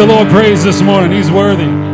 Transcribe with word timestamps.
the 0.00 0.06
Lord 0.06 0.28
praise 0.28 0.64
this 0.64 0.80
morning. 0.80 1.12
He's 1.12 1.30
worthy. 1.30 1.89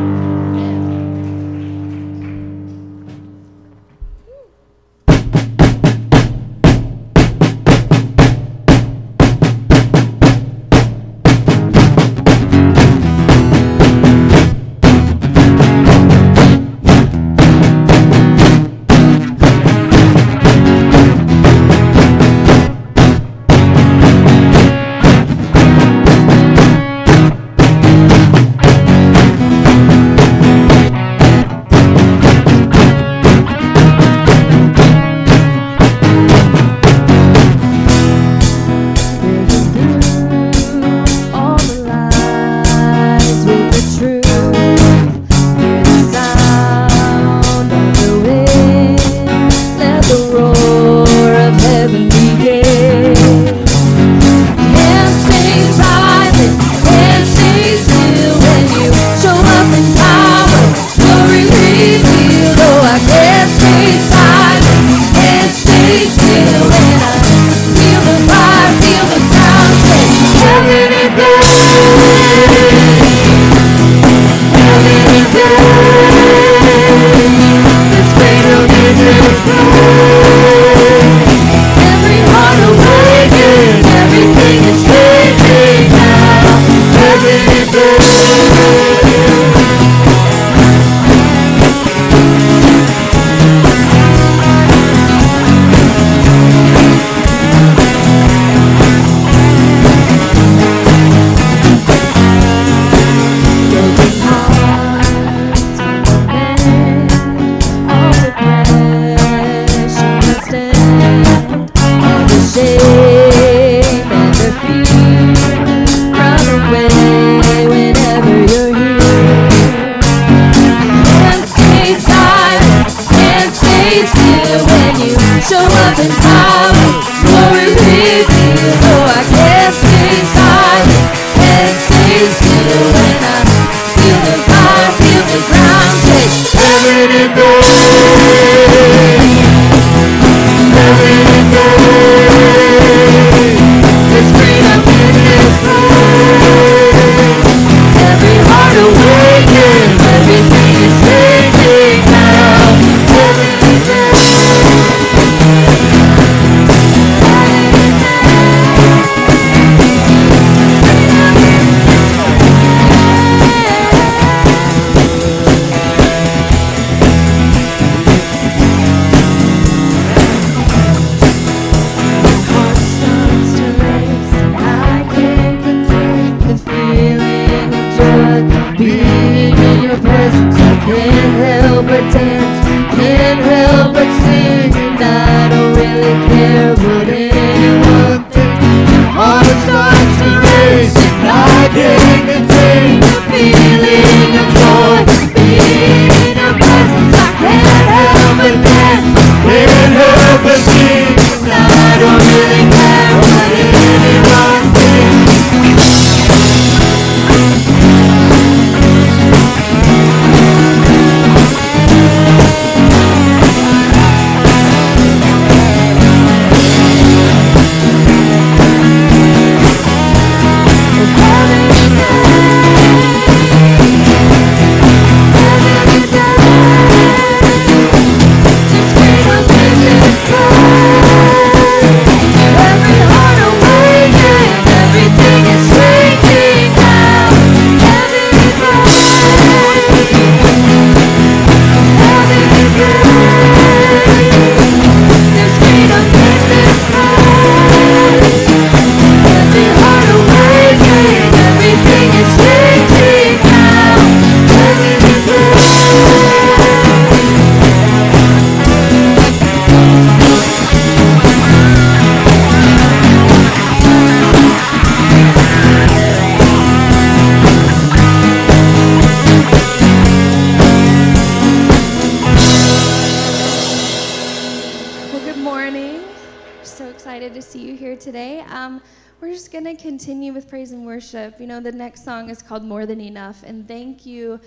You 281.40 281.47
know, 281.47 281.61
the 281.61 281.73
next 281.73 282.05
song 282.05 282.31
is 282.31 282.43
called 282.43 282.64
More 282.64 282.87
Than 282.87 283.00
Enough. 283.00 283.43
And 283.43 283.69
thank 283.69 284.07
you 284.07 284.40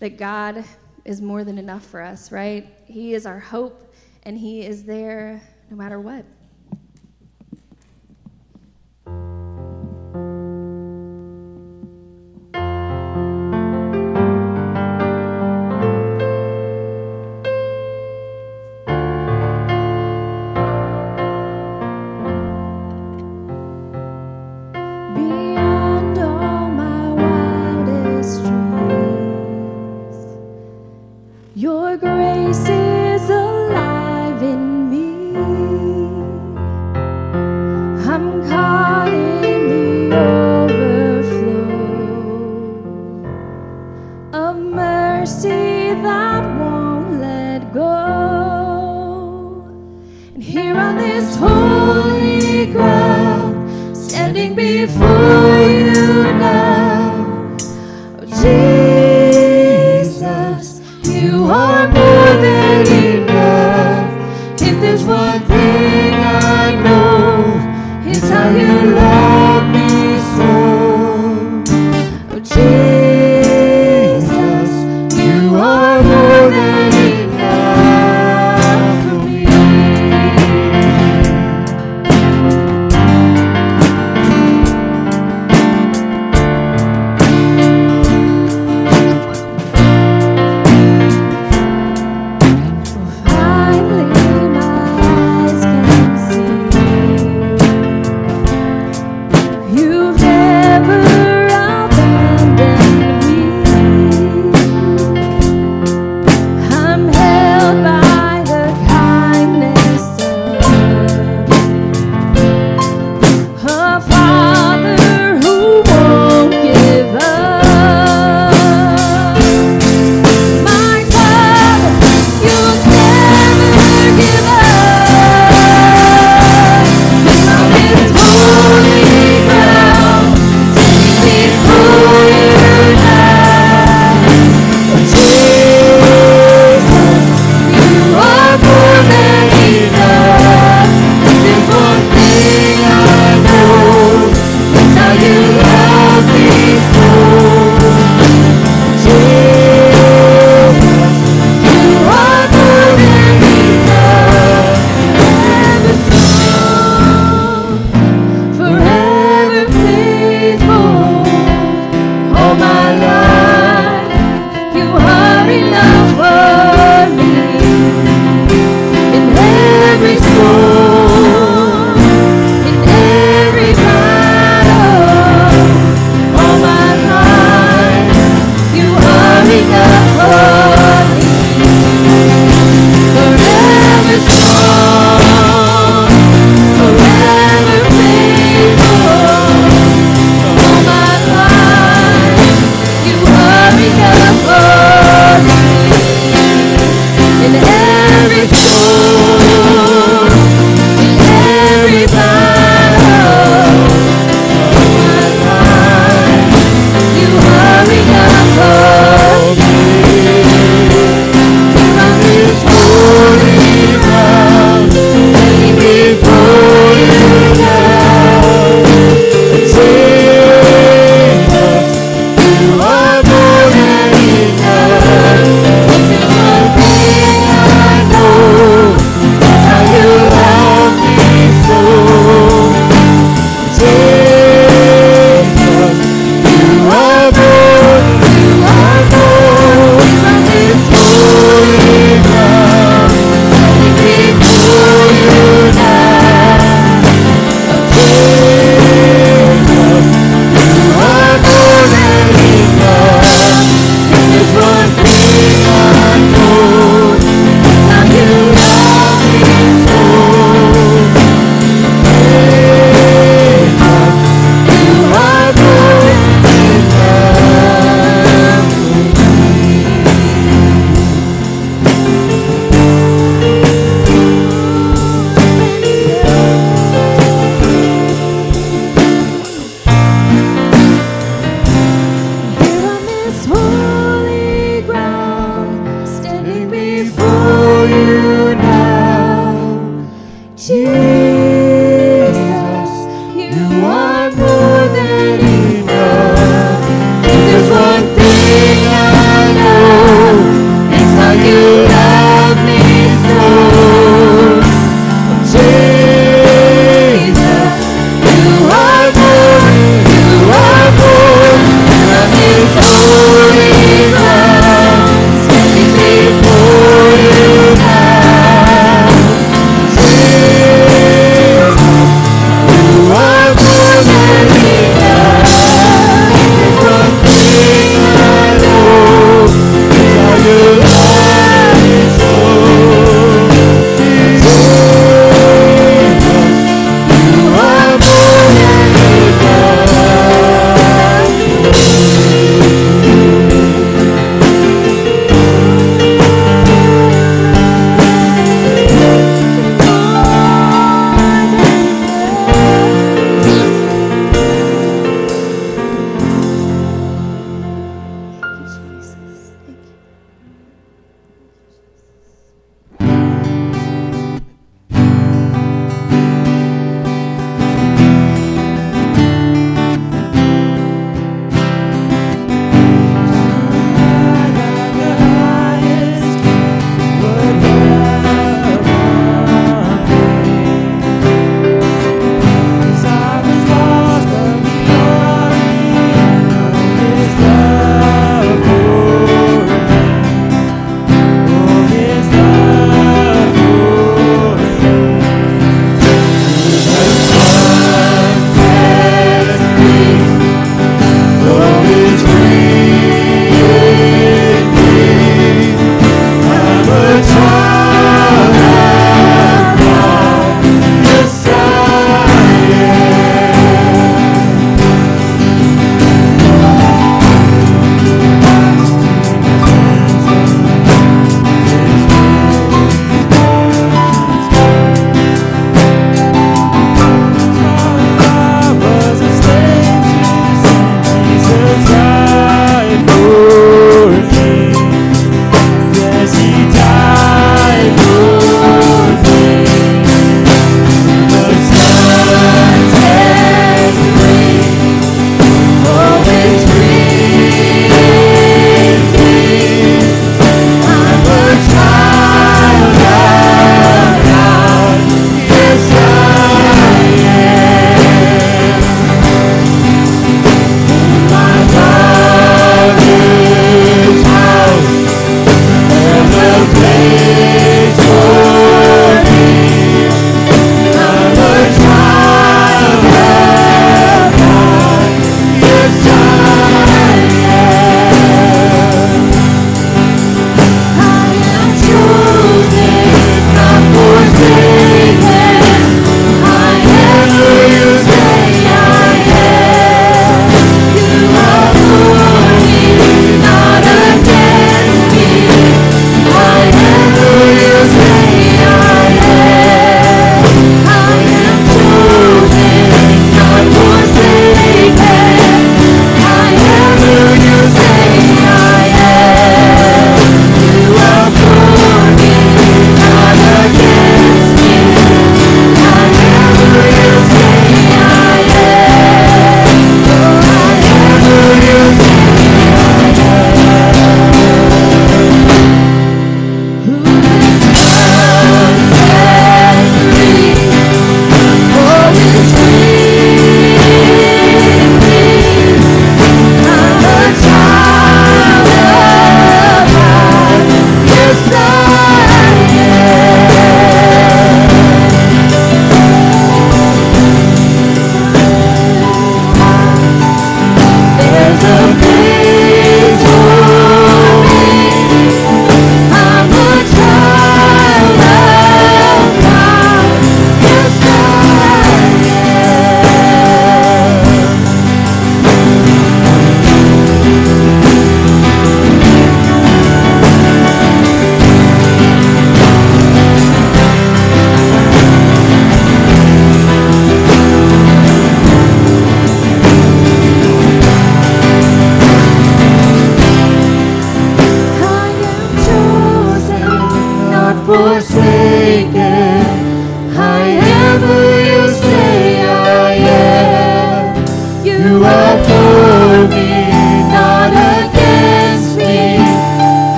that 0.00 0.18
God 0.18 0.64
is 1.04 1.20
more 1.20 1.44
than 1.44 1.58
enough 1.58 1.84
for 1.84 2.00
us, 2.00 2.32
right? 2.32 2.66
He 2.86 3.14
is 3.14 3.26
our 3.26 3.38
hope, 3.38 3.94
and 4.24 4.36
He 4.38 4.62
is 4.62 4.84
there 4.84 5.40
no 5.70 5.76
matter 5.76 6.00
what. 6.00 6.24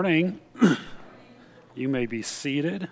Morning. 0.00 0.40
You 1.76 1.88
may 1.90 2.06
be 2.06 2.22
seated. 2.22 2.88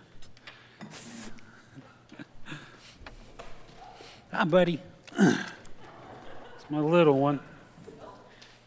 Hi, 4.30 4.44
buddy. 4.44 4.80
It's 5.18 6.70
my 6.70 6.80
little 6.80 7.18
one. 7.18 7.40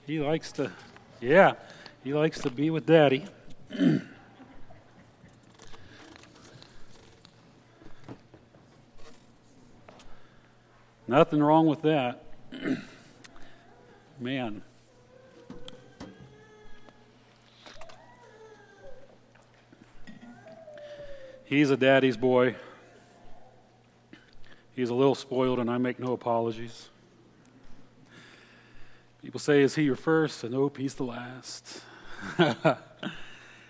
He 0.05 0.19
likes 0.19 0.51
to, 0.53 0.71
yeah, 1.21 1.53
he 2.03 2.13
likes 2.13 2.41
to 2.41 2.49
be 2.49 2.69
with 2.71 2.85
daddy. 2.85 3.25
Nothing 11.07 11.41
wrong 11.41 11.67
with 11.67 11.83
that. 11.83 12.23
Man. 14.19 14.61
He's 21.51 21.69
a 21.69 21.75
daddy's 21.75 22.15
boy. 22.15 22.55
He's 24.71 24.89
a 24.89 24.93
little 24.93 25.15
spoiled, 25.15 25.59
and 25.59 25.69
I 25.69 25.77
make 25.79 25.99
no 25.99 26.13
apologies. 26.13 26.87
People 29.21 29.41
say, 29.41 29.61
Is 29.61 29.75
he 29.75 29.83
your 29.83 29.97
first? 29.97 30.45
And 30.45 30.53
nope, 30.53 30.77
he's 30.77 30.95
the 30.95 31.03
last. 31.03 31.81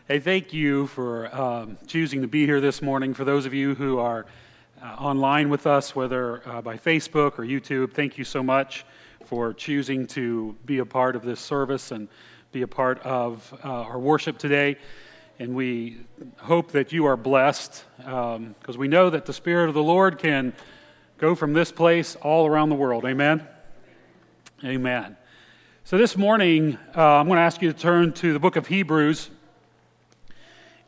hey, 0.08 0.20
thank 0.20 0.54
you 0.54 0.86
for 0.86 1.36
um, 1.36 1.80
choosing 1.88 2.22
to 2.22 2.28
be 2.28 2.46
here 2.46 2.62
this 2.62 2.84
morning. 2.84 3.15
For 3.15 3.24
those 3.24 3.48
of 3.48 3.54
you 3.56 3.74
who 3.74 3.98
are 3.98 4.28
uh, 4.80 4.86
online 5.00 5.50
with 5.50 5.65
us, 5.65 5.96
whether 5.96 6.48
uh, 6.48 6.62
by 6.62 6.78
Facebook 6.78 7.39
or 7.39 7.44
YouTube, 7.44 7.94
thank 7.94 8.15
you 8.15 8.24
so 8.24 8.44
much 8.44 8.86
for 9.26 9.56
choosing 9.56 10.06
to 10.06 10.56
be 10.67 10.78
a 10.78 10.86
part 10.86 11.15
of 11.15 11.24
this 11.24 11.39
service 11.39 11.89
and 11.89 12.10
be 12.52 12.62
a 12.62 12.67
part 12.67 13.00
of 13.00 13.60
uh, 13.65 13.70
our 13.70 13.98
worship 13.98 14.38
today. 14.38 14.78
And 15.41 15.56
we 15.56 15.97
hope 16.38 16.73
that 16.73 16.91
you 16.91 17.06
are 17.06 17.17
blessed 17.17 17.84
because 17.97 18.36
um, 18.36 18.77
we 18.77 18.88
know 18.88 19.10
that 19.10 19.25
the 19.25 19.34
Spirit 19.34 19.69
of 19.69 19.73
the 19.73 19.82
Lord 19.82 20.19
can 20.19 20.54
go 21.17 21.34
from 21.34 21.54
this 21.54 21.71
place 21.71 22.15
all 22.17 22.45
around 22.45 22.69
the 22.69 22.75
world. 22.75 23.06
Amen? 23.06 23.47
Amen. 24.63 25.17
So 25.84 25.97
this 25.97 26.15
morning, 26.15 26.77
uh, 26.95 27.01
I'm 27.01 27.25
going 27.25 27.38
to 27.38 27.41
ask 27.41 27.60
you 27.60 27.73
to 27.73 27.80
turn 27.80 28.13
to 28.13 28.34
the 28.34 28.39
book 28.39 28.56
of 28.56 28.67
Hebrews. 28.67 29.32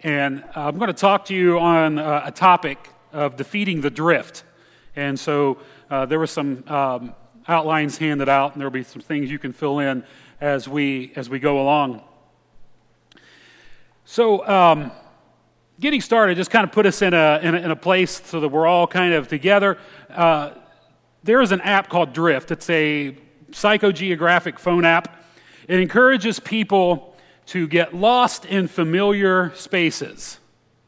And 0.04 0.44
uh, 0.56 0.68
I'm 0.68 0.78
going 0.78 0.86
to 0.86 0.94
talk 0.94 1.26
to 1.26 1.34
you 1.34 1.58
on 1.58 1.98
uh, 1.98 2.22
a 2.24 2.32
topic 2.32 2.92
of 3.12 3.36
defeating 3.36 3.82
the 3.82 3.90
drift. 3.90 4.44
And 4.96 5.20
so 5.20 5.58
uh, 5.90 6.06
there 6.06 6.20
were 6.20 6.28
some 6.28 6.64
um, 6.68 7.16
outlines 7.48 7.98
handed 7.98 8.30
out, 8.30 8.54
and 8.54 8.62
there 8.62 8.68
will 8.68 8.74
be 8.74 8.84
some 8.84 9.02
things 9.02 9.32
you 9.32 9.40
can 9.40 9.52
fill 9.52 9.80
in 9.80 10.04
as 10.40 10.68
we, 10.68 11.12
as 11.16 11.28
we 11.28 11.40
go 11.40 11.60
along. 11.60 12.04
So, 14.06 14.46
um, 14.48 14.92
getting 15.80 16.02
started, 16.02 16.36
just 16.36 16.52
kind 16.52 16.66
of 16.66 16.72
put 16.74 16.86
us 16.86 17.02
in 17.02 17.14
a, 17.14 17.40
in 17.42 17.56
a, 17.56 17.58
in 17.60 17.72
a, 17.72 17.76
place 17.76 18.22
so 18.26 18.42
that 18.42 18.50
we're 18.50 18.68
all 18.68 18.86
kind 18.86 19.14
of 19.14 19.30
together. 19.30 19.78
Uh, 20.10 20.52
there 21.24 21.42
is 21.42 21.54
an 21.54 21.62
app 21.62 21.90
called 21.90 22.12
Drift. 22.12 22.52
It's 22.52 22.70
a 22.70 23.16
psychogeographic 23.52 24.60
phone 24.60 24.84
app. 24.84 25.24
It 25.70 25.80
encourages 25.80 26.40
people 26.40 27.16
to 27.48 27.66
get 27.66 27.96
lost 27.96 28.46
in 28.46 28.68
familiar 28.68 29.54
spaces. 29.56 30.38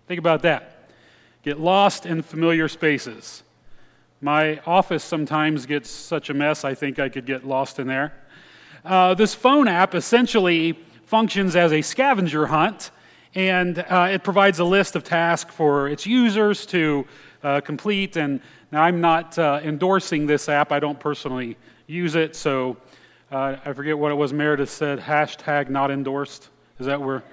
Think 0.07 0.19
about 0.19 0.41
that. 0.41 0.89
Get 1.41 1.59
lost 1.59 2.05
in 2.05 2.21
familiar 2.21 2.67
spaces. 2.67 3.43
My 4.19 4.59
office 4.65 5.03
sometimes 5.03 5.65
gets 5.65 5.89
such 5.89 6.29
a 6.29 6.33
mess, 6.33 6.65
I 6.65 6.73
think 6.73 6.99
I 6.99 7.07
could 7.07 7.25
get 7.25 7.45
lost 7.45 7.79
in 7.79 7.87
there. 7.87 8.13
Uh, 8.83 9.13
this 9.13 9.33
phone 9.33 9.67
app 9.67 9.95
essentially 9.95 10.77
functions 11.05 11.55
as 11.55 11.71
a 11.71 11.81
scavenger 11.81 12.47
hunt 12.47 12.91
and 13.35 13.79
uh, 13.79 14.07
it 14.09 14.23
provides 14.23 14.59
a 14.59 14.63
list 14.63 14.95
of 14.95 15.03
tasks 15.03 15.53
for 15.53 15.89
its 15.89 16.07
users 16.07 16.65
to 16.67 17.05
uh, 17.43 17.61
complete. 17.61 18.15
And 18.15 18.39
now 18.71 18.81
I'm 18.81 19.01
not 19.01 19.37
uh, 19.37 19.59
endorsing 19.61 20.25
this 20.25 20.47
app, 20.49 20.71
I 20.71 20.79
don't 20.79 20.99
personally 20.99 21.57
use 21.85 22.15
it, 22.15 22.35
so 22.35 22.77
uh, 23.31 23.57
I 23.63 23.73
forget 23.73 23.97
what 23.97 24.11
it 24.11 24.15
was 24.15 24.33
Meredith 24.33 24.69
said 24.69 24.99
hashtag 24.99 25.69
not 25.69 25.91
endorsed. 25.91 26.49
Is 26.79 26.87
that 26.87 27.01
where? 27.01 27.23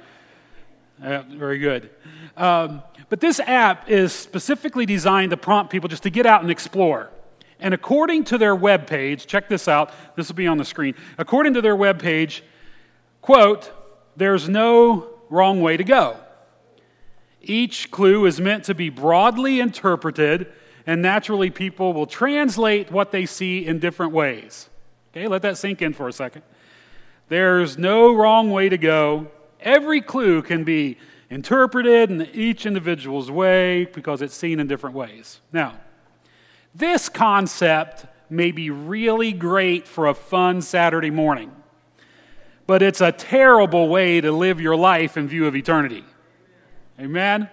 very 1.01 1.59
good. 1.59 1.91
Um, 2.37 2.83
but 3.09 3.21
this 3.21 3.41
app 3.41 3.91
is 3.91 4.13
specifically 4.13 4.87
designed 4.87 5.31
to 5.31 5.37
prompt 5.37 5.73
people 5.73 5.89
just 5.89 6.05
to 6.05 6.11
get 6.11 6.27
out 6.27 6.43
and 6.43 6.51
explore. 6.51 7.11
And 7.59 7.75
according 7.75 8.25
to 8.25 8.39
their 8.39 8.55
web 8.55 8.87
page, 8.87 9.27
check 9.27 9.49
this 9.49 9.69
out, 9.69 9.93
this 10.17 10.29
will 10.29 10.35
be 10.35 10.47
on 10.47 10.59
the 10.59 10.65
screen. 10.65 10.95
According 11.19 11.55
to 11.55 11.61
their 11.61 11.77
web 11.77 12.01
page, 12.01 12.45
quote, 13.21 13.73
there's 14.17 14.49
no 14.49 15.12
wrong 15.33 15.63
way 15.63 15.77
to 15.79 15.85
go. 15.85 16.19
Each 17.41 17.91
clue 17.91 18.27
is 18.27 18.41
meant 18.41 18.65
to 18.65 18.75
be 18.75 18.91
broadly 18.91 19.61
interpreted, 19.61 20.53
and 20.87 21.01
naturally, 21.01 21.51
people 21.51 21.93
will 21.93 22.07
translate 22.07 22.93
what 22.93 23.11
they 23.11 23.27
see 23.27 23.67
in 23.67 23.79
different 23.79 24.13
ways. 24.13 24.69
Okay, 25.11 25.27
let 25.27 25.43
that 25.43 25.57
sink 25.57 25.81
in 25.81 25.95
for 25.95 26.07
a 26.07 26.13
second. 26.13 26.43
There's 27.29 27.79
no 27.79 28.15
wrong 28.15 28.51
way 28.51 28.69
to 28.69 28.77
go. 28.77 29.29
Every 29.61 30.01
clue 30.01 30.43
can 30.43 30.65
be 30.65 30.99
interpreted 31.31 32.11
in 32.11 32.23
each 32.35 32.67
individual's 32.67 33.31
way 33.31 33.87
because 33.87 34.21
it's 34.21 34.35
seen 34.35 34.61
in 34.61 34.67
different 34.67 34.95
ways. 34.95 35.41
Now, 35.53 35.81
this 36.75 37.09
concept 37.09 38.07
may 38.29 38.51
be 38.51 38.71
really 38.71 39.33
great 39.33 39.89
for 39.89 40.07
a 40.07 40.15
fun 40.15 40.61
Saturday 40.61 41.11
morning 41.11 41.53
but 42.73 42.81
it's 42.81 43.03
a 43.03 43.13
terrible 43.13 43.91
way 43.91 44.19
to 44.19 44.33
live 44.33 44.59
your 44.59 44.75
life 44.75 45.19
in 45.19 45.29
view 45.29 45.47
of 45.47 45.55
eternity. 45.55 46.03
Amen? 46.99 47.51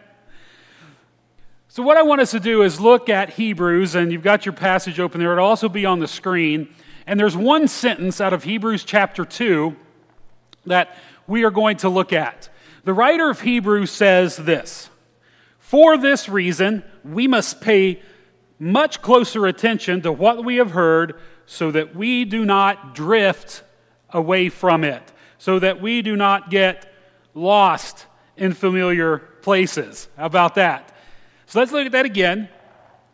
So, 1.68 1.84
what 1.84 1.98
I 1.98 2.04
want 2.04 2.22
us 2.22 2.32
to 2.32 2.40
do 2.40 2.62
is 2.62 2.80
look 2.80 3.10
at 3.10 3.32
Hebrews, 3.32 3.96
and 3.96 4.14
you've 4.14 4.24
got 4.24 4.46
your 4.46 4.54
passage 4.54 4.98
open 4.98 5.20
there. 5.20 5.34
It'll 5.34 5.44
also 5.44 5.68
be 5.68 5.86
on 5.86 6.00
the 6.00 6.08
screen. 6.08 6.74
And 7.06 7.20
there's 7.20 7.36
one 7.36 7.68
sentence 7.68 8.22
out 8.22 8.32
of 8.32 8.46
Hebrews 8.46 8.86
chapter 8.86 9.26
2 9.26 9.76
that 10.68 10.96
we 11.28 11.44
are 11.44 11.52
going 11.52 11.76
to 11.80 11.90
look 11.90 12.14
at. 12.14 12.48
The 12.86 12.94
writer 12.94 13.30
of 13.30 13.42
Hebrews 13.42 13.92
says 13.92 14.38
this 14.38 14.90
For 15.60 15.98
this 15.98 16.30
reason, 16.30 16.82
we 17.04 17.28
must 17.28 17.60
pay 17.60 18.02
much 18.58 19.02
closer 19.02 19.48
attention 19.48 20.02
to 20.04 20.14
what 20.14 20.46
we 20.46 20.56
have 20.56 20.72
heard 20.72 21.20
so 21.46 21.72
that 21.72 21.94
we 21.94 22.24
do 22.24 22.46
not 22.46 22.96
drift 22.96 23.64
away 24.12 24.50
from 24.50 24.84
it 24.84 25.04
so 25.38 25.60
that 25.60 25.82
we 25.82 26.02
do 26.02 26.16
not 26.16 26.50
get 26.50 26.92
lost 27.34 28.06
in 28.38 28.54
familiar 28.54 29.18
places. 29.18 30.10
How 30.18 30.26
about 30.26 30.56
that? 30.56 30.96
So 31.46 31.60
let's 31.60 31.72
look 31.72 31.86
at 31.86 31.92
that 31.94 32.06
again. 32.06 32.50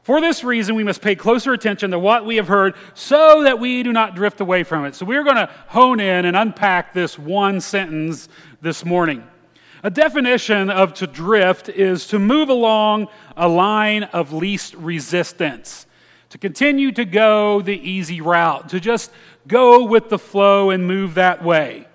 For 0.03 0.21
this 0.21 0.43
reason, 0.43 0.75
we 0.75 0.83
must 0.83 1.01
pay 1.01 1.15
closer 1.15 1.51
attention 1.51 1.89
to 1.91 1.97
what 1.97 2.25
we 2.25 2.35
have 2.35 2.47
heard 2.47 2.75
so 2.93 3.43
that 3.43 3.59
we 3.59 3.81
do 3.81 3.91
not 3.91 4.15
drift 4.15 4.39
away 4.39 4.63
from 4.63 4.85
it. 4.85 4.93
So 4.93 5.05
we're 5.05 5.23
going 5.23 5.37
to 5.37 5.49
hone 5.67 5.99
in 5.99 6.25
and 6.25 6.37
unpack 6.37 6.93
this 6.93 7.17
one 7.17 7.59
sentence 7.59 8.29
this 8.61 8.85
morning. 8.85 9.23
A 9.81 9.89
definition 9.89 10.69
of 10.69 10.93
to 10.95 11.07
drift 11.07 11.69
is 11.69 12.07
to 12.07 12.19
move 12.19 12.49
along 12.49 13.07
a 13.35 13.47
line 13.47 14.03
of 14.03 14.31
least 14.31 14.75
resistance, 14.75 15.87
to 16.29 16.37
continue 16.37 16.91
to 16.91 17.05
go 17.05 17.61
the 17.61 17.77
easy 17.77 18.21
route, 18.21 18.69
to 18.69 18.79
just 18.79 19.11
go 19.47 19.83
with 19.85 20.09
the 20.09 20.19
flow 20.19 20.69
and 20.69 20.87
move 20.87 21.15
that 21.15 21.43
way. 21.43 21.87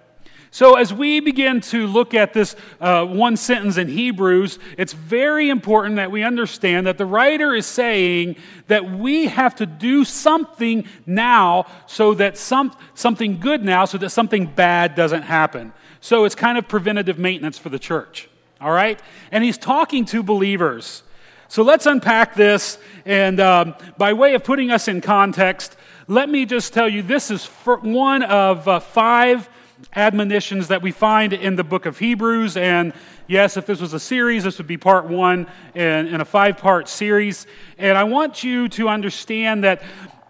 So, 0.53 0.75
as 0.75 0.93
we 0.93 1.21
begin 1.21 1.61
to 1.63 1.87
look 1.87 2.13
at 2.13 2.33
this 2.33 2.57
uh, 2.81 3.05
one 3.05 3.37
sentence 3.37 3.77
in 3.77 3.87
Hebrews, 3.87 4.59
it's 4.77 4.93
very 4.93 5.49
important 5.49 5.95
that 5.97 6.11
we 6.11 6.25
understand 6.25 6.89
that 6.89 6.99
the 6.99 7.07
writer 7.07 7.55
is 7.55 7.67
saying 7.67 8.35
that 8.67 8.91
we 8.91 9.27
have 9.27 9.55
to 9.57 9.67
do 9.67 10.05
something 10.05 10.87
now 11.07 11.67
so 11.87 12.15
that 12.15 12.37
some, 12.37 12.75
something 12.95 13.39
good 13.39 13.65
now 13.65 13.85
so 13.85 13.97
that 13.99 14.11
something 14.11 14.47
bad 14.47 14.97
doesn't 14.97 15.23
happen. 15.23 15.73
So, 16.01 16.25
it's 16.25 16.35
kind 16.35 16.59
of 16.59 16.67
preventative 16.67 17.17
maintenance 17.17 17.57
for 17.57 17.69
the 17.69 17.79
church. 17.79 18.29
All 18.61 18.73
right? 18.73 19.01
And 19.31 19.45
he's 19.45 19.57
talking 19.57 20.05
to 20.07 20.25
believers. 20.25 21.05
So, 21.47 21.63
let's 21.63 21.87
unpack 21.87 22.35
this. 22.35 22.77
And 23.05 23.39
um, 23.39 23.77
by 23.99 24.15
way 24.15 24.35
of 24.35 24.43
putting 24.43 24.73
us 24.73 24.89
in 24.89 25.01
context, 25.01 25.77
let 26.11 26.29
me 26.29 26.45
just 26.45 26.73
tell 26.73 26.89
you 26.89 27.03
this 27.03 27.31
is 27.31 27.47
one 27.47 28.25
of 28.25 28.67
uh, 28.67 28.81
five 28.81 29.49
admonitions 29.95 30.67
that 30.67 30.83
we 30.83 30.91
find 30.91 31.33
in 31.33 31.55
the 31.55 31.63
book 31.63 31.87
of 31.87 32.01
Hebrews. 32.01 32.57
And 32.57 32.93
yes, 33.29 33.57
if 33.57 33.65
this 33.65 33.81
was 33.81 33.95
a 33.95 34.01
series, 34.01 34.43
this 34.43 34.59
would 34.59 34.67
be 34.67 34.77
part 34.77 35.07
one 35.07 35.47
in, 35.73 36.21
a 36.21 36.25
five 36.25 36.59
part 36.59 36.89
series. 36.89 37.47
And 37.79 37.97
I 37.97 38.03
want 38.03 38.43
you 38.43 38.69
to 38.71 38.89
understand 38.89 39.63
that 39.63 39.83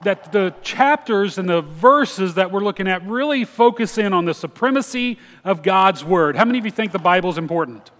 that 0.02 0.32
the 0.32 0.54
chapters 0.62 1.38
and 1.38 1.48
the 1.48 1.62
verses 1.62 2.34
that 2.34 2.50
we're 2.50 2.60
looking 2.60 2.88
at 2.88 3.06
really 3.06 3.46
focus 3.46 3.96
in 3.96 4.12
on 4.12 4.26
the 4.26 4.34
supremacy 4.34 5.18
of 5.44 5.62
God's 5.62 6.04
Word. 6.04 6.36
How 6.36 6.44
many 6.44 6.58
of 6.58 6.64
you 6.66 6.70
think 6.70 6.92
the 6.92 6.98
Bible 6.98 7.30
is 7.30 7.38
important? 7.38 7.90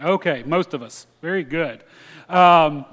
Okay, 0.00 0.42
most 0.46 0.74
of 0.74 0.82
us. 0.82 1.06
Very 1.20 1.42
good. 1.44 1.82
Um, 2.28 2.86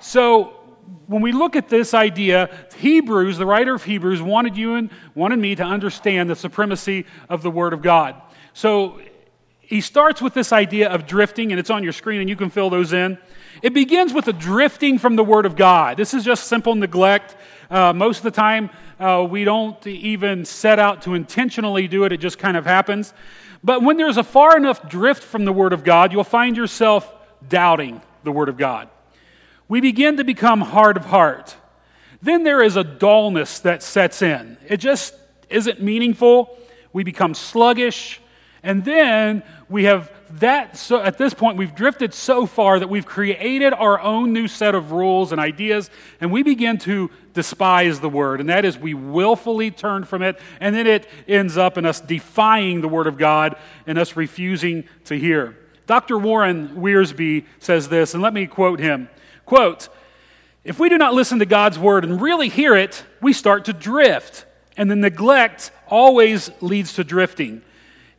so, 0.00 0.63
when 1.06 1.22
we 1.22 1.32
look 1.32 1.56
at 1.56 1.68
this 1.68 1.94
idea, 1.94 2.50
Hebrews, 2.76 3.38
the 3.38 3.46
writer 3.46 3.74
of 3.74 3.84
Hebrews, 3.84 4.22
wanted 4.22 4.56
you 4.56 4.74
and 4.74 4.90
wanted 5.14 5.38
me 5.38 5.54
to 5.54 5.62
understand 5.62 6.30
the 6.30 6.36
supremacy 6.36 7.06
of 7.28 7.42
the 7.42 7.50
Word 7.50 7.72
of 7.72 7.82
God. 7.82 8.20
So, 8.52 9.00
he 9.66 9.80
starts 9.80 10.20
with 10.20 10.34
this 10.34 10.52
idea 10.52 10.90
of 10.90 11.06
drifting, 11.06 11.50
and 11.50 11.58
it's 11.58 11.70
on 11.70 11.82
your 11.82 11.92
screen, 11.92 12.20
and 12.20 12.28
you 12.28 12.36
can 12.36 12.50
fill 12.50 12.68
those 12.68 12.92
in. 12.92 13.18
It 13.62 13.72
begins 13.72 14.12
with 14.12 14.28
a 14.28 14.32
drifting 14.32 14.98
from 14.98 15.16
the 15.16 15.24
Word 15.24 15.46
of 15.46 15.56
God. 15.56 15.96
This 15.96 16.12
is 16.12 16.24
just 16.24 16.48
simple 16.48 16.74
neglect. 16.74 17.36
Uh, 17.70 17.92
most 17.92 18.18
of 18.18 18.24
the 18.24 18.30
time, 18.30 18.70
uh, 19.00 19.26
we 19.28 19.44
don't 19.44 19.84
even 19.86 20.44
set 20.44 20.78
out 20.78 21.02
to 21.02 21.14
intentionally 21.14 21.88
do 21.88 22.04
it, 22.04 22.12
it 22.12 22.18
just 22.18 22.38
kind 22.38 22.56
of 22.56 22.66
happens. 22.66 23.14
But 23.62 23.82
when 23.82 23.96
there's 23.96 24.18
a 24.18 24.22
far 24.22 24.56
enough 24.56 24.86
drift 24.88 25.22
from 25.22 25.46
the 25.46 25.52
Word 25.52 25.72
of 25.72 25.82
God, 25.82 26.12
you'll 26.12 26.24
find 26.24 26.56
yourself 26.56 27.12
doubting 27.48 28.02
the 28.22 28.32
Word 28.32 28.50
of 28.50 28.58
God. 28.58 28.90
We 29.74 29.80
begin 29.80 30.18
to 30.18 30.24
become 30.24 30.60
hard 30.60 30.96
of 30.96 31.06
heart. 31.06 31.56
Then 32.22 32.44
there 32.44 32.62
is 32.62 32.76
a 32.76 32.84
dullness 32.84 33.58
that 33.58 33.82
sets 33.82 34.22
in. 34.22 34.56
It 34.68 34.76
just 34.76 35.16
isn't 35.50 35.82
meaningful. 35.82 36.56
We 36.92 37.02
become 37.02 37.34
sluggish. 37.34 38.20
And 38.62 38.84
then 38.84 39.42
we 39.68 39.82
have 39.82 40.12
that, 40.38 40.76
so 40.76 41.02
at 41.02 41.18
this 41.18 41.34
point, 41.34 41.56
we've 41.56 41.74
drifted 41.74 42.14
so 42.14 42.46
far 42.46 42.78
that 42.78 42.88
we've 42.88 43.04
created 43.04 43.72
our 43.72 43.98
own 43.98 44.32
new 44.32 44.46
set 44.46 44.76
of 44.76 44.92
rules 44.92 45.32
and 45.32 45.40
ideas, 45.40 45.90
and 46.20 46.30
we 46.30 46.44
begin 46.44 46.78
to 46.78 47.10
despise 47.32 47.98
the 47.98 48.08
word. 48.08 48.38
And 48.38 48.48
that 48.50 48.64
is, 48.64 48.78
we 48.78 48.94
willfully 48.94 49.72
turn 49.72 50.04
from 50.04 50.22
it, 50.22 50.38
and 50.60 50.72
then 50.72 50.86
it 50.86 51.08
ends 51.26 51.56
up 51.56 51.76
in 51.76 51.84
us 51.84 52.00
defying 52.00 52.80
the 52.80 52.86
word 52.86 53.08
of 53.08 53.18
God 53.18 53.56
and 53.88 53.98
us 53.98 54.14
refusing 54.14 54.84
to 55.06 55.18
hear. 55.18 55.58
Dr. 55.88 56.16
Warren 56.16 56.76
Wiersbe 56.76 57.44
says 57.58 57.88
this, 57.88 58.14
and 58.14 58.22
let 58.22 58.32
me 58.32 58.46
quote 58.46 58.78
him. 58.78 59.08
Quote, 59.46 59.88
if 60.64 60.78
we 60.78 60.88
do 60.88 60.96
not 60.96 61.14
listen 61.14 61.38
to 61.40 61.46
God's 61.46 61.78
word 61.78 62.04
and 62.04 62.20
really 62.20 62.48
hear 62.48 62.74
it, 62.74 63.04
we 63.20 63.32
start 63.32 63.66
to 63.66 63.72
drift. 63.72 64.46
And 64.76 64.90
the 64.90 64.96
neglect 64.96 65.70
always 65.88 66.50
leads 66.60 66.94
to 66.94 67.04
drifting 67.04 67.62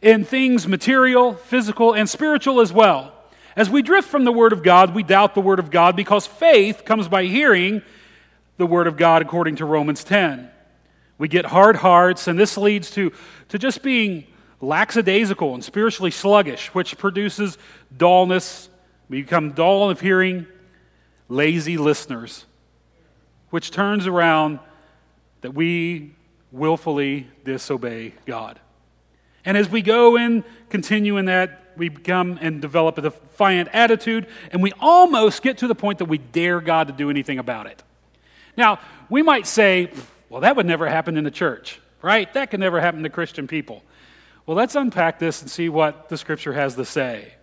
in 0.01 0.23
things 0.23 0.67
material, 0.67 1.33
physical, 1.33 1.93
and 1.93 2.07
spiritual 2.07 2.61
as 2.61 2.71
well. 2.71 3.11
As 3.55 3.69
we 3.69 3.81
drift 3.81 4.07
from 4.07 4.25
the 4.25 4.31
Word 4.31 4.53
of 4.53 4.61
God, 4.61 4.93
we 4.93 5.01
doubt 5.01 5.33
the 5.33 5.41
Word 5.41 5.59
of 5.59 5.71
God 5.71 5.95
because 5.95 6.27
faith 6.27 6.85
comes 6.85 7.07
by 7.07 7.23
hearing 7.23 7.81
the 8.57 8.67
Word 8.67 8.85
of 8.85 8.97
God 8.97 9.21
according 9.21 9.55
to 9.57 9.65
Romans 9.65 10.03
10. 10.03 10.51
We 11.17 11.27
get 11.27 11.45
hard 11.45 11.77
hearts, 11.77 12.27
and 12.27 12.37
this 12.37 12.57
leads 12.57 12.91
to, 12.91 13.11
to 13.49 13.57
just 13.57 13.81
being 13.81 14.27
lackadaisical 14.61 15.53
and 15.53 15.63
spiritually 15.63 16.11
sluggish, 16.11 16.73
which 16.75 16.97
produces 16.97 17.57
dullness. 17.95 18.69
We 19.09 19.21
become 19.21 19.53
dull 19.53 19.89
of 19.89 20.01
hearing, 20.01 20.47
lazy 21.27 21.77
listeners, 21.77 22.45
which 23.49 23.71
turns 23.71 24.07
around 24.07 24.59
that 25.41 25.53
we 25.53 26.15
willfully 26.51 27.27
disobey 27.43 28.13
God. 28.25 28.59
And 29.43 29.57
as 29.57 29.69
we 29.69 29.81
go 29.81 30.17
and 30.17 30.43
continue 30.69 31.17
in 31.17 31.25
that, 31.25 31.61
we 31.77 31.89
become 31.89 32.39
and 32.41 32.61
develop 32.61 32.97
a 32.97 33.01
defiant 33.01 33.69
attitude, 33.73 34.27
and 34.51 34.63
we 34.63 34.71
almost 34.79 35.41
get 35.41 35.59
to 35.59 35.67
the 35.67 35.75
point 35.75 35.99
that 35.99 36.05
we 36.05 36.17
dare 36.17 36.61
God 36.61 36.87
to 36.87 36.93
do 36.93 37.09
anything 37.09 37.37
about 37.37 37.67
it. 37.67 37.83
Now, 38.57 38.79
we 39.09 39.21
might 39.21 39.45
say, 39.45 39.91
well, 40.29 40.41
that 40.41 40.55
would 40.55 40.65
never 40.65 40.87
happen 40.87 41.17
in 41.17 41.23
the 41.23 41.31
church, 41.31 41.79
right? 42.01 42.33
That 42.33 42.49
could 42.49 42.59
never 42.59 42.79
happen 42.79 43.03
to 43.03 43.09
Christian 43.09 43.47
people. 43.47 43.83
Well, 44.45 44.55
let's 44.55 44.75
unpack 44.75 45.19
this 45.19 45.41
and 45.41 45.51
see 45.51 45.69
what 45.69 46.09
the 46.09 46.17
scripture 46.17 46.53
has 46.53 46.75
to 46.75 46.85
say. 46.85 47.33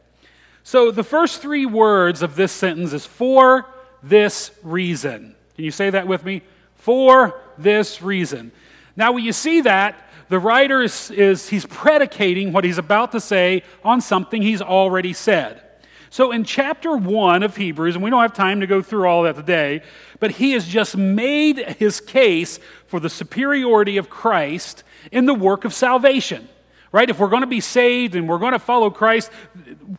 So, 0.64 0.90
the 0.90 1.02
first 1.04 1.42
three 1.42 1.66
words 1.66 2.22
of 2.22 2.36
this 2.36 2.52
sentence 2.52 2.92
is 2.92 3.04
for 3.04 3.66
this 4.02 4.50
reason. 4.62 5.34
Can 5.56 5.64
you 5.64 5.70
say 5.70 5.90
that 5.90 6.06
with 6.06 6.24
me? 6.24 6.42
For 6.76 7.40
this 7.58 8.02
reason. 8.02 8.52
Now, 8.96 9.12
when 9.12 9.24
you 9.24 9.32
see 9.32 9.60
that, 9.62 10.08
the 10.28 10.38
writer 10.38 10.82
is, 10.82 11.10
is, 11.10 11.48
he's 11.50 11.66
predicating 11.66 12.52
what 12.52 12.64
he's 12.64 12.78
about 12.78 13.12
to 13.12 13.20
say 13.20 13.62
on 13.84 14.00
something 14.00 14.42
he's 14.42 14.62
already 14.62 15.12
said. 15.12 15.62
So 16.12 16.30
in 16.30 16.44
chapter 16.44 16.94
1 16.94 17.42
of 17.42 17.56
Hebrews, 17.56 17.94
and 17.94 18.04
we 18.04 18.10
don't 18.10 18.20
have 18.20 18.34
time 18.34 18.60
to 18.60 18.66
go 18.66 18.82
through 18.82 19.06
all 19.06 19.22
that 19.22 19.36
today, 19.36 19.82
but 20.20 20.32
he 20.32 20.52
has 20.52 20.66
just 20.66 20.96
made 20.96 21.58
his 21.78 22.00
case 22.00 22.60
for 22.86 23.00
the 23.00 23.08
superiority 23.08 23.96
of 23.96 24.10
Christ 24.10 24.84
in 25.10 25.24
the 25.24 25.34
work 25.34 25.64
of 25.64 25.72
salvation. 25.72 26.48
Right? 26.92 27.08
If 27.08 27.18
we're 27.18 27.28
going 27.28 27.40
to 27.40 27.46
be 27.46 27.60
saved 27.60 28.14
and 28.14 28.28
we're 28.28 28.38
going 28.38 28.52
to 28.52 28.58
follow 28.58 28.90
Christ, 28.90 29.30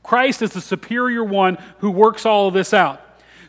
Christ 0.03 0.43
is 0.43 0.51
the 0.51 0.61
superior 0.61 1.23
one 1.23 1.57
who 1.79 1.89
works 1.89 2.27
all 2.27 2.47
of 2.47 2.53
this 2.53 2.75
out. 2.75 3.01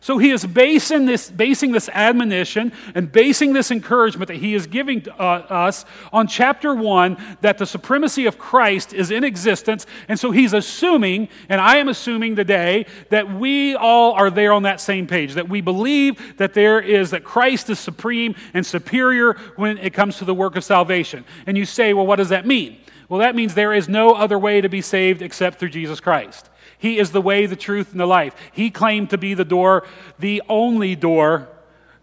So 0.04 0.18
he 0.18 0.32
is 0.32 0.44
basing 0.44 1.06
this, 1.06 1.30
basing 1.30 1.72
this 1.72 1.88
admonition 1.88 2.74
and 2.94 3.10
basing 3.10 3.54
this 3.54 3.70
encouragement 3.70 4.28
that 4.28 4.36
he 4.36 4.54
is 4.54 4.66
giving 4.66 5.08
uh, 5.18 5.22
us 5.22 5.86
on 6.12 6.26
chapter 6.26 6.74
1 6.74 7.16
that 7.40 7.56
the 7.56 7.64
supremacy 7.64 8.26
of 8.26 8.36
Christ 8.36 8.92
is 8.92 9.10
in 9.10 9.24
existence. 9.24 9.86
And 10.06 10.20
so 10.20 10.30
he's 10.30 10.52
assuming, 10.52 11.30
and 11.48 11.58
I 11.58 11.78
am 11.78 11.88
assuming 11.88 12.36
today, 12.36 12.84
that 13.08 13.32
we 13.32 13.76
all 13.76 14.12
are 14.12 14.28
there 14.28 14.52
on 14.52 14.64
that 14.64 14.78
same 14.78 15.06
page, 15.06 15.32
that 15.32 15.48
we 15.48 15.62
believe 15.62 16.36
that 16.36 16.52
there 16.52 16.78
is, 16.80 17.10
that 17.12 17.24
Christ 17.24 17.70
is 17.70 17.78
supreme 17.78 18.34
and 18.52 18.66
superior 18.66 19.38
when 19.56 19.78
it 19.78 19.94
comes 19.94 20.18
to 20.18 20.26
the 20.26 20.34
work 20.34 20.54
of 20.54 20.64
salvation. 20.64 21.24
And 21.46 21.56
you 21.56 21.64
say, 21.64 21.94
well, 21.94 22.06
what 22.06 22.16
does 22.16 22.28
that 22.28 22.46
mean? 22.46 22.76
Well, 23.08 23.20
that 23.20 23.34
means 23.34 23.54
there 23.54 23.72
is 23.72 23.88
no 23.88 24.12
other 24.12 24.38
way 24.38 24.60
to 24.60 24.68
be 24.68 24.82
saved 24.82 25.22
except 25.22 25.58
through 25.58 25.70
Jesus 25.70 25.98
Christ. 25.98 26.50
He 26.84 26.98
is 26.98 27.12
the 27.12 27.22
way, 27.22 27.46
the 27.46 27.56
truth, 27.56 27.92
and 27.92 27.98
the 27.98 28.04
life. 28.04 28.36
He 28.52 28.70
claimed 28.70 29.08
to 29.08 29.16
be 29.16 29.32
the 29.32 29.42
door, 29.42 29.86
the 30.18 30.42
only 30.50 30.94
door 30.94 31.48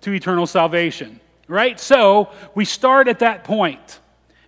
to 0.02 0.12
eternal 0.12 0.48
salvation. 0.48 1.20
Right? 1.48 1.80
So 1.80 2.32
we 2.56 2.66
start 2.66 3.08
at 3.08 3.20
that 3.20 3.44
point. 3.44 4.00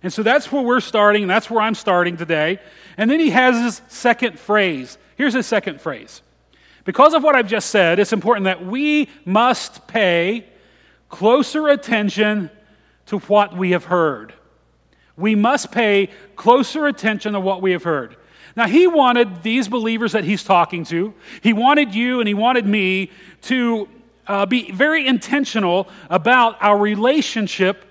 And 0.02 0.12
so 0.12 0.24
that's 0.24 0.50
where 0.50 0.60
we're 0.60 0.80
starting, 0.80 1.22
and 1.22 1.30
that's 1.30 1.48
where 1.48 1.62
I'm 1.62 1.76
starting 1.76 2.16
today. 2.16 2.58
And 2.96 3.08
then 3.08 3.20
he 3.20 3.30
has 3.30 3.62
his 3.62 3.82
second 3.86 4.36
phrase. 4.36 4.98
Here's 5.14 5.34
his 5.34 5.46
second 5.46 5.80
phrase. 5.80 6.20
Because 6.84 7.14
of 7.14 7.22
what 7.22 7.36
I've 7.36 7.46
just 7.46 7.70
said, 7.70 8.00
it's 8.00 8.12
important 8.12 8.46
that 8.46 8.66
we 8.66 9.08
must 9.24 9.86
pay 9.86 10.46
closer 11.10 11.68
attention 11.68 12.50
to 13.06 13.18
what 13.18 13.56
we 13.56 13.70
have 13.70 13.84
heard. 13.84 14.34
We 15.16 15.36
must 15.36 15.70
pay 15.70 16.08
closer 16.34 16.88
attention 16.88 17.34
to 17.34 17.40
what 17.40 17.62
we 17.62 17.70
have 17.70 17.84
heard. 17.84 18.16
Now, 18.56 18.66
he 18.68 18.86
wanted 18.86 19.42
these 19.42 19.68
believers 19.68 20.12
that 20.12 20.24
he's 20.24 20.44
talking 20.44 20.84
to, 20.84 21.12
he 21.42 21.52
wanted 21.52 21.94
you 21.94 22.20
and 22.20 22.28
he 22.28 22.34
wanted 22.34 22.66
me 22.66 23.10
to 23.42 23.88
uh, 24.26 24.46
be 24.46 24.70
very 24.70 25.06
intentional 25.06 25.88
about 26.08 26.56
our 26.62 26.78
relationship 26.78 27.84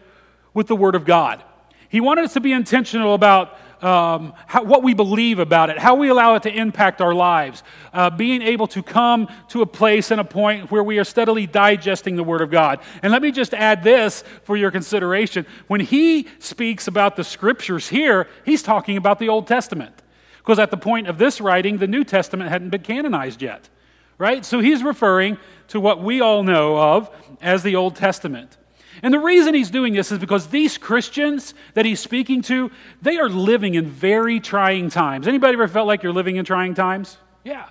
with 0.53 0.67
the 0.67 0.75
Word 0.75 0.95
of 0.95 1.05
God. 1.05 1.43
He 1.89 2.01
wanted 2.01 2.25
us 2.25 2.33
to 2.33 2.39
be 2.39 2.51
intentional 2.51 3.13
about 3.13 3.57
um, 3.83 4.33
how, 4.47 4.63
what 4.63 4.81
we 4.81 4.93
believe 4.93 5.39
about 5.39 5.69
it, 5.69 5.77
how 5.77 5.95
we 5.95 6.07
allow 6.07 6.35
it 6.35 6.43
to 6.43 6.49
impact 6.49 7.01
our 7.01 7.13
lives, 7.13 7.63
uh, 7.91 8.09
being 8.09 8.41
able 8.41 8.65
to 8.67 8.81
come 8.81 9.27
to 9.49 9.61
a 9.61 9.65
place 9.65 10.09
and 10.09 10.21
a 10.21 10.23
point 10.23 10.71
where 10.71 10.83
we 10.83 10.97
are 10.99 11.03
steadily 11.03 11.45
digesting 11.45 12.15
the 12.15 12.23
Word 12.23 12.41
of 12.41 12.49
God. 12.49 12.79
And 13.01 13.11
let 13.11 13.21
me 13.21 13.31
just 13.31 13.53
add 13.53 13.83
this 13.83 14.23
for 14.43 14.55
your 14.55 14.71
consideration. 14.71 15.45
When 15.67 15.81
he 15.81 16.29
speaks 16.39 16.87
about 16.87 17.17
the 17.17 17.25
Scriptures 17.25 17.89
here, 17.89 18.27
he's 18.45 18.63
talking 18.63 18.95
about 18.95 19.19
the 19.19 19.27
Old 19.27 19.47
Testament. 19.47 20.02
Because 20.43 20.59
at 20.59 20.71
the 20.71 20.77
point 20.77 21.07
of 21.07 21.17
this 21.17 21.39
writing, 21.39 21.77
the 21.77 21.87
New 21.87 22.03
Testament 22.03 22.49
hadn't 22.49 22.69
been 22.69 22.81
canonized 22.81 23.41
yet, 23.41 23.69
right? 24.17 24.43
So 24.43 24.59
he's 24.59 24.83
referring 24.83 25.37
to 25.69 25.79
what 25.79 26.03
we 26.03 26.19
all 26.19 26.43
know 26.43 26.77
of 26.77 27.09
as 27.41 27.63
the 27.63 27.77
Old 27.77 27.95
Testament. 27.95 28.57
And 29.01 29.13
the 29.13 29.19
reason 29.19 29.53
he's 29.53 29.71
doing 29.71 29.93
this 29.93 30.11
is 30.11 30.19
because 30.19 30.47
these 30.47 30.77
Christians 30.77 31.53
that 31.73 31.85
he's 31.85 31.99
speaking 31.99 32.41
to, 32.43 32.71
they 33.01 33.17
are 33.17 33.29
living 33.29 33.75
in 33.75 33.85
very 33.87 34.39
trying 34.39 34.89
times. 34.89 35.27
Anybody 35.27 35.53
ever 35.53 35.67
felt 35.67 35.87
like 35.87 36.03
you're 36.03 36.13
living 36.13 36.35
in 36.35 36.45
trying 36.45 36.73
times? 36.73 37.17
Yeah. 37.43 37.67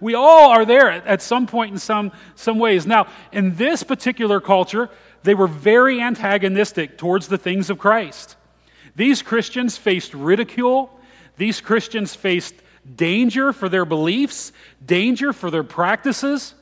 We 0.00 0.14
all 0.14 0.50
are 0.50 0.64
there 0.64 0.90
at, 0.90 1.22
some 1.22 1.46
point 1.46 1.72
in 1.72 1.78
some, 1.78 2.10
some 2.34 2.58
ways. 2.58 2.86
Now, 2.86 3.06
in 3.30 3.56
this 3.56 3.82
particular 3.82 4.40
culture, 4.40 4.90
they 5.22 5.34
were 5.34 5.46
very 5.46 6.00
antagonistic 6.00 6.98
towards 6.98 7.28
the 7.28 7.38
things 7.38 7.70
of 7.70 7.78
Christ. 7.78 8.36
These 8.96 9.22
Christians 9.22 9.76
faced 9.76 10.12
ridicule, 10.14 10.98
these 11.36 11.60
Christians 11.60 12.14
faced 12.14 12.54
danger 12.96 13.52
for 13.52 13.68
their 13.68 13.84
beliefs, 13.84 14.52
danger 14.84 15.32
for 15.32 15.50
their 15.50 15.64
practices, 15.64 16.54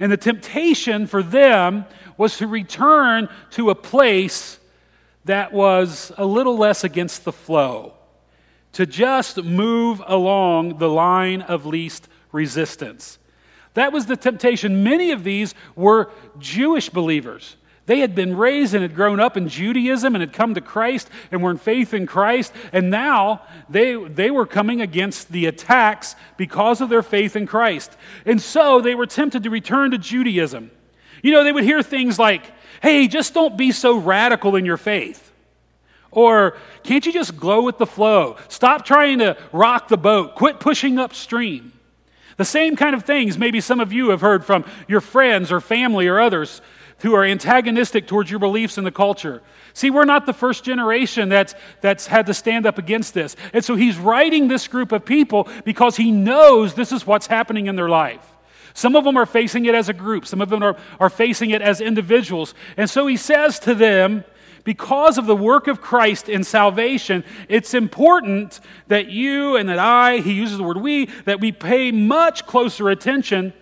and 0.00 0.12
the 0.12 0.16
temptation 0.16 1.06
for 1.06 1.22
them 1.22 1.84
was 2.16 2.36
to 2.38 2.46
return 2.46 3.28
to 3.50 3.70
a 3.70 3.74
place 3.74 4.58
that 5.24 5.52
was 5.52 6.12
a 6.16 6.24
little 6.24 6.56
less 6.56 6.84
against 6.84 7.24
the 7.24 7.32
flow, 7.32 7.94
to 8.72 8.86
just 8.86 9.42
move 9.42 10.02
along 10.06 10.78
the 10.78 10.88
line 10.88 11.42
of 11.42 11.66
least 11.66 12.08
resistance. 12.32 13.18
That 13.74 13.92
was 13.92 14.06
the 14.06 14.16
temptation. 14.16 14.82
Many 14.82 15.12
of 15.12 15.24
these 15.24 15.54
were 15.76 16.10
Jewish 16.38 16.88
believers. 16.88 17.56
They 17.88 18.00
had 18.00 18.14
been 18.14 18.36
raised 18.36 18.74
and 18.74 18.82
had 18.82 18.94
grown 18.94 19.18
up 19.18 19.34
in 19.34 19.48
Judaism 19.48 20.14
and 20.14 20.20
had 20.20 20.34
come 20.34 20.54
to 20.54 20.60
Christ 20.60 21.08
and 21.32 21.42
were 21.42 21.50
in 21.50 21.56
faith 21.56 21.94
in 21.94 22.06
Christ. 22.06 22.52
And 22.70 22.90
now 22.90 23.40
they, 23.70 23.94
they 23.94 24.30
were 24.30 24.44
coming 24.44 24.82
against 24.82 25.32
the 25.32 25.46
attacks 25.46 26.14
because 26.36 26.82
of 26.82 26.90
their 26.90 27.02
faith 27.02 27.34
in 27.34 27.46
Christ. 27.46 27.96
And 28.26 28.42
so 28.42 28.82
they 28.82 28.94
were 28.94 29.06
tempted 29.06 29.42
to 29.44 29.48
return 29.48 29.92
to 29.92 29.98
Judaism. 29.98 30.70
You 31.22 31.32
know, 31.32 31.42
they 31.42 31.50
would 31.50 31.64
hear 31.64 31.82
things 31.82 32.18
like, 32.18 32.52
hey, 32.82 33.08
just 33.08 33.32
don't 33.32 33.56
be 33.56 33.72
so 33.72 33.96
radical 33.96 34.54
in 34.54 34.66
your 34.66 34.76
faith. 34.76 35.32
Or, 36.10 36.58
can't 36.82 37.06
you 37.06 37.12
just 37.12 37.38
glow 37.38 37.62
with 37.62 37.78
the 37.78 37.86
flow? 37.86 38.36
Stop 38.48 38.84
trying 38.84 39.20
to 39.20 39.38
rock 39.50 39.88
the 39.88 39.96
boat. 39.96 40.34
Quit 40.34 40.60
pushing 40.60 40.98
upstream. 40.98 41.72
The 42.36 42.44
same 42.44 42.76
kind 42.76 42.94
of 42.94 43.04
things 43.04 43.38
maybe 43.38 43.62
some 43.62 43.80
of 43.80 43.94
you 43.94 44.10
have 44.10 44.20
heard 44.20 44.44
from 44.44 44.66
your 44.86 45.00
friends 45.00 45.50
or 45.50 45.62
family 45.62 46.06
or 46.06 46.20
others 46.20 46.60
who 46.98 47.14
are 47.14 47.24
antagonistic 47.24 48.06
towards 48.06 48.30
your 48.30 48.40
beliefs 48.40 48.76
in 48.76 48.84
the 48.84 48.90
culture. 48.90 49.42
See, 49.72 49.90
we're 49.90 50.04
not 50.04 50.26
the 50.26 50.32
first 50.32 50.64
generation 50.64 51.28
that's, 51.28 51.54
that's 51.80 52.06
had 52.06 52.26
to 52.26 52.34
stand 52.34 52.66
up 52.66 52.78
against 52.78 53.14
this. 53.14 53.36
And 53.52 53.64
so 53.64 53.76
he's 53.76 53.96
writing 53.96 54.48
this 54.48 54.66
group 54.66 54.90
of 54.90 55.04
people 55.04 55.48
because 55.64 55.96
he 55.96 56.10
knows 56.10 56.74
this 56.74 56.90
is 56.90 57.06
what's 57.06 57.28
happening 57.28 57.66
in 57.66 57.76
their 57.76 57.88
life. 57.88 58.26
Some 58.74 58.96
of 58.96 59.04
them 59.04 59.16
are 59.16 59.26
facing 59.26 59.64
it 59.64 59.74
as 59.74 59.88
a 59.88 59.92
group, 59.92 60.26
some 60.26 60.40
of 60.40 60.50
them 60.50 60.62
are, 60.62 60.76
are 61.00 61.10
facing 61.10 61.50
it 61.50 61.62
as 61.62 61.80
individuals. 61.80 62.54
And 62.76 62.88
so 62.88 63.06
he 63.06 63.16
says 63.16 63.58
to 63.60 63.74
them, 63.74 64.24
because 64.64 65.18
of 65.18 65.26
the 65.26 65.36
work 65.36 65.66
of 65.66 65.80
Christ 65.80 66.28
in 66.28 66.44
salvation, 66.44 67.24
it's 67.48 67.74
important 67.74 68.60
that 68.88 69.08
you 69.08 69.56
and 69.56 69.68
that 69.68 69.78
I, 69.78 70.18
he 70.18 70.32
uses 70.32 70.58
the 70.58 70.64
word 70.64 70.76
we, 70.76 71.06
that 71.24 71.40
we 71.40 71.52
pay 71.52 71.90
much 71.90 72.46
closer 72.46 72.90
attention 72.90 73.52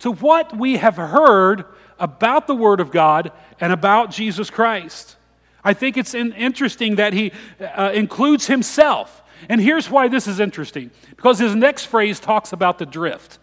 to 0.00 0.12
what 0.12 0.56
we 0.56 0.76
have 0.76 0.96
heard 0.96 1.64
about 2.00 2.46
the 2.46 2.54
Word 2.54 2.80
of 2.80 2.90
God 2.90 3.30
and 3.60 3.72
about 3.72 4.10
Jesus 4.10 4.50
Christ. 4.50 5.16
I 5.62 5.74
think 5.74 5.96
it's 5.96 6.14
interesting 6.14 6.96
that 6.96 7.12
he 7.12 7.32
uh, 7.60 7.92
includes 7.94 8.46
himself. 8.46 9.22
And 9.48 9.60
here's 9.60 9.90
why 9.90 10.08
this 10.08 10.26
is 10.26 10.40
interesting 10.40 10.90
because 11.10 11.38
his 11.38 11.54
next 11.54 11.86
phrase 11.86 12.18
talks 12.18 12.52
about 12.52 12.78
the 12.78 12.86
drift. 12.86 13.38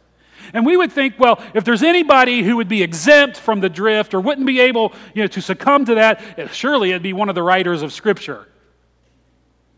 And 0.53 0.65
we 0.65 0.77
would 0.77 0.91
think, 0.91 1.15
well, 1.19 1.41
if 1.53 1.63
there's 1.63 1.83
anybody 1.83 2.43
who 2.43 2.57
would 2.57 2.69
be 2.69 2.81
exempt 2.81 3.37
from 3.37 3.59
the 3.59 3.69
drift 3.69 4.13
or 4.13 4.21
wouldn't 4.21 4.47
be 4.47 4.59
able 4.59 4.93
you 5.13 5.23
know, 5.23 5.27
to 5.27 5.41
succumb 5.41 5.85
to 5.85 5.95
that, 5.95 6.21
eh, 6.37 6.47
surely 6.51 6.91
it'd 6.91 7.03
be 7.03 7.13
one 7.13 7.29
of 7.29 7.35
the 7.35 7.43
writers 7.43 7.81
of 7.81 7.91
Scripture. 7.91 8.47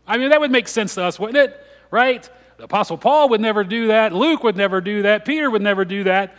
I 0.06 0.18
mean, 0.18 0.30
that 0.30 0.40
would 0.40 0.50
make 0.50 0.68
sense 0.68 0.94
to 0.94 1.04
us, 1.04 1.18
wouldn't 1.18 1.38
it? 1.38 1.58
Right? 1.90 2.28
The 2.56 2.64
Apostle 2.64 2.98
Paul 2.98 3.30
would 3.30 3.40
never 3.40 3.64
do 3.64 3.88
that. 3.88 4.12
Luke 4.12 4.44
would 4.44 4.56
never 4.56 4.80
do 4.80 5.02
that. 5.02 5.24
Peter 5.24 5.50
would 5.50 5.62
never 5.62 5.84
do 5.84 6.04
that. 6.04 6.36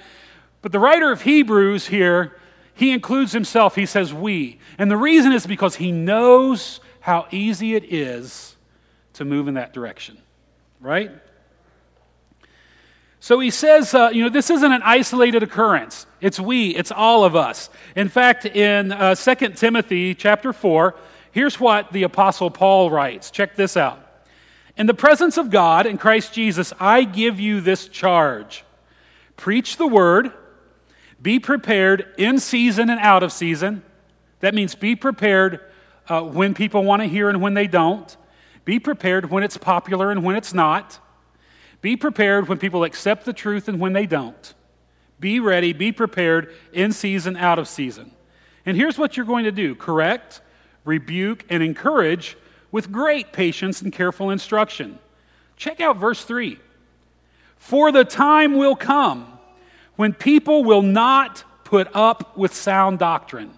But 0.62 0.71
the 0.71 0.80
writer 0.80 1.12
of 1.12 1.21
Hebrews 1.21 1.88
here, 1.88 2.38
he 2.74 2.91
includes 2.91 3.32
himself. 3.32 3.76
He 3.76 3.86
says, 3.86 4.13
we. 4.13 4.60
And 4.78 4.89
the 4.89 4.97
reason 4.97 5.32
is 5.32 5.45
because 5.45 5.76
he 5.76 5.91
knows 5.91 6.80
how 7.00 7.28
easy 7.32 7.76
it 7.76 7.91
is 7.91 8.56
to 9.13 9.26
move 9.26 9.47
in 9.47 9.56
that 9.56 9.74
direction. 9.74 10.17
Right? 10.80 11.12
So 13.19 13.39
he 13.39 13.52
says, 13.52 13.93
uh, 13.93 14.10
you 14.12 14.24
know, 14.24 14.30
this 14.30 14.50
isn't 14.50 14.71
an 14.71 14.82
isolated 14.84 15.43
occurrence. 15.43 16.08
It's 16.21 16.39
we, 16.39 16.76
it's 16.76 16.91
all 16.91 17.24
of 17.24 17.36
us. 17.36 17.69
In 17.95 18.10
fact, 18.10 18.45
in 18.45 18.91
uh, 18.91 19.13
2 19.13 19.50
Timothy 19.50 20.15
chapter 20.15 20.52
4, 20.52 20.95
here's 21.32 21.60
what 21.60 21.91
the 21.91 22.02
Apostle 22.04 22.50
Paul 22.50 22.89
writes. 22.89 23.30
Check 23.30 23.56
this 23.56 23.78
out. 23.78 24.00
In 24.76 24.88
the 24.88 24.93
presence 24.95 25.38
of 25.38 25.52
God 25.52 25.86
and 25.86 26.00
Christ 26.00 26.34
Jesus, 26.34 26.74
I 26.80 27.04
give 27.04 27.39
you 27.39 27.62
this 27.62 27.88
charge 27.88 28.63
preach 29.38 29.78
the 29.78 29.88
word, 29.88 30.32
be 31.22 31.40
prepared 31.40 32.14
in 32.18 32.40
season 32.40 32.90
and 32.90 33.00
out 33.00 33.24
of 33.24 33.32
season. 33.32 33.84
That 34.40 34.56
means 34.56 34.74
be 34.74 34.96
prepared 34.96 35.60
uh, 36.10 36.22
when 36.22 36.54
people 36.54 36.84
want 36.84 37.02
to 37.02 37.08
hear 37.08 37.30
and 37.30 37.42
when 37.42 37.54
they 37.54 37.68
don't. 37.68 38.16
Be 38.66 38.80
prepared 38.80 39.30
when 39.30 39.44
it's 39.44 39.58
popular 39.58 40.12
and 40.12 40.24
when 40.24 40.36
it's 40.36 40.54
not. 40.54 41.00
Be 41.82 41.96
prepared 41.96 42.48
when 42.48 42.58
people 42.58 42.84
accept 42.84 43.26
the 43.26 43.34
truth 43.34 43.68
and 43.68 43.80
when 43.80 43.94
they 43.94 44.06
don't. 44.06 44.54
Be 45.20 45.40
ready, 45.40 45.74
be 45.74 45.92
prepared 45.92 46.54
in 46.74 46.92
season, 46.92 47.38
out 47.38 47.60
of 47.60 47.68
season. 47.68 48.12
And 48.66 48.76
here's 48.76 48.98
what 48.98 49.18
you're 49.18 49.26
going 49.26 49.46
to 49.46 49.52
do 49.52 49.76
correct, 49.76 50.42
rebuke, 50.86 51.46
and 51.50 51.62
encourage 51.62 52.38
with 52.72 52.92
great 52.92 53.32
patience 53.34 53.82
and 53.82 53.92
careful 53.92 54.30
instruction. 54.30 54.98
Check 55.58 55.80
out 55.80 55.98
verse 55.98 56.24
3. 56.24 56.60
For 57.58 57.92
the 57.92 58.04
time 58.04 58.56
will 58.56 58.76
come 58.76 59.31
when 59.95 60.13
people 60.13 60.63
will 60.63 60.82
not 60.82 61.43
put 61.63 61.88
up 61.93 62.38
with 62.38 62.54
sound 62.54 62.99
doctrine 62.99 63.51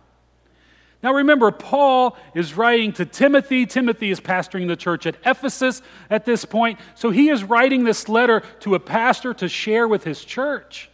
now 1.03 1.13
remember, 1.13 1.51
Paul 1.51 2.17
is 2.33 2.55
writing 2.55 2.93
to 2.93 3.05
Timothy. 3.05 3.65
Timothy 3.65 4.09
is 4.09 4.21
pastoring 4.21 4.69
the 4.69 4.77
church 4.77 5.05
at 5.05 5.17
Ephesus 5.25 5.81
at 6.09 6.23
this 6.23 6.45
point. 6.45 6.79
So 6.95 7.09
he 7.09 7.27
is 7.27 7.43
writing 7.43 7.83
this 7.83 8.07
letter 8.07 8.41
to 8.61 8.73
a 8.73 8.79
pastor 8.79 9.33
to 9.35 9.49
share 9.49 9.85
with 9.85 10.05
his 10.05 10.23
church. 10.23 10.89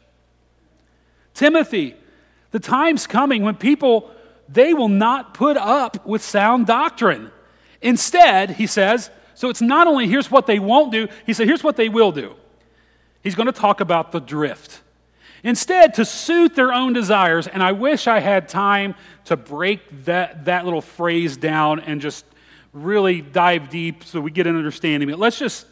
Timothy, 1.36 1.96
the 2.50 2.60
time's 2.60 3.06
coming 3.06 3.44
when 3.44 3.56
people 3.56 4.12
they 4.52 4.74
will 4.74 4.90
not 4.90 5.36
put 5.36 5.58
up 5.58 6.08
with 6.08 6.24
sound 6.24 6.66
doctrine. 6.66 7.30
Instead, 7.84 8.50
he 8.50 8.66
says, 8.66 9.12
so 9.36 9.48
it's 9.48 9.62
not 9.62 9.86
only 9.86 10.08
here's 10.08 10.32
what 10.32 10.48
they 10.48 10.58
won't 10.58 10.92
do, 10.92 11.08
he 11.28 11.34
said, 11.34 11.48
here's 11.48 11.64
what 11.64 11.76
they 11.76 11.88
will 11.88 12.12
do. 12.12 12.34
He's 13.22 13.36
going 13.36 13.46
to 13.46 13.54
talk 13.54 13.80
about 13.80 14.12
the 14.12 14.20
drift. 14.20 14.82
Instead, 15.44 15.94
to 15.94 16.06
suit 16.06 16.56
their 16.56 16.74
own 16.74 16.94
desires, 16.94 17.48
and 17.48 17.64
I 17.64 17.72
wish 17.72 18.08
I 18.08 18.20
had 18.20 18.50
time 18.50 18.96
to 19.26 19.38
break 19.38 20.06
that, 20.06 20.46
that 20.46 20.66
little 20.66 20.82
phrase 20.82 21.38
down 21.38 21.80
and 21.80 22.02
just 22.02 22.26
really 22.74 23.22
dive 23.22 23.70
deep 23.70 24.04
so 24.04 24.20
we 24.20 24.32
get 24.32 24.48
an 24.48 24.56
understanding. 24.56 25.10
But 25.10 25.20
let's 25.20 25.40
just 25.40 25.66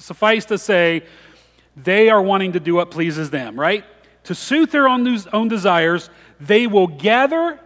suffice 0.00 0.44
to 0.46 0.58
say, 0.58 1.02
they 1.76 2.08
are 2.08 2.22
wanting 2.22 2.52
to 2.52 2.60
do 2.60 2.74
what 2.74 2.90
pleases 2.90 3.30
them, 3.30 3.58
right? 3.58 3.84
To 4.24 4.34
suit 4.34 4.70
their 4.70 4.88
own, 4.88 5.06
own 5.32 5.48
desires, 5.48 6.10
they 6.40 6.66
will 6.66 6.86
gather 6.86 7.60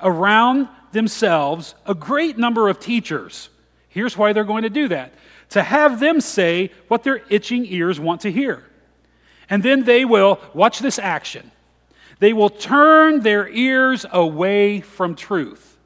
around 0.00 0.68
themselves 0.92 1.74
a 1.84 1.94
great 1.94 2.38
number 2.38 2.68
of 2.68 2.78
teachers. 2.78 3.48
Here's 3.88 4.16
why 4.16 4.32
they're 4.32 4.44
going 4.44 4.62
to 4.62 4.70
do 4.70 4.88
that 4.88 5.14
to 5.50 5.62
have 5.62 6.00
them 6.00 6.20
say 6.20 6.70
what 6.88 7.02
their 7.04 7.22
itching 7.28 7.64
ears 7.66 8.00
want 8.00 8.20
to 8.22 8.32
hear. 8.32 8.64
And 9.48 9.62
then 9.62 9.84
they 9.84 10.04
will, 10.04 10.40
watch 10.54 10.80
this 10.80 10.98
action, 10.98 11.50
they 12.18 12.32
will 12.32 12.50
turn 12.50 13.20
their 13.20 13.48
ears 13.48 14.06
away 14.10 14.80
from 14.80 15.14
truth. 15.14 15.76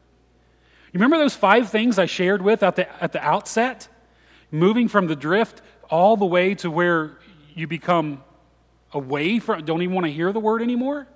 You 0.92 0.98
remember 0.98 1.18
those 1.18 1.36
five 1.36 1.70
things 1.70 1.98
I 1.98 2.06
shared 2.06 2.42
with 2.42 2.62
at 2.62 2.76
the, 2.76 3.02
at 3.02 3.12
the 3.12 3.22
outset? 3.22 3.88
Moving 4.50 4.88
from 4.88 5.06
the 5.06 5.14
drift 5.14 5.62
all 5.88 6.16
the 6.16 6.26
way 6.26 6.54
to 6.56 6.70
where 6.70 7.18
you 7.54 7.66
become 7.66 8.22
away 8.92 9.38
from, 9.38 9.64
don't 9.64 9.82
even 9.82 9.94
want 9.94 10.06
to 10.06 10.12
hear 10.12 10.32
the 10.32 10.40
word 10.40 10.62
anymore? 10.62 11.06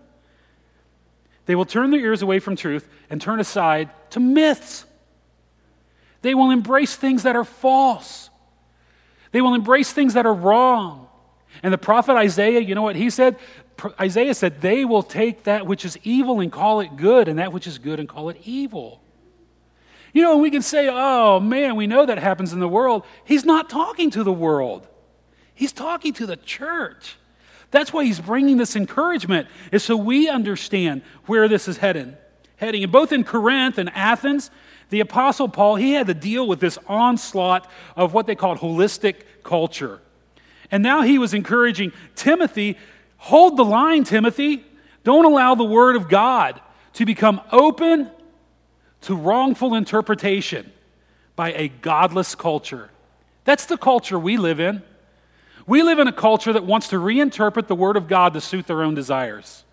They 1.47 1.55
will 1.55 1.65
turn 1.65 1.91
their 1.91 2.01
ears 2.01 2.23
away 2.23 2.39
from 2.39 2.57
truth 2.57 2.89
and 3.11 3.21
turn 3.21 3.41
aside 3.41 3.91
to 4.11 4.21
myths. 4.21 4.85
They 6.23 6.35
will 6.35 6.51
embrace 6.51 6.97
things 6.97 7.25
that 7.25 7.37
are 7.37 7.45
false. 7.45 8.31
They 9.33 9.41
will 9.41 9.55
embrace 9.55 9.93
things 9.93 10.15
that 10.15 10.25
are 10.25 10.35
wrong. 10.35 11.04
And 11.63 11.73
the 11.73 11.79
prophet 11.79 12.15
Isaiah, 12.15 12.61
you 12.61 12.75
know 12.75 12.83
what 12.83 12.97
he 12.97 13.11
said? 13.11 13.37
Isaiah 14.01 14.35
said, 14.35 14.61
They 14.61 14.85
will 14.85 15.03
take 15.03 15.45
that 15.45 15.67
which 15.67 15.85
is 15.85 15.99
evil 16.03 16.41
and 16.41 16.51
call 16.51 16.81
it 16.81 16.97
good, 16.97 17.29
and 17.29 17.39
that 17.39 17.53
which 17.53 17.67
is 17.67 17.79
good 17.79 18.01
and 18.01 18.09
call 18.09 18.29
it 18.29 18.39
evil. 18.45 19.01
You 20.13 20.23
know, 20.23 20.39
we 20.39 20.51
can 20.51 20.63
say, 20.63 20.89
Oh 20.91 21.41
man, 21.41 21.77
we 21.77 21.87
know 21.87 22.07
that 22.07 22.19
happens 22.19 22.53
in 22.53 22.61
the 22.61 22.69
world. 22.69 23.05
He's 23.25 23.45
not 23.45 23.69
talking 23.69 24.11
to 24.11 24.23
the 24.25 24.33
world, 24.33 24.87
he's 25.55 25.73
talking 25.73 26.13
to 26.15 26.27
the 26.27 26.37
church. 26.37 27.17
That's 27.71 27.93
why 27.93 28.05
he's 28.05 28.21
bringing 28.21 28.57
this 28.57 28.77
encouragement, 28.77 29.49
is 29.73 29.83
so 29.83 29.97
we 29.97 30.29
understand 30.29 31.03
where 31.27 31.49
this 31.49 31.67
is 31.67 31.79
heading. 31.79 32.17
Heading. 32.55 32.85
And 32.85 32.93
both 32.93 33.11
in 33.11 33.25
Corinth 33.25 33.79
and 33.79 33.91
Athens, 33.91 34.53
the 34.91 35.01
Apostle 35.01 35.49
Paul, 35.49 35.75
he 35.75 35.93
had 35.93 36.07
to 36.07 36.15
deal 36.15 36.47
with 36.47 36.61
this 36.61 36.79
onslaught 36.87 37.69
of 37.97 38.15
what 38.15 38.27
they 38.29 38.37
called 38.37 38.59
holistic 38.59 39.23
culture. 39.43 40.01
And 40.71 40.83
now 40.83 41.03
he 41.03 41.19
was 41.19 41.35
encouraging 41.35 41.93
Timothy 42.15 42.77
hold 43.25 43.57
the 43.57 43.65
line, 43.65 44.05
Timothy. 44.05 44.63
Don't 45.03 45.25
allow 45.25 45.55
the 45.55 45.65
word 45.65 45.97
of 45.97 46.11
God 46.11 46.61
to 46.95 47.07
become 47.07 47.41
open 47.51 48.11
to 49.03 49.15
wrongful 49.15 49.75
interpretation 49.75 50.71
by 51.35 51.53
a 51.55 51.69
godless 51.69 52.35
culture. 52.35 52.91
That's 53.45 53.65
the 53.65 53.79
culture 53.79 54.19
we 54.19 54.37
live 54.37 54.61
in. 54.61 54.83
We 55.67 55.83
live 55.83 55.99
in 55.99 56.07
a 56.07 56.13
culture 56.13 56.53
that 56.53 56.65
wants 56.65 56.89
to 56.89 56.97
reinterpret 56.97 57.67
the 57.67 57.75
Word 57.75 57.97
of 57.97 58.09
God 58.09 58.35
to 58.35 58.41
suit 58.41 58.67
their 58.67 58.83
own 58.83 58.95
desires. 58.95 59.65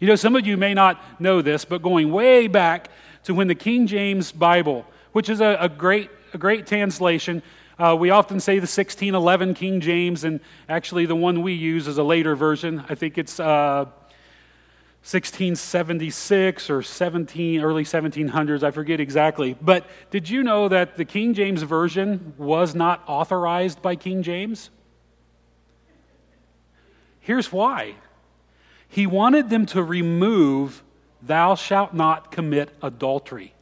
You 0.00 0.06
know, 0.08 0.16
some 0.16 0.36
of 0.36 0.46
you 0.46 0.56
may 0.56 0.72
not 0.72 1.02
know 1.20 1.42
this, 1.42 1.66
but 1.66 1.82
going 1.82 2.10
way 2.10 2.46
back 2.46 2.88
to 3.24 3.34
when 3.34 3.48
the 3.48 3.54
King 3.54 3.86
James 3.86 4.32
Bible, 4.32 4.86
which 5.12 5.28
is 5.28 5.40
a, 5.40 5.58
a 5.60 5.68
great, 5.68 6.10
a 6.32 6.38
great 6.38 6.66
translation, 6.66 7.42
uh, 7.78 7.94
we 7.98 8.10
often 8.10 8.40
say 8.40 8.54
the 8.54 8.62
1611 8.62 9.54
King 9.54 9.80
James, 9.80 10.24
and 10.24 10.40
actually 10.68 11.04
the 11.04 11.16
one 11.16 11.42
we 11.42 11.52
use 11.52 11.86
is 11.86 11.98
a 11.98 12.02
later 12.02 12.34
version. 12.34 12.82
I 12.88 12.94
think 12.94 13.18
it's 13.18 13.38
uh, 13.38 13.84
1676 15.06 16.70
or 16.70 16.82
17 16.82 17.60
early 17.60 17.84
1700s 17.84 18.64
i 18.64 18.72
forget 18.72 18.98
exactly. 18.98 19.54
But 19.60 19.86
did 20.10 20.28
you 20.28 20.42
know 20.42 20.66
that 20.66 20.96
the 20.96 21.04
king 21.04 21.32
james 21.32 21.62
version 21.62 22.34
was 22.36 22.74
not 22.74 23.04
authorized 23.06 23.80
by 23.80 23.94
king 23.94 24.24
james? 24.24 24.70
Here's 27.20 27.52
why. 27.52 27.94
He 28.88 29.06
wanted 29.06 29.48
them 29.48 29.66
to 29.66 29.82
remove 29.82 30.82
thou 31.22 31.54
shalt 31.54 31.94
not 31.94 32.32
commit 32.32 32.70
adultery 32.82 33.54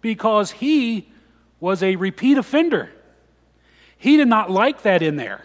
because 0.00 0.52
he 0.52 1.08
was 1.58 1.82
a 1.82 1.96
repeat 1.96 2.38
offender 2.38 2.90
he 4.00 4.16
did 4.16 4.26
not 4.26 4.50
like 4.50 4.82
that 4.82 5.00
in 5.00 5.14
there 5.14 5.44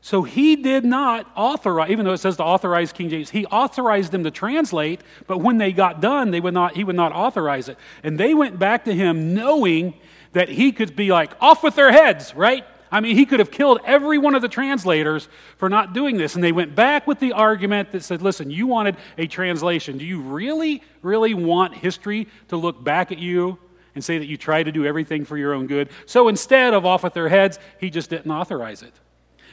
so 0.00 0.22
he 0.22 0.56
did 0.56 0.84
not 0.84 1.30
authorize, 1.36 1.90
even 1.90 2.04
though 2.04 2.12
it 2.12 2.18
says 2.18 2.36
to 2.36 2.42
authorize 2.44 2.92
King 2.92 3.10
James, 3.10 3.30
he 3.30 3.44
authorized 3.46 4.12
them 4.12 4.24
to 4.24 4.30
translate, 4.30 5.00
but 5.26 5.38
when 5.38 5.58
they 5.58 5.72
got 5.72 6.00
done, 6.00 6.30
they 6.30 6.40
would 6.40 6.54
not, 6.54 6.76
he 6.76 6.84
would 6.84 6.96
not 6.96 7.12
authorize 7.12 7.68
it. 7.68 7.76
And 8.02 8.18
they 8.18 8.32
went 8.32 8.58
back 8.58 8.84
to 8.84 8.94
him 8.94 9.34
knowing 9.34 9.94
that 10.32 10.48
he 10.48 10.72
could 10.72 10.94
be 10.94 11.10
like, 11.10 11.32
off 11.40 11.62
with 11.62 11.74
their 11.74 11.90
heads, 11.90 12.34
right? 12.34 12.64
I 12.90 13.00
mean, 13.00 13.16
he 13.16 13.26
could 13.26 13.38
have 13.38 13.50
killed 13.50 13.80
every 13.84 14.16
one 14.16 14.34
of 14.34 14.40
the 14.40 14.48
translators 14.48 15.28
for 15.58 15.68
not 15.68 15.92
doing 15.92 16.16
this. 16.16 16.34
And 16.34 16.42
they 16.42 16.52
went 16.52 16.74
back 16.74 17.06
with 17.06 17.18
the 17.18 17.32
argument 17.32 17.92
that 17.92 18.02
said, 18.02 18.22
listen, 18.22 18.50
you 18.50 18.66
wanted 18.66 18.96
a 19.18 19.26
translation. 19.26 19.98
Do 19.98 20.06
you 20.06 20.22
really, 20.22 20.82
really 21.02 21.34
want 21.34 21.74
history 21.74 22.28
to 22.48 22.56
look 22.56 22.82
back 22.82 23.12
at 23.12 23.18
you 23.18 23.58
and 23.98 24.04
say 24.04 24.18
that 24.18 24.26
you 24.26 24.36
try 24.36 24.62
to 24.62 24.70
do 24.70 24.86
everything 24.86 25.24
for 25.24 25.36
your 25.36 25.54
own 25.54 25.66
good? 25.66 25.88
So 26.06 26.28
instead 26.28 26.72
of 26.72 26.86
off 26.86 27.02
with 27.02 27.14
their 27.14 27.28
heads, 27.28 27.58
he 27.80 27.90
just 27.90 28.10
didn't 28.10 28.30
authorize 28.30 28.80
it. 28.82 28.94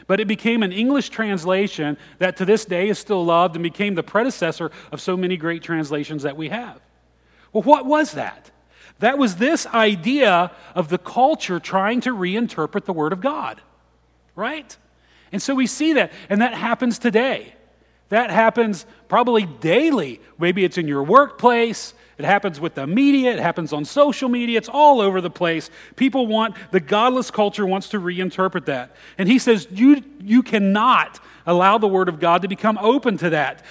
But 0.06 0.20
it 0.20 0.28
became 0.28 0.62
an 0.62 0.72
English 0.72 1.10
translation 1.10 1.98
that 2.20 2.38
to 2.38 2.46
this 2.46 2.64
day 2.64 2.90
is 2.90 3.00
still 3.00 3.26
loved 3.26 3.56
and 3.56 3.64
became 3.64 3.96
the 3.96 4.04
predecessor 4.04 4.70
of 4.92 5.02
so 5.02 5.18
many 5.18 5.36
great 5.36 5.64
translations 5.64 6.22
that 6.22 6.38
we 6.38 6.50
have. 6.50 6.80
Well, 7.52 7.64
what 7.64 7.88
was 7.88 8.12
that? 8.12 8.52
That 9.00 9.18
was 9.18 9.38
this 9.38 9.66
idea 9.66 10.52
of 10.76 10.90
the 10.90 11.00
culture 11.00 11.60
trying 11.60 12.02
to 12.02 12.16
reinterpret 12.16 12.86
the 12.86 12.94
Word 12.94 13.14
of 13.14 13.20
God, 13.20 13.62
right? 14.36 14.78
And 15.32 15.42
so 15.42 15.56
we 15.56 15.66
see 15.66 15.94
that, 15.94 16.12
and 16.30 16.42
that 16.42 16.54
happens 16.54 17.00
today. 17.00 17.56
That 18.10 18.30
happens 18.30 18.86
probably 19.08 19.46
daily. 19.46 20.22
Maybe 20.38 20.64
it's 20.64 20.78
in 20.78 20.88
your 20.88 21.04
workplace, 21.04 21.96
it 22.18 22.26
happens 22.26 22.60
with 22.60 22.76
the 22.76 22.88
media, 22.88 23.34
it 23.34 23.40
happens 23.40 23.74
on 23.74 23.84
social 23.84 24.30
media, 24.30 24.58
it's 24.58 24.70
all 24.70 25.02
over 25.02 25.20
the 25.20 25.30
place. 25.30 25.70
People 25.96 26.28
want, 26.28 26.56
the 26.72 26.80
godless 26.80 27.30
culture 27.30 27.66
wants 27.66 27.90
to 27.90 28.00
reinterpret 28.00 28.66
that. 28.66 28.96
And 29.18 29.28
he 29.28 29.38
says, 29.38 29.68
You, 29.70 30.02
you 30.22 30.42
cannot 30.42 31.20
allow 31.46 31.78
the 31.78 31.88
Word 31.88 32.08
of 32.08 32.20
God 32.20 32.42
to 32.44 32.48
become 32.48 32.78
open 32.78 33.18
to 33.18 33.30
that. 33.32 33.64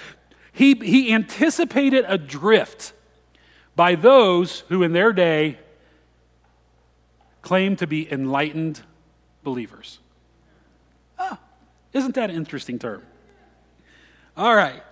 He, 0.51 0.75
he 0.75 1.11
anticipated 1.11 2.05
a 2.07 2.17
drift 2.17 2.93
by 3.75 3.95
those 3.95 4.61
who, 4.69 4.83
in 4.83 4.93
their 4.93 5.11
day, 5.11 5.59
claimed 7.41 7.79
to 7.79 7.87
be 7.87 8.11
enlightened 8.11 8.81
believers. 9.43 9.99
Ah, 11.19 11.39
isn't 11.93 12.15
that 12.15 12.29
an 12.29 12.35
interesting 12.35 12.79
term? 12.79 13.03
All 14.37 14.55
right. 14.55 14.83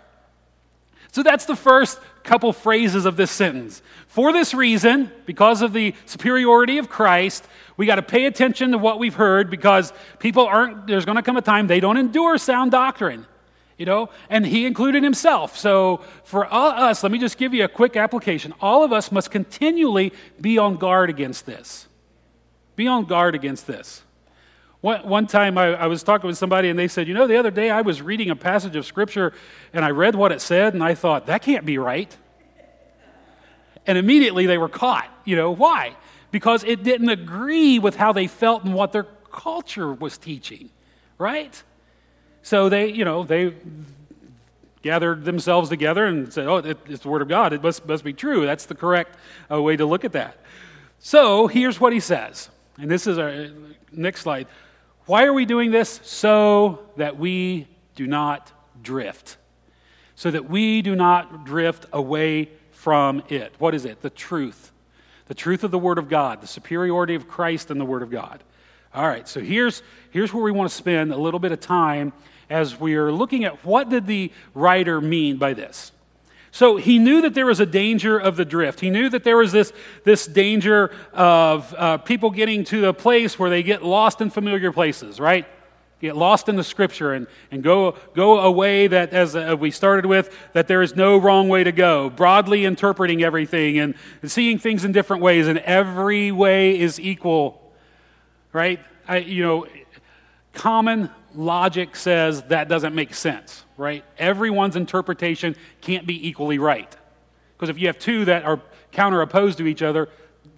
So 1.14 1.22
that's 1.22 1.46
the 1.46 1.56
first 1.56 2.00
couple 2.24 2.52
phrases 2.54 3.06
of 3.06 3.18
this 3.18 3.30
sentence. 3.30 3.84
For 4.08 4.34
this 4.34 4.52
reason, 4.52 5.12
because 5.28 5.62
of 5.62 5.72
the 5.72 5.94
superiority 6.08 6.80
of 6.80 6.90
Christ, 6.90 7.48
we 7.78 7.86
got 7.86 7.96
to 7.96 8.02
pay 8.02 8.26
attention 8.26 8.72
to 8.72 8.80
what 8.80 8.98
we've 8.98 9.14
heard 9.14 9.52
because 9.52 9.94
people 10.18 10.48
aren't, 10.48 10.88
there's 10.88 11.06
going 11.06 11.18
to 11.18 11.22
come 11.22 11.38
a 11.38 11.42
time 11.44 11.68
they 11.68 11.80
don't 11.80 11.98
endure 11.98 12.40
sound 12.40 12.72
doctrine. 12.72 13.28
You 13.78 13.86
know, 13.86 14.10
and 14.28 14.44
he 14.44 14.66
included 14.66 15.04
himself. 15.04 15.56
So, 15.56 16.02
for 16.24 16.52
us, 16.52 17.04
let 17.04 17.12
me 17.12 17.20
just 17.20 17.38
give 17.38 17.54
you 17.54 17.64
a 17.64 17.68
quick 17.68 17.96
application. 17.96 18.54
All 18.60 18.84
of 18.84 18.92
us 18.92 19.12
must 19.12 19.30
continually 19.30 20.14
be 20.42 20.58
on 20.58 20.78
guard 20.78 21.12
against 21.12 21.46
this. 21.46 21.88
Be 22.76 22.88
on 22.88 23.06
guard 23.06 23.36
against 23.36 23.68
this. 23.68 24.04
One, 24.84 25.08
one 25.08 25.28
time 25.28 25.58
I, 25.58 25.76
I, 25.76 25.88
was 25.88 26.04
talking 26.04 26.28
with 26.28 26.38
somebody 26.38 26.68
and 26.68 26.78
they 26.78 26.90
said, 26.90 27.08
You 27.08 27.14
know, 27.14 27.26
the 27.26 27.38
other 27.38 27.52
day 27.52 27.70
I 27.70 27.80
was 27.80 28.02
reading 28.02 28.30
a 28.30 28.36
passage 28.36 28.76
of 28.76 28.86
Scripture 28.86 29.32
and 29.72 29.86
I 29.86 29.92
read 29.92 30.14
what 30.14 30.34
it 30.34 30.42
said 30.42 30.74
and 30.74 30.84
I 30.84 30.94
thought, 30.94 31.28
That 31.28 31.42
can't 31.42 31.66
be 31.66 31.78
right. 31.78 32.14
And 33.88 33.98
immediately 33.98 34.46
they 34.46 34.58
were 34.58 34.68
caught. 34.68 35.10
You 35.24 35.38
know, 35.38 35.52
why? 35.52 35.96
Because 36.32 36.66
it 36.66 36.84
didn't 36.84 37.08
agree 37.08 37.80
with 37.80 37.96
how 37.96 38.12
they 38.12 38.28
felt 38.28 38.66
and 38.66 38.74
what 38.74 38.92
their 38.92 39.08
culture 39.32 39.94
was 39.94 40.18
teaching, 40.18 40.70
right? 41.18 41.64
So 42.42 42.68
they, 42.68 42.88
you 42.92 43.06
know, 43.06 43.24
they 43.24 43.56
gathered 44.82 45.24
themselves 45.24 45.70
together 45.70 46.06
and 46.08 46.34
said, 46.34 46.46
Oh, 46.46 46.58
it's 46.58 47.04
the 47.04 47.10
Word 47.10 47.22
of 47.22 47.30
God. 47.30 47.54
It 47.54 47.64
must, 47.64 47.86
must 47.88 48.04
be 48.04 48.12
true. 48.12 48.46
That's 48.46 48.66
the 48.66 48.76
correct 48.76 49.16
uh, 49.50 49.62
way 49.62 49.78
to 49.78 49.86
look 49.86 50.04
at 50.04 50.12
that. 50.12 50.36
So 51.00 51.48
here's 51.48 51.80
what 51.80 51.94
he 51.94 52.02
says. 52.02 52.50
And 52.78 52.92
this 52.92 53.08
is 53.08 53.18
our 53.18 53.48
next 53.94 54.24
slide. 54.24 54.48
Why 55.06 55.26
are 55.26 55.34
we 55.34 55.46
doing 55.46 55.72
this? 55.72 56.00
So 56.04 56.80
that 56.96 57.18
we 57.18 57.68
do 57.96 58.08
not 58.08 58.52
drift. 58.82 59.38
So 60.16 60.32
that 60.32 60.50
we 60.50 60.82
do 60.82 60.96
not 60.96 61.46
drift 61.46 61.86
away 61.92 62.50
from 62.72 63.24
it. 63.28 63.54
What 63.60 63.76
is 63.76 63.84
it? 63.84 64.02
The 64.02 64.10
truth. 64.10 64.72
The 65.28 65.34
truth 65.34 65.64
of 65.64 65.72
the 65.72 65.80
Word 65.80 65.98
of 65.98 66.10
God, 66.10 66.42
the 66.42 66.48
superiority 66.48 67.16
of 67.16 67.28
Christ 67.28 67.72
and 67.72 67.80
the 67.80 67.86
Word 67.86 68.02
of 68.02 68.12
God. 68.12 68.44
All 68.94 69.08
right, 69.08 69.28
so 69.28 69.40
here's, 69.40 69.82
here's 70.12 70.34
where 70.34 70.44
we 70.44 70.52
want 70.52 70.70
to 70.70 70.76
spend 70.76 71.12
a 71.12 71.18
little 71.18 71.40
bit 71.40 71.52
of 71.52 71.60
time 71.60 72.14
as 72.50 72.80
we 72.80 72.96
are 72.96 73.12
looking 73.12 73.44
at 73.44 73.66
what 73.66 73.90
did 73.90 74.06
the 74.06 74.32
writer 74.54 75.02
mean 75.02 75.38
by 75.38 75.54
this. 75.54 75.92
So 76.54 76.78
he 76.78 77.00
knew 77.00 77.22
that 77.22 77.34
there 77.34 77.48
was 77.48 77.60
a 77.60 77.66
danger 77.66 78.16
of 78.16 78.36
the 78.36 78.46
drift. 78.46 78.80
He 78.80 78.92
knew 78.92 79.10
that 79.10 79.24
there 79.24 79.38
was 79.38 79.52
this, 79.52 79.74
this 80.04 80.28
danger 80.28 80.92
of 81.12 81.74
uh, 81.76 81.98
people 81.98 82.30
getting 82.30 82.64
to 82.66 82.90
a 82.90 82.94
place 82.94 83.40
where 83.40 83.50
they 83.50 83.64
get 83.64 83.82
lost 83.82 84.22
in 84.22 84.30
familiar 84.30 84.72
places, 84.72 85.20
right? 85.20 85.48
Get 86.00 86.16
lost 86.16 86.50
in 86.50 86.56
the 86.56 86.64
scripture 86.64 87.12
and, 87.14 87.26
and 87.50 87.64
go, 87.64 87.96
go 88.14 88.40
a 88.40 88.52
way 88.52 88.86
that, 88.86 89.14
as 89.14 89.36
uh, 89.36 89.56
we 89.60 89.72
started 89.72 90.06
with, 90.06 90.32
that 90.54 90.68
there 90.68 90.84
is 90.84 90.96
no 90.96 91.18
wrong 91.18 91.50
way 91.50 91.64
to 91.64 91.72
go. 91.72 92.12
Broadly 92.12 92.66
interpreting 92.66 93.24
everything 93.24 93.80
and, 93.80 93.96
and 94.22 94.30
seeing 94.30 94.60
things 94.60 94.86
in 94.86 94.92
different 94.92 95.24
ways, 95.24 95.48
and 95.48 95.58
every 95.58 96.32
way 96.32 96.80
is 96.80 97.00
equal, 97.00 97.74
right? 98.52 98.80
I, 99.08 99.18
you 99.18 99.42
know, 99.42 99.66
common 100.54 101.10
logic 101.34 101.96
says 101.96 102.44
that 102.44 102.70
doesn't 102.70 102.94
make 102.94 103.16
sense, 103.16 103.63
right? 103.78 104.04
Everyone's 104.18 104.76
interpretation 104.76 105.56
can't 105.82 106.06
be 106.06 106.28
equally 106.28 106.60
right. 106.60 106.96
Because 107.56 107.70
if 107.70 107.80
you 107.80 107.88
have 107.88 108.00
two 108.00 108.26
that 108.26 108.44
are 108.44 108.62
counter 108.92 109.22
opposed 109.22 109.58
to 109.60 109.68
each 109.68 109.82
other, 109.82 110.10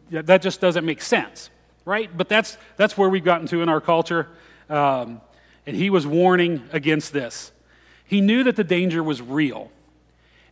that 0.10 0.42
just 0.42 0.62
doesn't 0.62 0.86
make 0.86 1.02
sense, 1.02 1.50
right? 1.84 2.16
But 2.16 2.30
that's, 2.30 2.58
that's 2.78 2.98
where 2.98 3.10
we've 3.10 3.24
gotten 3.24 3.48
to 3.48 3.62
in 3.62 3.70
our 3.70 3.82
culture. 3.82 4.28
Um, 4.70 5.22
and 5.66 5.76
he 5.76 5.90
was 5.90 6.06
warning 6.06 6.64
against 6.72 7.14
this. 7.14 7.52
He 8.06 8.22
knew 8.22 8.44
that 8.44 8.56
the 8.56 8.64
danger 8.64 9.04
was 9.04 9.22
real. 9.22 9.72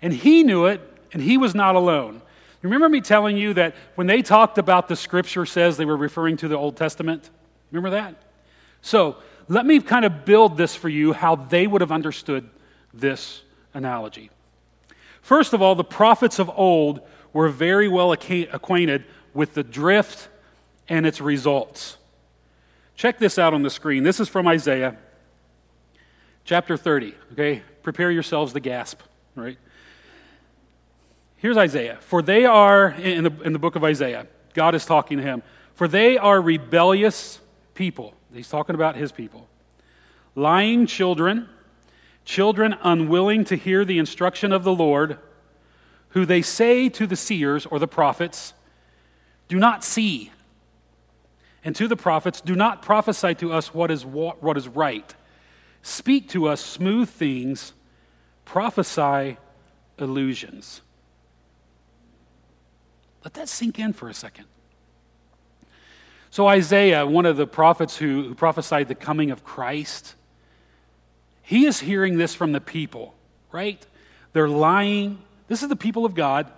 And 0.01 0.11
he 0.11 0.43
knew 0.43 0.66
it, 0.66 0.82
and 1.11 1.22
he 1.22 1.38
was 1.38 1.53
not 1.53 1.76
alone. 1.76 2.22
Remember 2.61 2.88
me 2.88 3.01
telling 3.01 3.38
you 3.38 3.53
that 3.55 3.76
when 3.95 4.07
they 4.07 4.22
talked 4.22 4.57
about 4.57 4.88
the 4.88 4.95
scripture 4.95 5.45
says 5.45 5.78
they 5.78 5.86
were 5.86 5.97
referring 5.97 6.38
to 6.38 6.47
the 6.47 6.55
Old 6.55 6.78
Testament? 6.78 7.30
Remember 7.72 7.89
that? 7.91 8.16
So 8.82 9.18
let 9.48 9.66
me 9.66 9.80
kind 9.80 10.06
of 10.06 10.26
build 10.26 10.58
this 10.58 10.76
for 10.76 10.89
you 10.89 11.14
how 11.14 11.36
they 11.36 11.68
would 11.68 11.82
have 11.82 11.91
understood 11.91 12.50
this 12.94 13.41
analogy. 13.74 14.30
First 15.22 15.54
of 15.54 15.62
all, 15.62 15.76
the 15.76 15.84
prophets 15.84 16.39
of 16.39 16.50
old 16.56 17.02
were 17.32 17.50
very 17.50 17.88
well 17.88 18.12
acquainted 18.12 19.06
with 19.34 19.54
the 19.54 19.64
drift 19.64 20.30
and 20.88 21.06
its 21.06 21.22
results. 21.22 21.98
Check 22.96 23.20
this 23.20 23.39
out 23.39 23.54
on 23.54 23.64
the 23.64 23.70
screen. 23.70 24.04
This 24.04 24.20
is 24.20 24.30
from 24.30 24.48
Isaiah 24.48 24.98
chapter 26.46 26.78
30. 26.78 27.16
Okay, 27.34 27.64
prepare 27.82 28.12
yourselves 28.12 28.54
to 28.54 28.60
gasp, 28.60 29.00
right? 29.36 29.58
Here's 31.38 31.58
Isaiah. 31.58 31.98
For 32.02 32.22
they 32.22 32.46
are, 32.46 32.89
in 32.91 33.24
the, 33.24 33.32
in 33.44 33.54
the 33.54 33.60
book 33.60 33.76
of 33.76 33.84
Isaiah, 33.84 34.28
God 34.54 34.76
is 34.76 34.86
talking 34.86 35.18
to 35.18 35.24
him, 35.24 35.44
for 35.74 35.88
they 35.88 36.18
are 36.18 36.41
rebellious 36.41 37.39
people. 37.74 38.14
He's 38.34 38.50
talking 38.50 38.76
about 38.76 38.96
his 38.96 39.12
people. 39.12 39.48
Lying 40.36 40.88
children, 40.88 41.48
children 42.26 42.76
unwilling 42.82 43.46
to 43.46 43.56
hear 43.56 43.86
the 43.86 44.00
instruction 44.00 44.52
of 44.52 44.64
the 44.64 44.74
Lord, 44.74 45.20
who 46.10 46.26
they 46.26 46.42
say 46.42 46.90
to 46.90 47.06
the 47.06 47.16
seers 47.16 47.66
or 47.66 47.80
the 47.80 47.88
prophets, 47.88 48.54
Do 49.48 49.58
not 49.58 49.84
see. 49.84 50.32
And 51.64 51.76
to 51.76 51.88
the 51.88 51.96
prophets, 51.96 52.42
Do 52.42 52.56
not 52.56 52.82
prophesy 52.82 53.36
to 53.36 53.54
us 53.54 53.74
what 53.74 53.92
is, 53.92 54.06
what 54.06 54.58
is 54.58 54.68
right. 54.68 55.14
Speak 55.82 56.30
to 56.30 56.48
us 56.48 56.62
smooth 56.62 57.10
things, 57.10 57.74
prophesy 58.46 59.38
illusions. 60.00 60.82
Let 63.24 63.34
that 63.36 63.50
sink 63.50 63.80
in 63.80 63.94
for 63.94 64.10
a 64.10 64.14
second. 64.14 64.46
So, 66.34 66.48
Isaiah, 66.48 67.06
one 67.06 67.28
of 67.28 67.38
the 67.38 67.46
prophets 67.46 67.96
who, 67.96 68.24
who 68.24 68.34
prophesied 68.34 68.88
the 68.88 68.96
coming 68.96 69.30
of 69.30 69.44
Christ, 69.44 70.16
he 71.44 71.68
is 71.68 71.80
hearing 71.80 72.18
this 72.18 72.34
from 72.34 72.54
the 72.54 72.60
people, 72.60 73.14
right? 73.52 73.86
They're 74.32 74.50
lying. 74.50 75.20
This 75.48 75.62
is 75.62 75.70
the 75.70 75.76
people 75.76 76.08
of 76.08 76.16
God. 76.16 76.52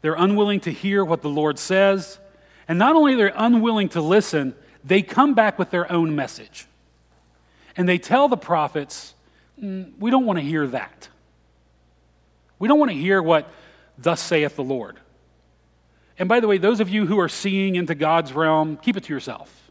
They're 0.00 0.14
unwilling 0.14 0.60
to 0.60 0.72
hear 0.72 1.04
what 1.04 1.20
the 1.20 1.28
Lord 1.28 1.58
says. 1.58 2.18
And 2.66 2.78
not 2.78 2.96
only 2.96 3.14
they're 3.14 3.28
they 3.28 3.34
unwilling 3.36 3.90
to 3.90 4.00
listen, 4.00 4.54
they 4.82 5.02
come 5.02 5.34
back 5.34 5.58
with 5.58 5.68
their 5.68 5.92
own 5.92 6.16
message. 6.16 6.66
And 7.76 7.86
they 7.86 7.98
tell 7.98 8.28
the 8.28 8.38
prophets, 8.38 9.12
mm, 9.62 9.92
We 9.98 10.10
don't 10.10 10.24
want 10.24 10.38
to 10.38 10.42
hear 10.42 10.66
that. 10.68 11.10
We 12.58 12.68
don't 12.68 12.78
want 12.78 12.92
to 12.92 12.96
hear 12.96 13.22
what 13.22 13.46
thus 13.98 14.22
saith 14.22 14.56
the 14.56 14.64
Lord. 14.64 15.00
And 16.18 16.28
by 16.28 16.40
the 16.40 16.46
way, 16.46 16.58
those 16.58 16.80
of 16.80 16.88
you 16.88 17.06
who 17.06 17.18
are 17.18 17.28
seeing 17.28 17.76
into 17.76 17.94
God's 17.94 18.32
realm, 18.32 18.76
keep 18.76 18.96
it 18.96 19.04
to 19.04 19.12
yourself. 19.12 19.70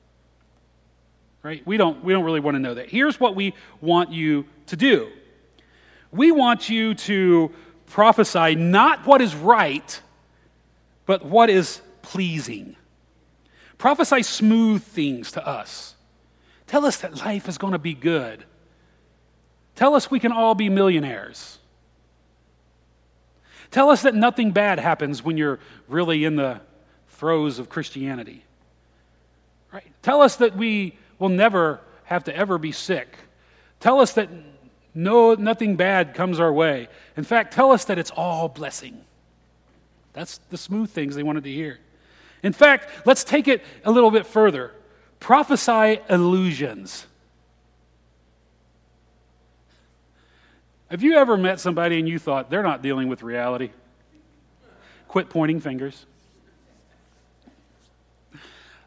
Right? 1.41 1.65
We 1.65 1.77
don't, 1.77 2.03
we 2.03 2.13
don't 2.13 2.23
really 2.23 2.39
want 2.39 2.55
to 2.55 2.59
know 2.59 2.73
that. 2.73 2.89
Here's 2.89 3.19
what 3.19 3.35
we 3.35 3.53
want 3.81 4.11
you 4.11 4.45
to 4.67 4.75
do 4.75 5.09
we 6.11 6.31
want 6.31 6.69
you 6.69 6.93
to 6.93 7.51
prophesy 7.87 8.55
not 8.55 9.05
what 9.05 9.19
is 9.19 9.35
right, 9.35 9.99
but 11.05 11.25
what 11.25 11.49
is 11.49 11.81
pleasing. 12.01 12.75
Prophesy 13.77 14.23
smooth 14.23 14.83
things 14.83 15.31
to 15.33 15.45
us. 15.45 15.95
Tell 16.67 16.85
us 16.85 16.97
that 16.97 17.17
life 17.17 17.49
is 17.49 17.57
going 17.57 17.73
to 17.73 17.79
be 17.79 17.93
good. 17.93 18.45
Tell 19.75 19.95
us 19.95 20.09
we 20.09 20.19
can 20.19 20.31
all 20.31 20.55
be 20.55 20.69
millionaires. 20.69 21.57
Tell 23.73 23.89
us 23.89 24.03
that 24.03 24.13
nothing 24.13 24.51
bad 24.51 24.77
happens 24.77 25.23
when 25.23 25.35
you're 25.35 25.57
really 25.87 26.25
in 26.25 26.35
the 26.35 26.61
throes 27.09 27.57
of 27.57 27.69
Christianity. 27.69 28.43
Right? 29.71 29.91
Tell 30.03 30.21
us 30.21 30.35
that 30.35 30.55
we 30.55 30.95
will 31.17 31.29
never 31.29 31.81
have 32.03 32.23
to 32.25 32.35
ever 32.35 32.59
be 32.59 32.71
sick. 32.71 33.17
Tell 33.79 33.99
us 33.99 34.13
that 34.13 34.29
no, 34.93 35.33
nothing 35.33 35.75
bad 35.75 36.13
comes 36.13 36.39
our 36.39 36.53
way. 36.53 36.87
In 37.17 37.23
fact, 37.23 37.51
tell 37.51 37.71
us 37.71 37.85
that 37.85 37.97
it's 37.97 38.11
all 38.11 38.47
blessing. 38.47 39.01
That's 40.13 40.37
the 40.51 40.57
smooth 40.57 40.91
things 40.91 41.15
they 41.15 41.23
wanted 41.23 41.43
to 41.45 41.51
hear. 41.51 41.79
In 42.43 42.53
fact, 42.53 43.07
let's 43.07 43.23
take 43.23 43.47
it 43.47 43.63
a 43.83 43.89
little 43.89 44.11
bit 44.11 44.27
further. 44.27 44.71
Prophesy 45.19 45.99
illusions. 46.11 47.07
Have 50.93 51.01
you 51.01 51.15
ever 51.15 51.37
met 51.37 51.59
somebody 51.59 51.97
and 51.97 52.07
you 52.07 52.19
thought 52.19 52.51
they're 52.51 52.61
not 52.61 52.83
dealing 52.83 53.07
with 53.07 53.23
reality? 53.23 53.71
Quit 55.07 55.27
pointing 55.27 55.59
fingers. 55.59 56.05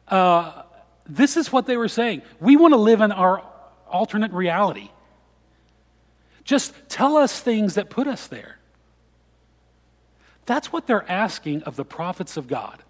Uh, 0.06 0.62
this 1.08 1.36
is 1.36 1.50
what 1.50 1.66
they 1.66 1.76
were 1.76 1.88
saying. 1.88 2.22
We 2.38 2.56
want 2.56 2.74
to 2.74 2.78
live 2.78 3.00
in 3.00 3.10
our 3.10 3.42
alternate 3.90 4.30
reality. 4.30 4.90
Just 6.44 6.74
tell 6.88 7.16
us 7.16 7.40
things 7.40 7.74
that 7.74 7.90
put 7.90 8.06
us 8.06 8.28
there. 8.28 8.58
That's 10.44 10.72
what 10.72 10.86
they're 10.86 11.10
asking 11.10 11.64
of 11.64 11.74
the 11.74 11.84
prophets 11.84 12.36
of 12.36 12.46
God. 12.46 12.84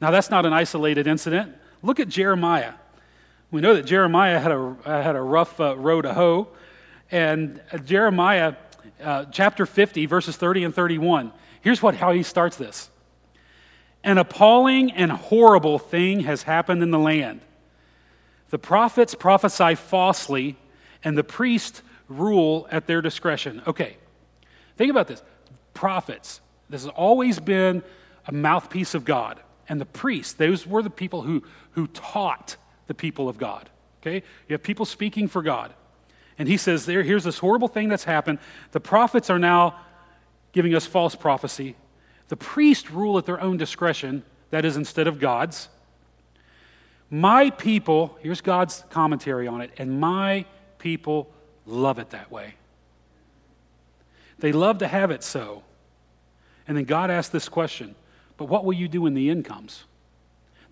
Now, 0.00 0.10
that's 0.10 0.30
not 0.30 0.44
an 0.44 0.52
isolated 0.52 1.06
incident. 1.06 1.54
Look 1.80 2.00
at 2.00 2.08
Jeremiah. 2.08 2.72
We 3.52 3.60
know 3.60 3.74
that 3.74 3.86
Jeremiah 3.86 4.40
had 4.40 4.50
a, 4.50 4.76
had 4.84 5.14
a 5.14 5.22
rough 5.22 5.60
uh, 5.60 5.76
road 5.76 6.02
to 6.02 6.14
hoe. 6.14 6.48
And 7.14 7.60
Jeremiah 7.84 8.56
uh, 9.00 9.26
chapter 9.26 9.66
50, 9.66 10.06
verses 10.06 10.36
30 10.36 10.64
and 10.64 10.74
31. 10.74 11.32
Here's 11.60 11.80
what, 11.80 11.94
how 11.94 12.10
he 12.10 12.24
starts 12.24 12.56
this 12.56 12.90
An 14.02 14.18
appalling 14.18 14.90
and 14.90 15.12
horrible 15.12 15.78
thing 15.78 16.20
has 16.20 16.42
happened 16.42 16.82
in 16.82 16.90
the 16.90 16.98
land. 16.98 17.40
The 18.50 18.58
prophets 18.58 19.14
prophesy 19.14 19.76
falsely, 19.76 20.56
and 21.04 21.16
the 21.16 21.22
priests 21.22 21.82
rule 22.08 22.66
at 22.72 22.88
their 22.88 23.00
discretion. 23.00 23.62
Okay, 23.64 23.96
think 24.76 24.90
about 24.90 25.06
this. 25.06 25.22
Prophets, 25.72 26.40
this 26.68 26.82
has 26.82 26.90
always 26.90 27.38
been 27.38 27.84
a 28.26 28.32
mouthpiece 28.32 28.92
of 28.92 29.04
God. 29.04 29.38
And 29.68 29.80
the 29.80 29.86
priests, 29.86 30.32
those 30.32 30.66
were 30.66 30.82
the 30.82 30.90
people 30.90 31.22
who, 31.22 31.44
who 31.70 31.86
taught 31.86 32.56
the 32.88 32.94
people 32.94 33.28
of 33.28 33.38
God. 33.38 33.70
Okay? 34.02 34.16
You 34.48 34.54
have 34.54 34.64
people 34.64 34.84
speaking 34.84 35.28
for 35.28 35.42
God. 35.42 35.72
And 36.38 36.48
he 36.48 36.56
says, 36.56 36.86
there, 36.86 37.02
here's 37.02 37.24
this 37.24 37.38
horrible 37.38 37.68
thing 37.68 37.88
that's 37.88 38.04
happened. 38.04 38.38
The 38.72 38.80
prophets 38.80 39.30
are 39.30 39.38
now 39.38 39.78
giving 40.52 40.74
us 40.74 40.86
false 40.86 41.14
prophecy. 41.14 41.76
The 42.28 42.36
priests 42.36 42.90
rule 42.90 43.18
at 43.18 43.26
their 43.26 43.40
own 43.40 43.56
discretion, 43.56 44.24
that 44.50 44.64
is, 44.64 44.76
instead 44.76 45.06
of 45.06 45.20
God's. 45.20 45.68
My 47.10 47.50
people, 47.50 48.18
here's 48.20 48.40
God's 48.40 48.84
commentary 48.90 49.46
on 49.46 49.60
it, 49.60 49.70
and 49.78 50.00
my 50.00 50.46
people 50.78 51.30
love 51.66 51.98
it 51.98 52.10
that 52.10 52.30
way. 52.30 52.54
They 54.38 54.52
love 54.52 54.78
to 54.78 54.88
have 54.88 55.10
it 55.10 55.22
so. 55.22 55.62
And 56.66 56.76
then 56.76 56.84
God 56.84 57.10
asks 57.10 57.30
this 57.30 57.48
question 57.48 57.94
But 58.36 58.46
what 58.46 58.64
will 58.64 58.72
you 58.72 58.88
do 58.88 59.02
when 59.02 59.14
the 59.14 59.30
end 59.30 59.44
comes? 59.44 59.84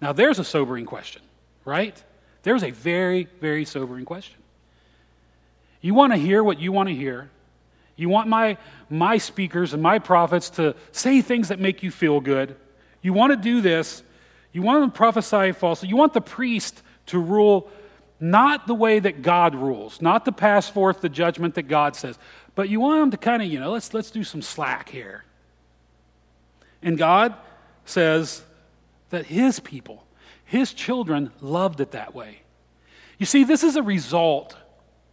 Now, 0.01 0.13
there's 0.13 0.39
a 0.41 0.45
sobering 0.45 0.85
question, 0.85 1.23
right? 1.65 2.03
There's 2.43 2.65
a 2.65 2.73
very, 2.73 3.29
very 3.41 3.65
sobering 3.65 4.05
question. 4.05 4.42
You 5.83 5.93
want 5.93 6.15
to 6.15 6.19
hear 6.19 6.43
what 6.43 6.59
you 6.59 6.73
want 6.73 6.89
to 6.89 6.95
hear. 6.95 7.29
You 7.97 8.09
want 8.09 8.29
my, 8.29 8.57
my 8.89 9.19
speakers 9.19 9.75
and 9.75 9.83
my 9.83 9.99
prophets 9.99 10.49
to 10.51 10.75
say 10.93 11.21
things 11.21 11.49
that 11.49 11.61
make 11.61 11.83
you 11.83 11.91
feel 11.91 12.21
good. 12.21 12.57
You 13.03 13.13
want 13.13 13.33
to 13.33 13.37
do 13.37 13.61
this. 13.61 14.03
You 14.53 14.63
want 14.63 14.81
them 14.81 14.91
to 14.91 14.97
prophesy 14.97 15.53
falsely. 15.53 15.89
You 15.89 15.97
want 15.97 16.15
the 16.15 16.21
priest 16.21 16.83
to 17.07 17.19
rule 17.19 17.69
not 18.21 18.69
the 18.69 18.75
way 18.75 19.01
that 19.01 19.21
God 19.23 19.55
rules, 19.55 20.01
not 20.01 20.25
to 20.27 20.33
pass 20.33 20.69
forth 20.69 21.01
the 21.01 21.09
judgment 21.09 21.57
that 21.57 21.65
God 21.65 21.97
says, 21.97 22.17
but 22.55 22.69
you 22.69 22.79
want 22.79 23.01
them 23.01 23.11
to 23.11 23.17
kind 23.17 23.43
of, 23.43 23.49
you 23.49 23.59
know, 23.59 23.73
let's, 23.73 23.93
let's 23.93 24.13
do 24.13 24.23
some 24.23 24.43
slack 24.43 24.89
here. 24.89 25.25
And 26.83 26.97
God 26.97 27.35
says 27.85 28.43
that 29.11 29.27
His 29.27 29.59
people, 29.59 30.05
His 30.45 30.73
children, 30.73 31.33
loved 31.41 31.81
it 31.81 31.91
that 31.91 32.15
way. 32.15 32.43
You 33.19 33.27
see, 33.27 33.43
this 33.43 33.65
is 33.65 33.75
a 33.75 33.83
result 33.83 34.57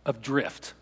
of 0.10 0.22
drift. 0.22 0.74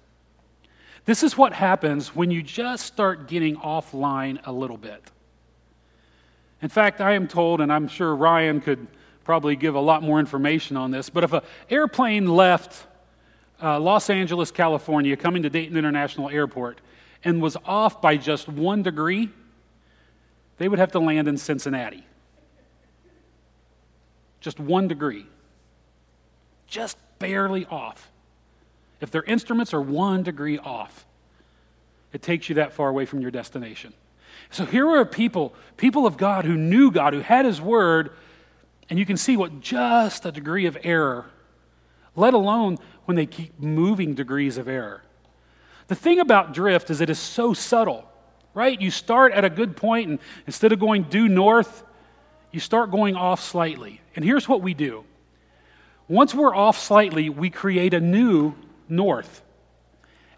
This 1.03 1.21
is 1.21 1.37
what 1.37 1.51
happens 1.51 2.15
when 2.15 2.31
you 2.31 2.41
just 2.41 2.85
start 2.85 3.27
getting 3.27 3.57
offline 3.57 4.39
a 4.45 4.51
little 4.53 4.77
bit. 4.77 5.11
In 6.61 6.69
fact, 6.69 7.01
I 7.01 7.13
am 7.13 7.27
told, 7.27 7.59
and 7.59 7.71
I'm 7.71 7.89
sure 7.89 8.15
Ryan 8.15 8.61
could 8.61 8.87
probably 9.25 9.57
give 9.57 9.75
a 9.75 9.79
lot 9.81 10.01
more 10.01 10.19
information 10.19 10.77
on 10.77 10.91
this, 10.91 11.09
but 11.09 11.25
if 11.25 11.33
an 11.33 11.41
airplane 11.69 12.25
left 12.25 12.87
uh, 13.61 13.77
Los 13.79 14.09
Angeles, 14.09 14.49
California, 14.49 15.17
coming 15.17 15.43
to 15.43 15.49
Dayton 15.49 15.75
International 15.75 16.29
Airport, 16.29 16.79
and 17.23 17.41
was 17.41 17.57
off 17.65 18.01
by 18.01 18.15
just 18.15 18.47
one 18.47 18.81
degree, 18.81 19.29
they 20.57 20.69
would 20.69 20.79
have 20.79 20.93
to 20.93 20.99
land 20.99 21.27
in 21.27 21.37
Cincinnati. 21.37 22.05
Just 24.39 24.59
one 24.59 24.87
degree. 24.87 25.25
Just 26.67 26.97
barely 27.19 27.65
off. 27.65 28.09
If 28.99 29.11
their 29.11 29.23
instruments 29.23 29.73
are 29.73 29.81
one 29.81 30.23
degree 30.23 30.57
off, 30.57 31.05
it 32.13 32.21
takes 32.21 32.49
you 32.49 32.55
that 32.55 32.73
far 32.73 32.89
away 32.89 33.05
from 33.05 33.21
your 33.21 33.31
destination. 33.31 33.93
So 34.49 34.65
here 34.65 34.89
are 34.89 35.05
people, 35.05 35.53
people 35.75 36.05
of 36.05 36.17
God 36.17 36.45
who 36.45 36.55
knew 36.55 36.91
God, 36.91 37.13
who 37.13 37.19
had 37.19 37.45
His 37.45 37.61
Word, 37.61 38.11
and 38.89 38.97
you 38.97 39.05
can 39.05 39.17
see 39.17 39.35
what 39.35 39.59
just 39.59 40.25
a 40.25 40.31
degree 40.31 40.65
of 40.65 40.77
error, 40.83 41.25
let 42.15 42.33
alone 42.33 42.77
when 43.05 43.17
they 43.17 43.25
keep 43.25 43.59
moving 43.59 44.13
degrees 44.13 44.57
of 44.57 44.67
error. 44.67 45.03
The 45.87 45.95
thing 45.95 46.19
about 46.19 46.53
drift 46.53 46.89
is 46.89 47.01
it 47.01 47.09
is 47.09 47.19
so 47.19 47.53
subtle, 47.53 48.09
right? 48.53 48.79
You 48.79 48.91
start 48.91 49.33
at 49.33 49.45
a 49.45 49.49
good 49.49 49.75
point, 49.75 50.09
and 50.09 50.19
instead 50.45 50.71
of 50.71 50.79
going 50.79 51.03
due 51.03 51.27
north, 51.27 51.83
you 52.51 52.59
start 52.59 52.91
going 52.91 53.15
off 53.15 53.41
slightly. 53.41 54.01
And 54.15 54.23
here's 54.23 54.47
what 54.47 54.61
we 54.61 54.73
do 54.73 55.03
once 56.07 56.33
we're 56.33 56.55
off 56.55 56.77
slightly, 56.77 57.29
we 57.29 57.49
create 57.49 57.93
a 57.93 57.99
new 57.99 58.55
north. 58.89 59.43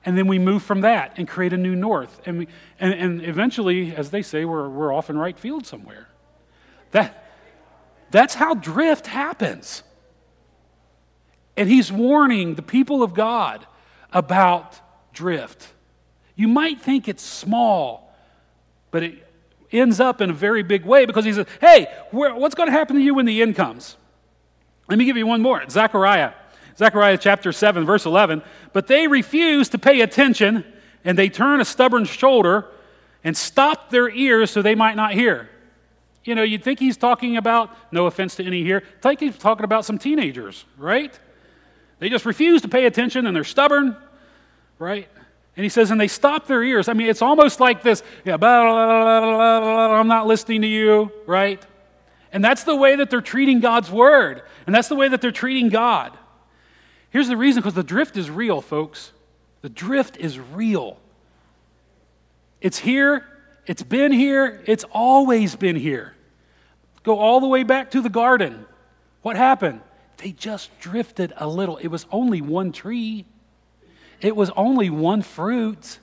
And 0.05 0.17
then 0.17 0.27
we 0.27 0.39
move 0.39 0.63
from 0.63 0.81
that 0.81 1.13
and 1.17 1.27
create 1.27 1.53
a 1.53 1.57
new 1.57 1.75
north. 1.75 2.21
And, 2.25 2.39
we, 2.39 2.47
and, 2.79 2.93
and 2.93 3.25
eventually, 3.25 3.95
as 3.95 4.11
they 4.11 4.21
say, 4.21 4.45
we're, 4.45 4.69
we're 4.69 4.93
off 4.93 5.09
in 5.09 5.17
right 5.17 5.37
field 5.37 5.65
somewhere. 5.65 6.07
That, 6.91 7.31
that's 8.11 8.35
how 8.35 8.53
drift 8.53 9.07
happens. 9.07 9.83
And 11.57 11.67
he's 11.69 11.91
warning 11.91 12.55
the 12.55 12.61
people 12.61 13.03
of 13.03 13.13
God 13.13 13.67
about 14.13 14.79
drift. 15.13 15.67
You 16.35 16.47
might 16.47 16.79
think 16.79 17.09
it's 17.09 17.23
small, 17.23 18.15
but 18.91 19.03
it 19.03 19.27
ends 19.71 19.99
up 19.99 20.21
in 20.21 20.29
a 20.29 20.33
very 20.33 20.63
big 20.63 20.85
way 20.85 21.05
because 21.05 21.25
he 21.25 21.33
says, 21.33 21.45
Hey, 21.59 21.93
what's 22.11 22.55
going 22.55 22.67
to 22.67 22.73
happen 22.73 22.95
to 22.95 23.01
you 23.01 23.13
when 23.13 23.25
the 23.25 23.41
end 23.41 23.55
comes? 23.57 23.97
Let 24.87 24.97
me 24.97 25.05
give 25.05 25.17
you 25.17 25.27
one 25.27 25.41
more 25.41 25.61
Zechariah. 25.69 26.31
Zechariah 26.79 27.17
chapter 27.17 27.51
7, 27.51 27.85
verse 27.85 28.05
11. 28.05 28.41
But 28.71 28.87
they 28.87 29.05
refuse 29.07 29.67
to 29.69 29.77
pay 29.77 29.99
attention, 29.99 30.63
and 31.03 31.17
they 31.17 31.27
turn 31.27 31.59
a 31.59 31.65
stubborn 31.65 32.05
shoulder 32.05 32.65
and 33.21 33.35
stop 33.35 33.89
their 33.89 34.09
ears 34.09 34.49
so 34.49 34.61
they 34.61 34.75
might 34.75 34.95
not 34.95 35.13
hear. 35.13 35.49
You 36.23 36.35
know, 36.35 36.43
you'd 36.43 36.63
think 36.63 36.79
he's 36.79 36.95
talking 36.95 37.35
about, 37.35 37.75
no 37.91 38.05
offense 38.05 38.35
to 38.35 38.45
any 38.45 38.63
here, 38.63 38.81
think 39.01 39.19
he's 39.19 39.37
talking 39.37 39.65
about 39.65 39.83
some 39.83 39.97
teenagers, 39.97 40.63
right? 40.77 41.17
They 41.99 42.07
just 42.07 42.25
refuse 42.25 42.61
to 42.61 42.69
pay 42.69 42.85
attention 42.85 43.27
and 43.27 43.35
they're 43.35 43.43
stubborn, 43.43 43.97
right? 44.77 45.09
And 45.57 45.63
he 45.65 45.69
says, 45.69 45.91
and 45.91 45.99
they 45.99 46.07
stop 46.07 46.47
their 46.47 46.63
ears. 46.63 46.87
I 46.87 46.93
mean, 46.93 47.09
it's 47.09 47.21
almost 47.21 47.59
like 47.59 47.83
this, 47.83 48.03
yeah, 48.23 48.37
blah, 48.37 48.61
blah, 48.63 49.19
blah, 49.19 49.99
I'm 49.99 50.07
not 50.07 50.27
listening 50.27 50.61
to 50.61 50.67
you, 50.67 51.11
right? 51.25 51.61
And 52.31 52.41
that's 52.41 52.63
the 52.63 52.75
way 52.75 52.95
that 52.95 53.09
they're 53.09 53.19
treating 53.19 53.59
God's 53.59 53.91
word. 53.91 54.43
And 54.65 54.73
that's 54.73 54.87
the 54.87 54.95
way 54.95 55.09
that 55.09 55.19
they're 55.19 55.31
treating 55.31 55.67
God. 55.67 56.17
Here's 57.11 57.27
the 57.27 57.37
reason 57.37 57.61
because 57.61 57.73
the 57.73 57.83
drift 57.83 58.17
is 58.17 58.29
real, 58.29 58.61
folks. 58.61 59.11
The 59.61 59.69
drift 59.69 60.17
is 60.17 60.39
real. 60.39 60.97
It's 62.61 62.77
here, 62.77 63.25
it's 63.65 63.83
been 63.83 64.11
here, 64.11 64.61
it's 64.65 64.85
always 64.91 65.55
been 65.55 65.75
here. 65.75 66.13
Go 67.03 67.17
all 67.17 67.39
the 67.39 67.47
way 67.47 67.63
back 67.63 67.91
to 67.91 68.01
the 68.01 68.09
garden. 68.09 68.65
What 69.21 69.35
happened? 69.35 69.81
They 70.17 70.31
just 70.31 70.77
drifted 70.79 71.33
a 71.37 71.47
little. 71.47 71.77
It 71.77 71.87
was 71.87 72.05
only 72.11 72.41
one 72.41 72.71
tree, 72.71 73.25
it 74.21 74.35
was 74.35 74.49
only 74.51 74.89
one 74.89 75.21
fruit. 75.21 75.99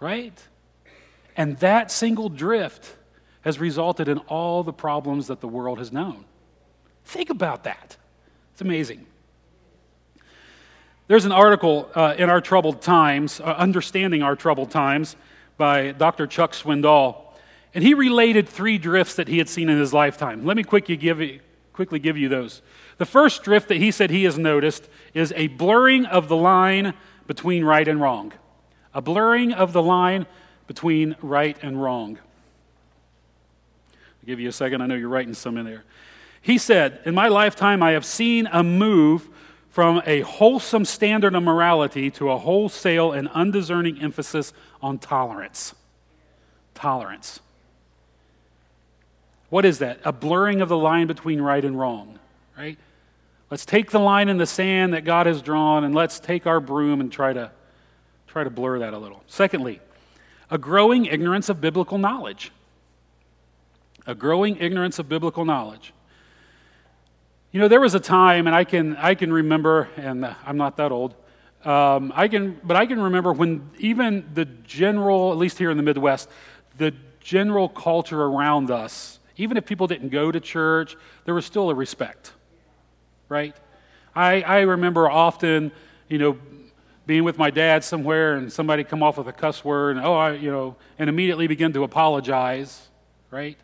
Right? 0.00 0.38
And 1.36 1.58
that 1.58 1.90
single 1.90 2.28
drift 2.28 2.96
has 3.42 3.58
resulted 3.58 4.08
in 4.08 4.18
all 4.18 4.62
the 4.62 4.72
problems 4.72 5.28
that 5.28 5.40
the 5.40 5.48
world 5.48 5.78
has 5.78 5.92
known. 5.92 6.24
Think 7.04 7.30
about 7.30 7.64
that. 7.64 7.96
It's 8.52 8.60
amazing. 8.60 9.06
There's 11.10 11.24
an 11.24 11.32
article 11.32 11.90
uh, 11.96 12.14
in 12.16 12.30
Our 12.30 12.40
Troubled 12.40 12.82
Times, 12.82 13.40
uh, 13.40 13.46
Understanding 13.58 14.22
Our 14.22 14.36
Troubled 14.36 14.70
Times, 14.70 15.16
by 15.56 15.90
Dr. 15.90 16.28
Chuck 16.28 16.52
Swindoll. 16.52 17.16
And 17.74 17.82
he 17.82 17.94
related 17.94 18.48
three 18.48 18.78
drifts 18.78 19.16
that 19.16 19.26
he 19.26 19.38
had 19.38 19.48
seen 19.48 19.68
in 19.68 19.76
his 19.76 19.92
lifetime. 19.92 20.44
Let 20.44 20.56
me 20.56 20.62
quickly 20.62 20.96
give 20.96 21.20
you, 21.20 21.40
quickly 21.72 21.98
give 21.98 22.16
you 22.16 22.28
those. 22.28 22.62
The 22.98 23.06
first 23.06 23.42
drift 23.42 23.66
that 23.70 23.78
he 23.78 23.90
said 23.90 24.10
he 24.10 24.22
has 24.22 24.38
noticed 24.38 24.88
is 25.12 25.32
a 25.34 25.48
blurring 25.48 26.06
of 26.06 26.28
the 26.28 26.36
line 26.36 26.94
between 27.26 27.64
right 27.64 27.88
and 27.88 28.00
wrong. 28.00 28.32
A 28.94 29.02
blurring 29.02 29.52
of 29.52 29.72
the 29.72 29.82
line 29.82 30.26
between 30.68 31.16
right 31.22 31.56
and 31.60 31.82
wrong. 31.82 32.20
I'll 33.92 34.26
give 34.26 34.38
you 34.38 34.48
a 34.48 34.52
second. 34.52 34.80
I 34.80 34.86
know 34.86 34.94
you're 34.94 35.08
writing 35.08 35.34
some 35.34 35.56
in 35.56 35.66
there. 35.66 35.82
He 36.40 36.56
said, 36.56 37.00
In 37.04 37.16
my 37.16 37.26
lifetime, 37.26 37.82
I 37.82 37.90
have 37.90 38.04
seen 38.04 38.46
a 38.52 38.62
move 38.62 39.28
from 39.70 40.02
a 40.04 40.20
wholesome 40.22 40.84
standard 40.84 41.34
of 41.34 41.42
morality 41.42 42.10
to 42.10 42.30
a 42.30 42.38
wholesale 42.38 43.12
and 43.12 43.28
undiscerning 43.28 44.02
emphasis 44.02 44.52
on 44.82 44.98
tolerance. 44.98 45.74
Tolerance. 46.74 47.40
What 49.48 49.64
is 49.64 49.78
that? 49.78 50.00
A 50.04 50.12
blurring 50.12 50.60
of 50.60 50.68
the 50.68 50.76
line 50.76 51.06
between 51.06 51.40
right 51.40 51.64
and 51.64 51.78
wrong, 51.78 52.18
right? 52.58 52.78
Let's 53.50 53.64
take 53.64 53.90
the 53.90 53.98
line 53.98 54.28
in 54.28 54.38
the 54.38 54.46
sand 54.46 54.92
that 54.92 55.04
God 55.04 55.26
has 55.26 55.42
drawn 55.42 55.84
and 55.84 55.94
let's 55.94 56.20
take 56.20 56.46
our 56.46 56.60
broom 56.60 57.00
and 57.00 57.10
try 57.10 57.32
to 57.32 57.50
try 58.28 58.44
to 58.44 58.50
blur 58.50 58.78
that 58.78 58.94
a 58.94 58.98
little. 58.98 59.24
Secondly, 59.26 59.80
a 60.50 60.58
growing 60.58 61.06
ignorance 61.06 61.48
of 61.48 61.60
biblical 61.60 61.98
knowledge. 61.98 62.52
A 64.06 64.14
growing 64.14 64.56
ignorance 64.56 65.00
of 65.00 65.08
biblical 65.08 65.44
knowledge. 65.44 65.92
You 67.52 67.58
know, 67.58 67.66
there 67.66 67.80
was 67.80 67.96
a 67.96 68.00
time, 68.00 68.46
and 68.46 68.54
I 68.54 68.62
can, 68.62 68.96
I 68.96 69.16
can 69.16 69.32
remember, 69.32 69.88
and 69.96 70.24
I'm 70.46 70.56
not 70.56 70.76
that 70.76 70.92
old, 70.92 71.16
um, 71.64 72.12
I 72.14 72.28
can, 72.28 72.60
but 72.62 72.76
I 72.76 72.86
can 72.86 73.00
remember 73.00 73.32
when 73.32 73.68
even 73.78 74.30
the 74.34 74.44
general, 74.44 75.32
at 75.32 75.38
least 75.38 75.58
here 75.58 75.68
in 75.68 75.76
the 75.76 75.82
Midwest, 75.82 76.28
the 76.78 76.94
general 77.18 77.68
culture 77.68 78.22
around 78.22 78.70
us, 78.70 79.18
even 79.36 79.56
if 79.56 79.66
people 79.66 79.88
didn't 79.88 80.10
go 80.10 80.30
to 80.30 80.38
church, 80.38 80.96
there 81.24 81.34
was 81.34 81.44
still 81.44 81.70
a 81.70 81.74
respect, 81.74 82.32
right? 83.28 83.56
I, 84.14 84.42
I 84.42 84.60
remember 84.60 85.10
often, 85.10 85.72
you 86.08 86.18
know, 86.18 86.38
being 87.04 87.24
with 87.24 87.36
my 87.36 87.50
dad 87.50 87.82
somewhere 87.82 88.34
and 88.34 88.52
somebody 88.52 88.84
come 88.84 89.02
off 89.02 89.18
with 89.18 89.26
a 89.26 89.32
cuss 89.32 89.64
word 89.64 89.96
and, 89.96 90.06
oh, 90.06 90.14
I, 90.14 90.34
you 90.34 90.52
know, 90.52 90.76
and 91.00 91.10
immediately 91.10 91.48
begin 91.48 91.72
to 91.72 91.82
apologize, 91.82 92.88
right? 93.32 93.58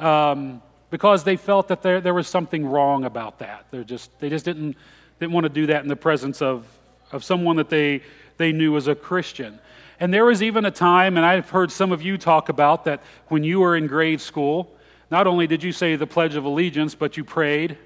Um, 0.00 0.62
because 0.90 1.24
they 1.24 1.36
felt 1.36 1.68
that 1.68 1.82
there, 1.82 2.00
there 2.00 2.14
was 2.14 2.28
something 2.28 2.66
wrong 2.66 3.04
about 3.04 3.38
that. 3.38 3.66
They're 3.70 3.84
just, 3.84 4.18
they 4.18 4.28
just 4.28 4.44
didn't, 4.44 4.76
didn't 5.18 5.32
want 5.32 5.44
to 5.44 5.50
do 5.50 5.66
that 5.66 5.82
in 5.82 5.88
the 5.88 5.96
presence 5.96 6.42
of, 6.42 6.66
of 7.12 7.24
someone 7.24 7.56
that 7.56 7.70
they, 7.70 8.02
they 8.36 8.52
knew 8.52 8.76
as 8.76 8.88
a 8.88 8.94
Christian. 8.94 9.58
And 10.00 10.12
there 10.12 10.24
was 10.24 10.42
even 10.42 10.64
a 10.64 10.70
time, 10.70 11.16
and 11.16 11.24
I've 11.24 11.50
heard 11.50 11.70
some 11.70 11.92
of 11.92 12.02
you 12.02 12.18
talk 12.18 12.48
about 12.48 12.84
that 12.86 13.02
when 13.28 13.44
you 13.44 13.60
were 13.60 13.76
in 13.76 13.86
grade 13.86 14.20
school, 14.20 14.74
not 15.10 15.26
only 15.26 15.46
did 15.46 15.62
you 15.62 15.72
say 15.72 15.96
the 15.96 16.06
Pledge 16.06 16.36
of 16.36 16.44
Allegiance, 16.44 16.94
but 16.94 17.16
you 17.16 17.24
prayed, 17.24 17.76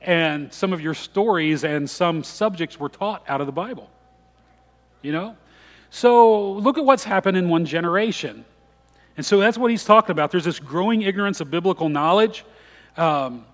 and 0.00 0.52
some 0.52 0.72
of 0.72 0.80
your 0.80 0.94
stories 0.94 1.64
and 1.64 1.88
some 1.88 2.22
subjects 2.22 2.78
were 2.78 2.88
taught 2.88 3.22
out 3.28 3.40
of 3.40 3.46
the 3.46 3.52
Bible. 3.52 3.90
You 5.02 5.12
know? 5.12 5.36
So 5.90 6.52
look 6.52 6.78
at 6.78 6.84
what's 6.84 7.04
happened 7.04 7.36
in 7.36 7.48
one 7.48 7.66
generation. 7.66 8.44
And 9.20 9.26
so 9.26 9.38
that's 9.38 9.58
what 9.58 9.70
he's 9.70 9.84
talking 9.84 10.12
about. 10.12 10.30
There's 10.30 10.46
this 10.46 10.58
growing 10.58 11.02
ignorance 11.02 11.42
of 11.42 11.50
biblical 11.50 11.90
knowledge. 11.90 12.42
Um, 12.96 13.44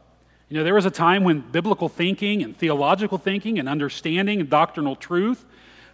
you 0.49 0.57
know, 0.57 0.63
there 0.63 0.75
was 0.75 0.87
a 0.87 0.93
time 0.93 1.25
when 1.25 1.41
biblical 1.41 1.89
thinking 1.89 2.45
and 2.45 2.57
theological 2.57 3.19
thinking 3.19 3.59
and 3.59 3.69
understanding 3.69 4.39
and 4.39 4.49
doctrinal 4.49 4.95
truth, 4.95 5.45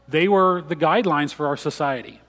they 0.06 0.28
were 0.28 0.60
the 0.60 0.76
guidelines 0.76 1.32
for 1.32 1.46
our 1.46 1.56
society. 1.56 2.20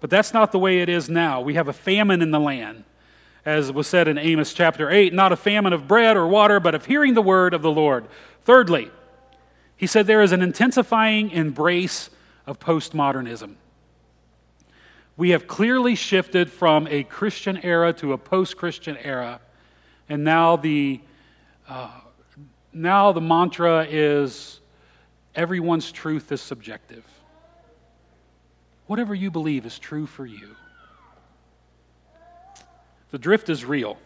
But 0.00 0.10
that's 0.10 0.34
not 0.34 0.50
the 0.50 0.58
way 0.58 0.80
it 0.80 0.88
is 0.88 1.08
now. 1.08 1.40
We 1.40 1.54
have 1.54 1.68
a 1.68 1.72
famine 1.72 2.20
in 2.20 2.32
the 2.32 2.40
land, 2.40 2.82
as 3.44 3.70
was 3.70 3.86
said 3.86 4.08
in 4.08 4.18
Amos 4.18 4.52
chapter 4.52 4.90
8, 4.90 5.14
not 5.14 5.30
a 5.30 5.36
famine 5.36 5.72
of 5.72 5.86
bread 5.86 6.16
or 6.16 6.26
water, 6.26 6.58
but 6.58 6.74
of 6.74 6.86
hearing 6.86 7.14
the 7.14 7.22
word 7.22 7.54
of 7.54 7.62
the 7.62 7.70
Lord. 7.70 8.08
Thirdly, 8.42 8.90
he 9.76 9.86
said 9.86 10.08
there 10.08 10.20
is 10.20 10.32
an 10.32 10.42
intensifying 10.42 11.30
embrace 11.30 12.10
of 12.44 12.58
postmodernism 12.58 13.54
we 15.20 15.30
have 15.30 15.46
clearly 15.46 15.94
shifted 15.94 16.50
from 16.50 16.86
a 16.86 17.02
Christian 17.02 17.58
era 17.58 17.92
to 17.92 18.14
a 18.14 18.16
post 18.16 18.56
Christian 18.56 18.96
era. 18.96 19.38
And 20.08 20.24
now 20.24 20.56
the, 20.56 20.98
uh, 21.68 21.90
now 22.72 23.12
the 23.12 23.20
mantra 23.20 23.86
is 23.86 24.60
everyone's 25.34 25.92
truth 25.92 26.32
is 26.32 26.40
subjective. 26.40 27.04
Whatever 28.86 29.14
you 29.14 29.30
believe 29.30 29.66
is 29.66 29.78
true 29.78 30.06
for 30.06 30.24
you. 30.24 30.56
The 33.10 33.18
drift 33.18 33.50
is 33.50 33.62
real. 33.62 33.98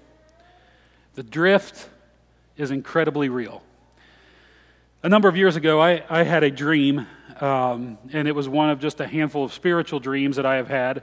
The 1.15 1.23
drift 1.23 1.91
is 2.57 2.73
incredibly 2.73 3.29
real. 3.29 3.63
A 5.05 5.09
number 5.09 5.29
of 5.29 5.37
years 5.37 5.55
ago, 5.55 5.81
I, 5.81 6.03
I 6.11 6.25
had 6.25 6.43
a 6.43 6.51
dream 6.51 7.07
um, 7.41 7.99
and 8.13 8.29
it 8.29 8.35
was 8.35 8.49
one 8.49 8.71
of 8.71 8.81
just 8.81 9.01
a 9.01 9.07
handful 9.07 9.45
of 9.45 9.53
spiritual 9.53 10.01
dreams 10.01 10.37
that 10.37 10.47
I 10.47 10.57
have 10.57 10.69
had. 10.69 11.03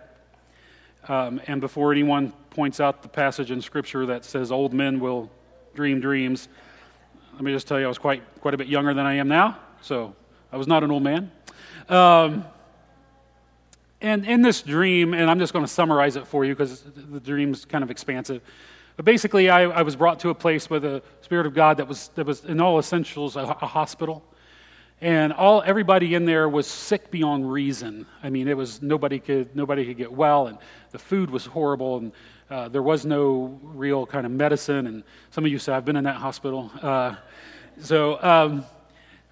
Um, 1.07 1.41
and 1.47 1.59
before 1.59 1.91
anyone 1.91 2.31
points 2.51 2.79
out 2.79 3.01
the 3.01 3.09
passage 3.09 3.51
in 3.51 3.61
Scripture 3.61 4.05
that 4.07 4.23
says 4.23 4.51
old 4.51 4.73
men 4.73 4.99
will 4.99 5.31
dream 5.73 5.99
dreams, 5.99 6.47
let 7.33 7.43
me 7.43 7.51
just 7.51 7.67
tell 7.67 7.79
you 7.79 7.85
I 7.85 7.87
was 7.87 7.97
quite, 7.97 8.23
quite 8.41 8.53
a 8.53 8.57
bit 8.57 8.67
younger 8.67 8.93
than 8.93 9.05
I 9.05 9.15
am 9.15 9.27
now, 9.27 9.57
so 9.81 10.15
I 10.51 10.57
was 10.57 10.67
not 10.67 10.83
an 10.83 10.91
old 10.91 11.03
man. 11.03 11.31
Um, 11.89 12.45
and 13.99 14.25
in 14.25 14.41
this 14.41 14.61
dream, 14.61 15.13
and 15.13 15.29
I'm 15.29 15.39
just 15.39 15.53
going 15.53 15.65
to 15.65 15.71
summarize 15.71 16.15
it 16.15 16.27
for 16.27 16.45
you 16.45 16.53
because 16.55 16.81
the 16.81 17.19
dream's 17.19 17.65
kind 17.65 17.83
of 17.83 17.91
expansive. 17.91 18.41
But 18.95 19.05
basically, 19.05 19.49
I, 19.49 19.63
I, 19.63 19.81
was 19.83 19.95
brought 19.95 20.19
to 20.21 20.29
a 20.29 20.35
place 20.35 20.69
with 20.69 20.83
the 20.83 21.01
Spirit 21.21 21.45
of 21.45 21.53
God 21.53 21.77
that 21.77 21.87
was, 21.87 22.09
that 22.15 22.25
was 22.25 22.43
in 22.45 22.59
all 22.59 22.77
essentials, 22.79 23.35
a, 23.35 23.41
a 23.41 23.67
hospital 23.67 24.23
and 25.01 25.33
all 25.33 25.63
everybody 25.65 26.13
in 26.13 26.25
there 26.25 26.47
was 26.47 26.67
sick 26.67 27.09
beyond 27.09 27.51
reason. 27.51 28.05
I 28.21 28.29
mean, 28.29 28.47
it 28.47 28.55
was 28.55 28.83
nobody 28.83 29.19
could 29.19 29.55
nobody 29.55 29.83
could 29.83 29.97
get 29.97 30.11
well, 30.11 30.47
and 30.47 30.59
the 30.91 30.99
food 30.99 31.31
was 31.31 31.47
horrible, 31.47 31.97
and 31.97 32.11
uh, 32.51 32.69
there 32.69 32.83
was 32.83 33.03
no 33.03 33.59
real 33.63 34.05
kind 34.05 34.27
of 34.27 34.31
medicine. 34.31 34.85
And 34.85 35.03
some 35.31 35.43
of 35.43 35.51
you 35.51 35.57
say 35.57 35.73
I've 35.73 35.85
been 35.85 35.95
in 35.95 36.03
that 36.03 36.17
hospital. 36.17 36.71
Uh, 36.79 37.15
so, 37.79 38.21
um, 38.21 38.63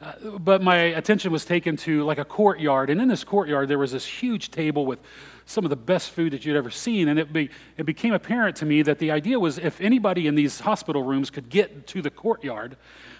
uh, 0.01 0.13
but 0.39 0.63
my 0.63 0.77
attention 0.77 1.31
was 1.31 1.45
taken 1.45 1.77
to 1.77 2.03
like 2.03 2.17
a 2.17 2.25
courtyard, 2.25 2.89
and 2.89 2.99
in 2.99 3.07
this 3.07 3.23
courtyard 3.23 3.67
there 3.67 3.77
was 3.77 3.91
this 3.91 4.05
huge 4.05 4.49
table 4.49 4.87
with 4.87 5.01
some 5.49 5.65
of 5.65 5.69
the 5.69 5.75
best 5.75 6.11
food 6.11 6.33
that 6.33 6.45
you'd 6.45 6.55
ever 6.55 6.69
seen. 6.69 7.07
And 7.07 7.17
it, 7.17 7.33
be, 7.33 7.49
it 7.75 7.85
became 7.85 8.13
apparent 8.13 8.55
to 8.57 8.65
me 8.65 8.83
that 8.83 8.99
the 8.99 9.09
idea 9.09 9.39
was 9.39 9.57
if 9.57 9.81
anybody 9.81 10.27
in 10.27 10.35
these 10.35 10.59
hospital 10.59 11.01
rooms 11.01 11.29
could 11.29 11.49
get 11.49 11.87
to 11.87 12.01
the 12.01 12.11
courtyard, 12.11 12.77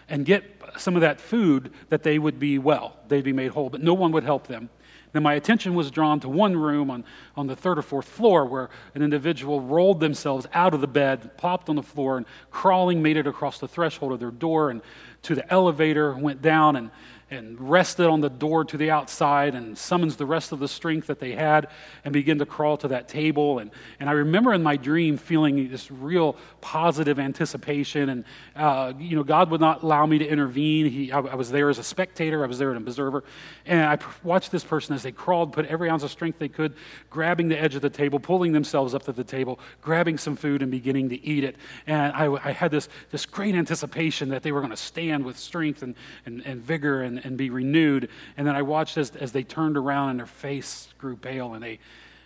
and 0.09 0.25
get 0.25 0.43
some 0.77 0.95
of 0.95 1.01
that 1.01 1.21
food, 1.21 1.71
that 1.89 2.03
they 2.03 2.19
would 2.19 2.39
be 2.39 2.57
well, 2.57 2.97
they'd 3.07 3.23
be 3.23 3.33
made 3.33 3.51
whole, 3.51 3.69
but 3.69 3.81
no 3.81 3.93
one 3.93 4.11
would 4.11 4.23
help 4.23 4.47
them. 4.47 4.69
Then 5.11 5.23
my 5.23 5.33
attention 5.33 5.73
was 5.73 5.89
drawn 5.89 6.19
to 6.19 6.29
one 6.29 6.55
room 6.55 6.91
on, 6.91 7.03
on 7.35 7.47
the 7.47 7.55
third 7.55 7.79
or 7.79 7.81
fourth 7.81 8.07
floor 8.07 8.45
where 8.45 8.69
an 8.93 9.01
individual 9.01 9.61
rolled 9.61 9.99
themselves 9.99 10.45
out 10.53 10.73
of 10.73 10.81
the 10.81 10.87
bed, 10.87 11.35
plopped 11.37 11.69
on 11.69 11.75
the 11.75 11.83
floor, 11.83 12.17
and 12.17 12.27
crawling 12.51 13.01
made 13.01 13.17
it 13.17 13.25
across 13.25 13.59
the 13.59 13.67
threshold 13.67 14.11
of 14.11 14.19
their 14.19 14.31
door 14.31 14.69
and 14.69 14.81
to 15.23 15.35
the 15.35 15.51
elevator, 15.51 16.13
went 16.15 16.41
down, 16.41 16.75
and, 16.75 16.91
and 17.31 17.59
rested 17.69 18.07
on 18.07 18.21
the 18.21 18.29
door 18.29 18.65
to 18.65 18.77
the 18.77 18.89
outside 18.89 19.53
and 19.53 19.77
summons 19.77 20.15
the 20.15 20.25
rest 20.25 20.51
of 20.51 20.59
the 20.59 20.67
strength 20.67 21.07
that 21.07 21.19
they 21.19 21.33
had 21.33 21.67
and 22.03 22.11
begin 22.11 22.39
to 22.39 22.45
crawl 22.45 22.77
to 22.77 22.87
that 22.87 23.07
table. 23.07 23.59
And, 23.59 23.69
and 23.99 24.09
I 24.09 24.13
remember 24.13 24.53
in 24.53 24.63
my 24.63 24.77
dream 24.77 25.17
feeling 25.17 25.69
this 25.69 25.91
real 25.91 26.35
positive 26.61 27.19
anticipation. 27.19 28.09
And, 28.09 28.25
uh, 28.55 28.93
you 28.97 29.15
know, 29.15 29.23
God 29.23 29.51
would 29.51 29.61
not 29.61 29.83
allow 29.83 30.05
me 30.05 30.17
to 30.17 30.27
intervene. 30.27 30.87
He, 30.87 31.11
I, 31.11 31.19
I, 31.19 31.35
was 31.35 31.51
there 31.51 31.69
as 31.69 31.77
a 31.77 31.83
spectator, 31.83 32.43
I 32.43 32.47
was 32.47 32.57
there 32.57 32.71
as 32.71 32.77
an 32.77 32.83
observer. 32.83 33.23
And 33.65 33.81
I 33.81 33.97
watched 34.23 34.51
this 34.51 34.63
person 34.63 34.95
as 34.95 35.03
they 35.03 35.11
crawled, 35.11 35.53
put 35.53 35.65
every 35.67 35.89
ounce 35.89 36.03
of 36.03 36.11
strength 36.11 36.39
they 36.39 36.49
could, 36.49 36.73
grabbing 37.09 37.47
the 37.49 37.59
edge 37.59 37.75
of 37.75 37.81
the 37.81 37.89
table, 37.89 38.19
pulling 38.19 38.53
themselves 38.53 38.95
up 38.95 39.03
to 39.03 39.11
the 39.11 39.23
table, 39.23 39.59
grabbing 39.81 40.17
some 40.17 40.35
food 40.35 40.63
and 40.63 40.71
beginning 40.71 41.09
to 41.09 41.23
eat 41.23 41.43
it. 41.43 41.57
And 41.85 42.11
I, 42.13 42.33
I 42.43 42.51
had 42.53 42.71
this, 42.71 42.89
this 43.11 43.25
great 43.27 43.53
anticipation 43.53 44.29
that 44.29 44.41
they 44.41 44.51
were 44.51 44.61
going 44.61 44.71
to 44.71 44.77
stand 44.77 45.25
with 45.25 45.37
strength 45.37 45.83
and, 45.83 45.95
and, 46.25 46.41
and 46.45 46.61
vigor 46.61 47.01
and, 47.01 47.18
and 47.23 47.37
be 47.37 47.49
renewed. 47.49 48.09
And 48.37 48.47
then 48.47 48.55
I 48.55 48.61
watched 48.61 48.97
as, 48.97 49.15
as 49.15 49.31
they 49.31 49.43
turned 49.43 49.77
around 49.77 50.11
and 50.11 50.19
their 50.19 50.25
face 50.25 50.89
grew 50.97 51.15
pale 51.15 51.53
and 51.53 51.63
they, 51.63 51.79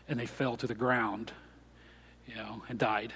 and 0.07 0.19
they 0.19 0.25
fell 0.25 0.57
to 0.57 0.67
the 0.67 0.75
ground, 0.75 1.31
you 2.27 2.35
know, 2.35 2.61
and 2.69 2.77
died. 2.77 3.13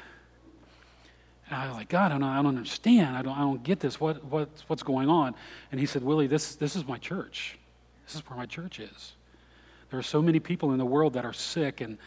And 1.48 1.56
I 1.56 1.68
was 1.68 1.76
like, 1.76 1.90
God, 1.90 2.12
I 2.12 2.18
don't, 2.18 2.24
I 2.24 2.36
don't 2.38 2.58
understand. 2.58 3.16
I 3.16 3.22
don't, 3.22 3.38
I 3.38 3.42
don't 3.42 3.64
get 3.64 3.80
this. 3.80 4.00
What, 4.00 4.24
what, 4.26 4.50
what's 4.68 4.84
going 4.84 5.10
on? 5.10 5.36
And 5.72 5.80
he 5.80 5.86
said, 5.86 6.04
Willie, 6.04 6.28
this, 6.28 6.56
this 6.56 6.76
is 6.76 6.86
my 6.86 6.98
church. 6.98 7.58
This 8.06 8.16
is 8.16 8.30
where 8.30 8.38
my 8.38 8.46
church 8.46 8.80
is. 8.80 9.14
There 9.90 10.00
are 10.00 10.04
so 10.04 10.22
many 10.22 10.40
people 10.40 10.74
in 10.74 10.78
the 10.78 10.86
world 10.86 11.14
that 11.14 11.24
are 11.24 11.34
sick 11.34 11.80
and, 11.80 11.98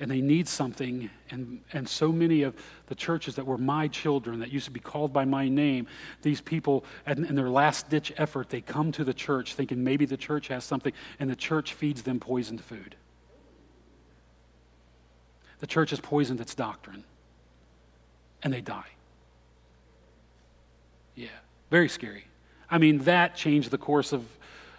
and 0.00 0.10
they 0.10 0.22
need 0.22 0.48
something. 0.48 1.10
And, 1.28 1.60
and 1.72 1.86
so 1.86 2.10
many 2.10 2.42
of 2.42 2.56
the 2.86 2.94
churches 2.94 3.36
that 3.36 3.46
were 3.46 3.58
my 3.58 3.86
children, 3.86 4.40
that 4.40 4.50
used 4.50 4.64
to 4.64 4.70
be 4.70 4.80
called 4.80 5.12
by 5.12 5.26
my 5.26 5.48
name, 5.48 5.86
these 6.22 6.40
people, 6.40 6.84
in, 7.06 7.26
in 7.26 7.34
their 7.34 7.50
last 7.50 7.90
ditch 7.90 8.12
effort, 8.16 8.48
they 8.48 8.62
come 8.62 8.90
to 8.92 9.04
the 9.04 9.12
church 9.12 9.54
thinking 9.54 9.84
maybe 9.84 10.06
the 10.06 10.16
church 10.16 10.48
has 10.48 10.64
something, 10.64 10.94
and 11.20 11.28
the 11.28 11.36
church 11.36 11.74
feeds 11.74 12.02
them 12.02 12.18
poisoned 12.18 12.64
food. 12.64 12.96
The 15.58 15.66
church 15.66 15.90
has 15.90 16.00
poisoned 16.00 16.40
its 16.40 16.54
doctrine, 16.54 17.04
and 18.42 18.52
they 18.52 18.62
die. 18.62 18.88
Yeah, 21.14 21.28
very 21.70 21.90
scary. 21.90 22.24
I 22.70 22.78
mean, 22.78 23.00
that 23.00 23.36
changed 23.36 23.70
the 23.70 23.78
course 23.78 24.14
of, 24.14 24.24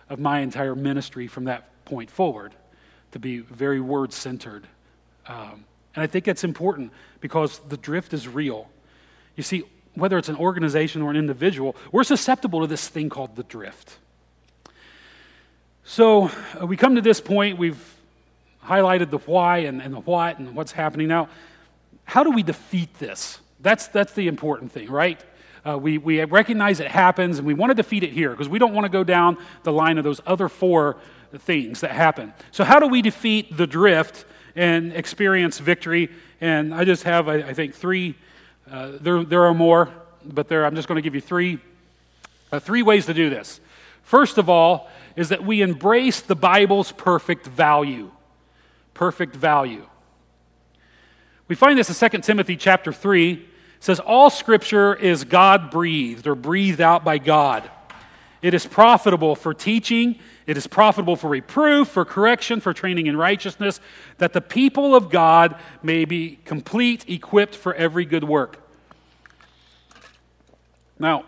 of 0.10 0.20
my 0.20 0.40
entire 0.40 0.76
ministry 0.76 1.28
from 1.28 1.44
that 1.44 1.86
point 1.86 2.10
forward 2.10 2.56
to 3.12 3.20
be 3.20 3.40
very 3.40 3.80
word 3.80 4.14
centered 4.14 4.66
um, 5.32 5.66
and 5.96 6.04
I 6.04 6.08
think 6.08 6.26
that's 6.26 6.44
important 6.44 6.92
because 7.22 7.60
the 7.70 7.78
drift 7.78 8.14
is 8.14 8.28
real. 8.28 8.70
You 9.36 9.44
see, 9.44 9.64
whether 9.94 10.18
it's 10.18 10.30
an 10.30 10.36
organization 10.36 11.02
or 11.02 11.10
an 11.10 11.16
individual, 11.16 11.76
we're 11.92 12.04
susceptible 12.04 12.62
to 12.62 12.68
this 12.68 12.88
thing 12.88 13.10
called 13.10 13.36
the 13.36 13.44
drift. 13.44 13.98
So 15.84 16.30
uh, 16.60 16.66
we 16.66 16.76
come 16.76 16.96
to 16.96 17.02
this 17.02 17.22
point, 17.22 17.58
we've 17.58 17.82
highlighted 18.64 19.10
the 19.10 19.20
why 19.20 19.60
and, 19.60 19.82
and 19.82 19.94
the 19.94 20.00
what 20.00 20.38
and 20.38 20.56
what's 20.56 20.74
happening 20.74 21.08
now. 21.08 21.30
How 22.04 22.24
do 22.24 22.32
we 22.32 22.44
defeat 22.44 22.94
this? 23.00 23.40
That's, 23.62 23.88
that's 23.88 24.14
the 24.14 24.28
important 24.28 24.72
thing, 24.72 24.90
right? 24.90 25.20
Uh, 25.66 25.78
we, 25.78 25.98
we 25.98 26.24
recognize 26.26 26.80
it 26.80 26.88
happens 26.88 27.38
and 27.38 27.48
we 27.48 27.54
want 27.54 27.70
to 27.70 27.76
defeat 27.76 28.04
it 28.04 28.12
here 28.12 28.32
because 28.32 28.50
we 28.50 28.60
don't 28.60 28.74
want 28.74 28.86
to 28.86 28.90
go 28.90 29.04
down 29.04 29.38
the 29.64 29.72
line 29.72 29.98
of 29.98 30.04
those 30.04 30.20
other 30.26 30.50
four 30.50 30.98
things 31.38 31.82
that 31.82 31.92
happen. 31.92 32.34
So, 32.52 32.64
how 32.64 32.80
do 32.80 32.88
we 32.88 33.02
defeat 33.02 33.56
the 33.56 33.68
drift 33.68 34.26
and 34.56 34.94
experience 34.94 35.60
victory. 35.60 36.10
And 36.40 36.74
I 36.74 36.86
just 36.86 37.04
have, 37.04 37.28
I, 37.28 37.36
I 37.36 37.54
think, 37.54 37.76
three. 37.76 38.16
Uh, 38.70 38.94
there, 39.00 39.24
there 39.24 39.44
are 39.46 39.54
more, 39.54 39.90
but 40.26 40.48
there, 40.48 40.66
I'm 40.66 40.76
just 40.76 40.88
going 40.88 40.98
to 40.98 41.02
give 41.02 41.16
you 41.16 41.22
three, 41.22 41.60
uh, 42.52 42.60
three 42.60 42.82
ways 42.82 43.06
to 43.08 43.14
do 43.14 43.30
this. 43.30 43.60
First 44.04 44.38
of 44.38 44.50
all, 44.50 44.90
is 45.16 45.30
that 45.30 45.44
we 45.44 45.62
embrace 45.62 46.22
the 46.22 46.36
Bible's 46.36 46.92
perfect 46.92 47.46
value. 47.46 48.12
Perfect 48.94 49.36
value. 49.36 49.86
We 51.48 51.56
find 51.56 51.78
this 51.78 51.90
in 52.02 52.10
2 52.10 52.20
Timothy 52.20 52.56
chapter 52.56 52.94
3. 52.94 53.34
It 53.34 53.40
says, 53.80 54.00
All 54.00 54.30
scripture 54.30 54.96
is 54.96 55.24
God 55.24 55.70
breathed 55.70 56.28
or 56.28 56.36
breathed 56.36 56.82
out 56.82 57.04
by 57.04 57.18
God. 57.18 57.70
It 58.42 58.54
is 58.54 58.66
profitable 58.66 59.36
for 59.36 59.54
teaching 59.54 60.20
it 60.48 60.58
is 60.58 60.68
profitable 60.68 61.16
for 61.16 61.30
reproof, 61.30 61.88
for 61.88 62.04
correction, 62.04 62.60
for 62.60 62.74
training 62.74 63.08
in 63.08 63.16
righteousness, 63.16 63.80
that 64.18 64.34
the 64.34 64.42
people 64.42 64.96
of 64.96 65.10
God 65.10 65.56
may 65.84 66.04
be 66.04 66.40
complete, 66.44 67.08
equipped 67.08 67.56
for 67.56 67.74
every 67.74 68.06
good 68.06 68.24
work. 68.24 68.58
Now, 71.00 71.26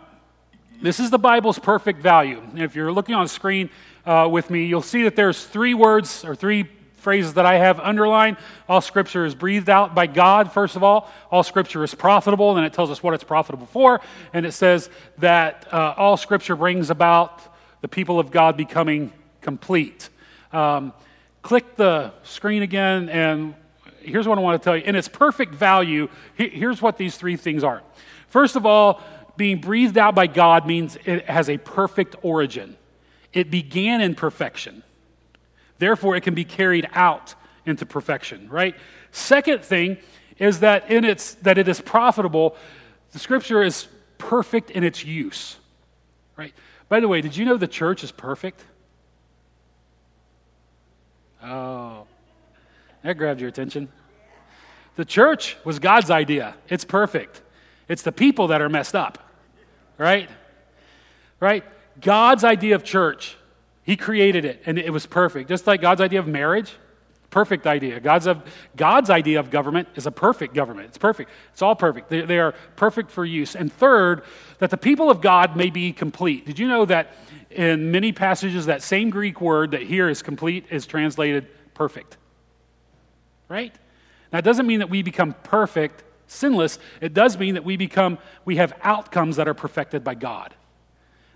this 0.82 1.00
is 1.00 1.10
the 1.10 1.18
Bible's 1.18 1.58
perfect 1.58 2.02
value. 2.02 2.42
If 2.56 2.74
you're 2.74 2.92
looking 2.92 3.14
on 3.14 3.28
screen 3.28 3.70
uh, 4.04 4.28
with 4.30 4.50
me, 4.50 4.66
you'll 4.66 4.82
see 4.82 5.04
that 5.04 5.16
there's 5.16 5.44
three 5.44 5.72
words 5.72 6.24
or 6.24 6.34
three 6.34 6.68
phrases 7.04 7.34
that 7.34 7.46
I 7.46 7.58
have 7.58 7.78
underlined. 7.78 8.38
All 8.68 8.80
scripture 8.80 9.24
is 9.24 9.34
breathed 9.34 9.70
out 9.70 9.94
by 9.94 10.08
God, 10.08 10.50
first 10.50 10.74
of 10.74 10.82
all. 10.82 11.08
All 11.30 11.44
scripture 11.44 11.84
is 11.84 11.94
profitable, 11.94 12.56
and 12.56 12.66
it 12.66 12.72
tells 12.72 12.90
us 12.90 13.02
what 13.02 13.14
it's 13.14 13.22
profitable 13.22 13.66
for. 13.66 14.00
And 14.32 14.44
it 14.44 14.52
says 14.52 14.90
that 15.18 15.68
uh, 15.72 15.94
all 15.96 16.16
scripture 16.16 16.56
brings 16.56 16.90
about 16.90 17.40
the 17.82 17.88
people 17.88 18.18
of 18.18 18.30
God 18.30 18.56
becoming 18.56 19.12
complete. 19.42 20.08
Um, 20.52 20.94
click 21.42 21.76
the 21.76 22.12
screen 22.22 22.62
again, 22.62 23.10
and 23.10 23.54
here's 24.00 24.26
what 24.26 24.38
I 24.38 24.40
want 24.40 24.60
to 24.60 24.64
tell 24.64 24.76
you. 24.76 24.84
In 24.84 24.96
its 24.96 25.08
perfect 25.08 25.54
value, 25.54 26.08
here's 26.36 26.80
what 26.80 26.96
these 26.96 27.16
three 27.16 27.36
things 27.36 27.62
are. 27.62 27.82
First 28.28 28.56
of 28.56 28.64
all, 28.64 29.02
being 29.36 29.60
breathed 29.60 29.98
out 29.98 30.14
by 30.14 30.26
God 30.28 30.66
means 30.66 30.96
it 31.04 31.28
has 31.28 31.50
a 31.50 31.58
perfect 31.58 32.16
origin. 32.22 32.76
It 33.32 33.50
began 33.50 34.00
in 34.00 34.14
perfection. 34.14 34.83
Therefore, 35.78 36.16
it 36.16 36.22
can 36.22 36.34
be 36.34 36.44
carried 36.44 36.88
out 36.92 37.34
into 37.66 37.86
perfection, 37.86 38.48
right? 38.48 38.74
Second 39.10 39.62
thing 39.64 39.98
is 40.38 40.60
that 40.60 40.90
in 40.90 41.04
its 41.04 41.34
that 41.34 41.58
it 41.58 41.68
is 41.68 41.80
profitable. 41.80 42.56
The 43.12 43.18
scripture 43.18 43.62
is 43.62 43.86
perfect 44.18 44.70
in 44.70 44.84
its 44.84 45.04
use. 45.04 45.56
Right? 46.36 46.52
By 46.88 47.00
the 47.00 47.08
way, 47.08 47.20
did 47.20 47.36
you 47.36 47.44
know 47.44 47.56
the 47.56 47.68
church 47.68 48.02
is 48.02 48.10
perfect? 48.10 48.64
Oh, 51.42 52.06
that 53.02 53.16
grabbed 53.18 53.40
your 53.40 53.48
attention. 53.48 53.88
The 54.96 55.04
church 55.04 55.56
was 55.64 55.78
God's 55.78 56.10
idea. 56.10 56.54
It's 56.68 56.84
perfect. 56.84 57.42
It's 57.88 58.02
the 58.02 58.12
people 58.12 58.48
that 58.48 58.62
are 58.62 58.68
messed 58.68 58.94
up, 58.94 59.18
right? 59.98 60.30
Right? 61.38 61.64
God's 62.00 62.44
idea 62.44 62.74
of 62.74 62.84
church, 62.84 63.36
He 63.84 63.96
created 63.96 64.44
it 64.44 64.62
and 64.66 64.78
it 64.78 64.92
was 64.92 65.06
perfect. 65.06 65.48
Just 65.48 65.66
like 65.66 65.80
God's 65.80 66.00
idea 66.00 66.18
of 66.18 66.26
marriage, 66.26 66.74
perfect 67.34 67.66
idea. 67.66 67.98
God's, 67.98 68.26
of, 68.26 68.42
God's 68.76 69.10
idea 69.10 69.40
of 69.40 69.50
government 69.50 69.88
is 69.96 70.06
a 70.06 70.12
perfect 70.12 70.54
government. 70.54 70.86
It's 70.88 70.98
perfect. 70.98 71.30
It's 71.52 71.62
all 71.62 71.74
perfect. 71.74 72.08
They, 72.08 72.20
they, 72.20 72.38
are 72.38 72.54
perfect 72.76 73.10
for 73.10 73.24
use. 73.24 73.56
And 73.56 73.72
third, 73.72 74.22
that 74.60 74.70
the 74.70 74.76
people 74.76 75.10
of 75.10 75.20
God 75.20 75.56
may 75.56 75.68
be 75.68 75.92
complete. 75.92 76.46
Did 76.46 76.60
you 76.60 76.68
know 76.68 76.84
that 76.84 77.12
in 77.50 77.90
many 77.90 78.12
passages, 78.12 78.66
that 78.66 78.82
same 78.82 79.10
Greek 79.10 79.40
word 79.40 79.72
that 79.72 79.82
here 79.82 80.08
is 80.08 80.22
complete 80.22 80.66
is 80.70 80.86
translated 80.86 81.48
perfect? 81.74 82.16
Right? 83.48 83.74
Now, 84.32 84.38
it 84.38 84.44
doesn't 84.44 84.66
mean 84.66 84.78
that 84.78 84.88
we 84.88 85.02
become 85.02 85.34
perfect, 85.42 86.04
sinless. 86.28 86.78
It 87.00 87.14
does 87.14 87.36
mean 87.36 87.54
that 87.54 87.64
we 87.64 87.76
become, 87.76 88.18
we 88.44 88.56
have 88.56 88.72
outcomes 88.82 89.36
that 89.36 89.48
are 89.48 89.54
perfected 89.54 90.04
by 90.04 90.14
God. 90.14 90.54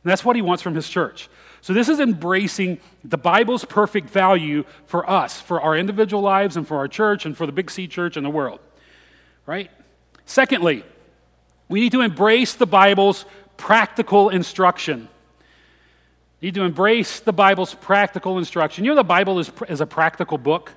And 0.09 0.11
that's 0.11 0.25
what 0.25 0.37
he 0.37 0.41
wants 0.41 0.63
from 0.63 0.75
his 0.75 0.89
church. 0.89 1.29
So, 1.61 1.75
this 1.75 1.91
is 1.91 2.01
embracing 2.01 2.81
the 3.05 3.19
Bible's 3.19 3.67
perfect 3.67 4.09
value 4.09 4.65
for 4.87 5.09
us, 5.09 5.39
for 5.39 5.61
our 5.61 5.77
individual 5.77 6.23
lives, 6.23 6.57
and 6.57 6.67
for 6.67 6.79
our 6.79 6.89
church, 6.89 7.27
and 7.27 7.37
for 7.37 7.45
the 7.45 7.53
Big 7.53 7.71
C 7.71 7.87
church 7.87 8.17
and 8.17 8.25
the 8.25 8.31
world. 8.31 8.59
Right? 9.45 9.71
Secondly, 10.25 10.83
we 11.69 11.81
need 11.81 11.93
to 11.93 12.01
embrace 12.01 12.55
the 12.55 12.65
Bible's 12.65 13.27
practical 13.59 14.31
instruction. 14.31 15.11
We 16.41 16.47
need 16.47 16.55
to 16.55 16.63
embrace 16.63 17.21
the 17.21 17.35
Bible's 17.35 17.75
practical 17.75 18.39
instruction. 18.39 18.87
You 18.87 18.93
know, 18.93 18.97
the 18.97 19.05
Bible 19.05 19.41
is, 19.41 19.53
is 19.69 19.83
a 19.83 19.87
practical 19.87 20.39
book. 20.39 20.73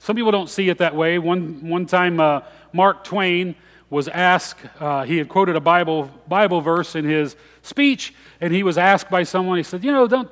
Some 0.00 0.16
people 0.16 0.32
don't 0.32 0.50
see 0.50 0.68
it 0.70 0.78
that 0.78 0.96
way. 0.96 1.20
One, 1.20 1.68
one 1.68 1.86
time, 1.86 2.18
uh, 2.18 2.40
Mark 2.72 3.04
Twain 3.04 3.54
was 3.90 4.08
asked, 4.08 4.58
uh, 4.80 5.04
he 5.04 5.18
had 5.18 5.28
quoted 5.28 5.54
a 5.54 5.60
Bible, 5.60 6.10
Bible 6.26 6.60
verse 6.62 6.96
in 6.96 7.04
his 7.04 7.36
speech, 7.62 8.14
and 8.40 8.52
he 8.52 8.62
was 8.62 8.76
asked 8.76 9.10
by 9.10 9.22
someone, 9.22 9.56
he 9.56 9.62
said, 9.62 9.82
You 9.84 9.92
know, 9.92 10.06
don't, 10.06 10.30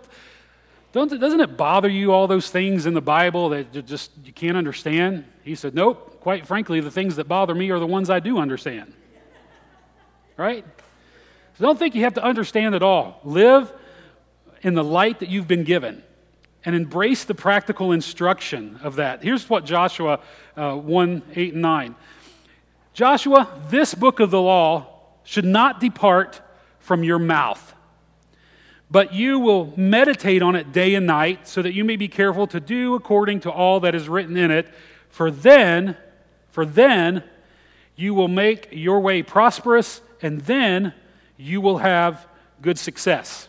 don't, 0.92 1.20
doesn't 1.20 1.40
it 1.40 1.56
bother 1.56 1.88
you, 1.88 2.12
all 2.12 2.26
those 2.26 2.50
things 2.50 2.86
in 2.86 2.94
the 2.94 3.00
Bible 3.00 3.50
that 3.50 3.74
you 3.74 3.82
just 3.82 4.10
you 4.24 4.32
can't 4.32 4.56
understand? 4.56 5.24
He 5.42 5.54
said, 5.54 5.74
Nope. 5.74 6.20
Quite 6.20 6.46
frankly, 6.46 6.80
the 6.80 6.90
things 6.90 7.16
that 7.16 7.28
bother 7.28 7.54
me 7.54 7.70
are 7.70 7.78
the 7.78 7.86
ones 7.86 8.10
I 8.10 8.20
do 8.20 8.38
understand. 8.38 8.92
Right? 10.36 10.66
So 11.56 11.64
don't 11.64 11.78
think 11.78 11.94
you 11.94 12.04
have 12.04 12.14
to 12.14 12.22
understand 12.22 12.74
it 12.74 12.82
all. 12.82 13.20
Live 13.24 13.72
in 14.62 14.74
the 14.74 14.84
light 14.84 15.20
that 15.20 15.30
you've 15.30 15.48
been 15.48 15.64
given 15.64 16.02
and 16.64 16.76
embrace 16.76 17.24
the 17.24 17.34
practical 17.34 17.92
instruction 17.92 18.78
of 18.82 18.96
that. 18.96 19.22
Here's 19.22 19.48
what 19.48 19.64
Joshua 19.64 20.20
uh, 20.56 20.74
1 20.74 21.22
8 21.34 21.52
and 21.54 21.62
9. 21.62 21.94
Joshua, 22.92 23.48
this 23.68 23.94
book 23.94 24.20
of 24.20 24.30
the 24.30 24.40
law 24.40 24.86
should 25.24 25.44
not 25.44 25.80
depart 25.80 26.42
from 26.90 27.04
your 27.04 27.20
mouth, 27.20 27.72
but 28.90 29.14
you 29.14 29.38
will 29.38 29.72
meditate 29.76 30.42
on 30.42 30.56
it 30.56 30.72
day 30.72 30.96
and 30.96 31.06
night, 31.06 31.46
so 31.46 31.62
that 31.62 31.72
you 31.72 31.84
may 31.84 31.94
be 31.94 32.08
careful 32.08 32.48
to 32.48 32.58
do 32.58 32.96
according 32.96 33.38
to 33.38 33.48
all 33.48 33.78
that 33.78 33.94
is 33.94 34.08
written 34.08 34.36
in 34.36 34.50
it. 34.50 34.66
For 35.08 35.30
then, 35.30 35.96
for 36.50 36.66
then, 36.66 37.22
you 37.94 38.12
will 38.12 38.26
make 38.26 38.70
your 38.72 38.98
way 38.98 39.22
prosperous, 39.22 40.00
and 40.20 40.40
then 40.40 40.92
you 41.36 41.60
will 41.60 41.78
have 41.78 42.26
good 42.60 42.76
success. 42.76 43.48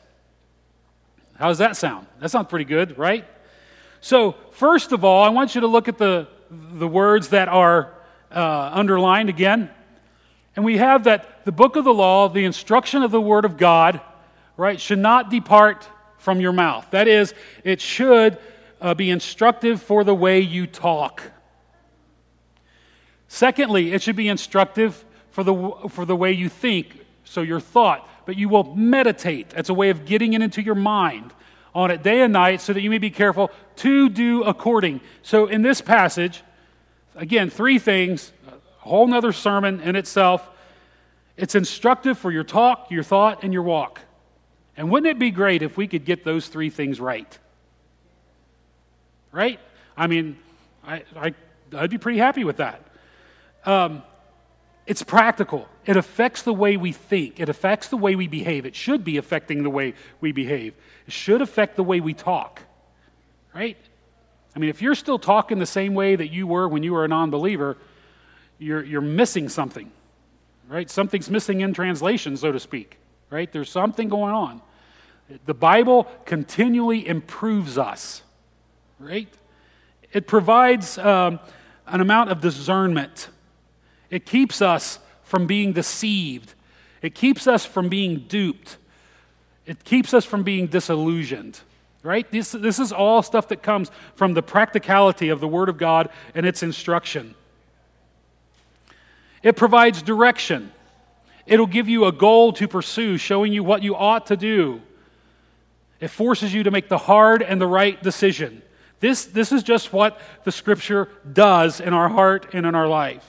How 1.33 1.47
does 1.47 1.57
that 1.57 1.75
sound? 1.75 2.05
That 2.19 2.29
sounds 2.29 2.47
pretty 2.47 2.65
good, 2.65 2.95
right? 2.95 3.25
So, 4.01 4.35
first 4.51 4.91
of 4.91 5.03
all, 5.03 5.23
I 5.23 5.29
want 5.29 5.55
you 5.55 5.61
to 5.61 5.67
look 5.67 5.87
at 5.87 5.97
the, 5.97 6.27
the 6.51 6.87
words 6.87 7.29
that 7.29 7.47
are 7.47 7.91
uh, 8.31 8.69
underlined 8.71 9.29
again. 9.29 9.71
And 10.55 10.65
we 10.65 10.77
have 10.77 11.05
that 11.05 11.45
the 11.45 11.51
book 11.51 11.75
of 11.75 11.85
the 11.85 11.93
law, 11.93 12.27
the 12.27 12.45
instruction 12.45 13.03
of 13.03 13.11
the 13.11 13.21
word 13.21 13.45
of 13.45 13.57
God, 13.57 14.01
right, 14.57 14.79
should 14.79 14.99
not 14.99 15.29
depart 15.29 15.87
from 16.17 16.39
your 16.39 16.53
mouth. 16.53 16.87
That 16.91 17.07
is, 17.07 17.33
it 17.63 17.81
should 17.81 18.37
uh, 18.79 18.93
be 18.93 19.09
instructive 19.09 19.81
for 19.81 20.03
the 20.03 20.13
way 20.13 20.39
you 20.39 20.67
talk. 20.67 21.21
Secondly, 23.27 23.93
it 23.93 24.01
should 24.01 24.15
be 24.15 24.27
instructive 24.27 25.05
for 25.29 25.43
the, 25.43 25.71
for 25.89 26.05
the 26.05 26.15
way 26.15 26.31
you 26.31 26.49
think, 26.49 27.05
so 27.23 27.41
your 27.41 27.59
thought. 27.59 28.07
But 28.25 28.35
you 28.37 28.49
will 28.49 28.75
meditate. 28.75 29.51
That's 29.51 29.69
a 29.69 29.73
way 29.73 29.89
of 29.89 30.05
getting 30.05 30.33
it 30.33 30.41
into 30.41 30.61
your 30.61 30.75
mind 30.75 31.33
on 31.73 31.89
it 31.89 32.03
day 32.03 32.21
and 32.21 32.33
night 32.33 32.61
so 32.61 32.73
that 32.73 32.81
you 32.81 32.89
may 32.89 32.97
be 32.97 33.09
careful 33.09 33.49
to 33.77 34.09
do 34.09 34.43
according. 34.43 35.01
So 35.23 35.47
in 35.47 35.61
this 35.61 35.81
passage, 35.81 36.43
again, 37.15 37.49
three 37.49 37.79
things, 37.79 38.31
a 38.83 38.89
whole 38.89 39.07
nother 39.07 39.31
sermon 39.31 39.79
in 39.81 39.95
itself. 39.95 40.47
It's 41.37 41.55
instructive 41.55 42.17
for 42.17 42.31
your 42.31 42.43
talk, 42.43 42.91
your 42.91 43.03
thought, 43.03 43.43
and 43.43 43.53
your 43.53 43.63
walk. 43.63 44.01
And 44.77 44.89
wouldn't 44.89 45.09
it 45.09 45.19
be 45.19 45.31
great 45.31 45.61
if 45.61 45.77
we 45.77 45.87
could 45.87 46.05
get 46.05 46.23
those 46.23 46.47
three 46.47 46.69
things 46.69 46.99
right? 46.99 47.37
Right? 49.31 49.59
I 49.95 50.07
mean, 50.07 50.37
I, 50.83 51.03
I, 51.15 51.33
I'd 51.73 51.89
be 51.89 51.97
pretty 51.97 52.19
happy 52.19 52.43
with 52.43 52.57
that. 52.57 52.81
Um, 53.65 54.03
it's 54.87 55.03
practical. 55.03 55.67
It 55.85 55.95
affects 55.95 56.41
the 56.41 56.53
way 56.53 56.77
we 56.77 56.91
think. 56.91 57.39
It 57.39 57.49
affects 57.49 57.87
the 57.87 57.97
way 57.97 58.15
we 58.15 58.27
behave. 58.27 58.65
It 58.65 58.75
should 58.75 59.03
be 59.03 59.17
affecting 59.17 59.63
the 59.63 59.69
way 59.69 59.93
we 60.19 60.31
behave. 60.31 60.73
It 61.05 61.13
should 61.13 61.41
affect 61.41 61.75
the 61.75 61.83
way 61.83 61.99
we 61.99 62.13
talk. 62.13 62.61
Right? 63.53 63.77
I 64.55 64.59
mean, 64.59 64.69
if 64.69 64.81
you're 64.81 64.95
still 64.95 65.19
talking 65.19 65.59
the 65.59 65.65
same 65.65 65.93
way 65.93 66.15
that 66.15 66.31
you 66.31 66.47
were 66.47 66.67
when 66.67 66.83
you 66.83 66.93
were 66.93 67.05
a 67.05 67.07
non 67.07 67.29
believer, 67.29 67.77
you're, 68.61 68.83
you're 68.83 69.01
missing 69.01 69.49
something. 69.49 69.91
Right? 70.69 70.89
Something's 70.89 71.29
missing 71.29 71.61
in 71.61 71.73
translation, 71.73 72.37
so 72.37 72.51
to 72.51 72.59
speak. 72.59 72.97
Right? 73.29 73.51
There's 73.51 73.69
something 73.69 74.07
going 74.07 74.33
on. 74.33 74.61
The 75.45 75.53
Bible 75.53 76.05
continually 76.25 77.07
improves 77.07 77.77
us. 77.77 78.21
Right? 78.99 79.27
It 80.13 80.27
provides 80.27 80.97
um, 80.97 81.39
an 81.87 82.01
amount 82.01 82.29
of 82.29 82.41
discernment 82.41 83.29
it 84.09 84.25
keeps 84.25 84.61
us 84.61 84.99
from 85.23 85.47
being 85.47 85.71
deceived. 85.71 86.53
It 87.01 87.15
keeps 87.15 87.47
us 87.47 87.65
from 87.65 87.87
being 87.87 88.25
duped. 88.27 88.77
It 89.65 89.83
keeps 89.85 90.13
us 90.13 90.25
from 90.25 90.43
being 90.43 90.67
disillusioned. 90.67 91.61
Right? 92.03 92.29
This, 92.29 92.51
this 92.51 92.77
is 92.77 92.91
all 92.91 93.23
stuff 93.23 93.47
that 93.47 93.63
comes 93.63 93.89
from 94.15 94.33
the 94.33 94.43
practicality 94.43 95.29
of 95.29 95.39
the 95.39 95.47
Word 95.47 95.69
of 95.69 95.77
God 95.77 96.09
and 96.35 96.45
its 96.45 96.61
instruction. 96.61 97.35
It 99.43 99.55
provides 99.55 100.01
direction. 100.01 100.71
It'll 101.45 101.67
give 101.67 101.89
you 101.89 102.05
a 102.05 102.11
goal 102.11 102.53
to 102.53 102.67
pursue, 102.67 103.17
showing 103.17 103.53
you 103.53 103.63
what 103.63 103.83
you 103.83 103.95
ought 103.95 104.27
to 104.27 104.37
do. 104.37 104.81
It 105.99 106.09
forces 106.09 106.53
you 106.53 106.63
to 106.63 106.71
make 106.71 106.89
the 106.89 106.97
hard 106.97 107.41
and 107.41 107.59
the 107.59 107.67
right 107.67 108.01
decision. 108.01 108.61
This, 108.99 109.25
this 109.25 109.51
is 109.51 109.63
just 109.63 109.91
what 109.91 110.19
the 110.43 110.51
Scripture 110.51 111.09
does 111.31 111.79
in 111.79 111.93
our 111.93 112.09
heart 112.09 112.53
and 112.53 112.65
in 112.65 112.75
our 112.75 112.87
life. 112.87 113.25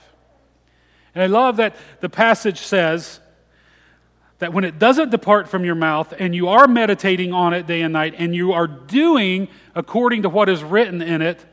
And 1.15 1.23
I 1.23 1.27
love 1.27 1.57
that 1.57 1.75
the 1.99 2.09
passage 2.09 2.59
says 2.59 3.19
that 4.39 4.53
when 4.53 4.63
it 4.63 4.79
doesn't 4.79 5.09
depart 5.09 5.47
from 5.47 5.63
your 5.63 5.75
mouth 5.75 6.13
and 6.17 6.35
you 6.35 6.49
are 6.49 6.67
meditating 6.67 7.33
on 7.33 7.53
it 7.53 7.67
day 7.67 7.81
and 7.81 7.93
night 7.93 8.15
and 8.17 8.35
you 8.35 8.53
are 8.53 8.67
doing 8.67 9.47
according 9.75 10.23
to 10.23 10.29
what 10.29 10.49
is 10.49 10.63
written 10.63 11.01
in 11.01 11.21
it, 11.21 11.43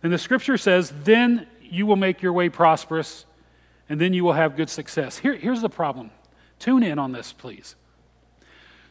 then 0.00 0.10
the 0.10 0.18
scripture 0.18 0.56
says, 0.56 0.92
then 1.04 1.46
you 1.60 1.86
will 1.86 1.96
make 1.96 2.22
your 2.22 2.32
way 2.32 2.48
prosperous 2.48 3.26
and 3.92 4.00
then 4.00 4.14
you 4.14 4.24
will 4.24 4.32
have 4.32 4.56
good 4.56 4.70
success. 4.70 5.18
Here, 5.18 5.34
here's 5.34 5.60
the 5.60 5.68
problem. 5.68 6.12
Tune 6.58 6.82
in 6.82 6.98
on 6.98 7.12
this, 7.12 7.34
please. 7.34 7.76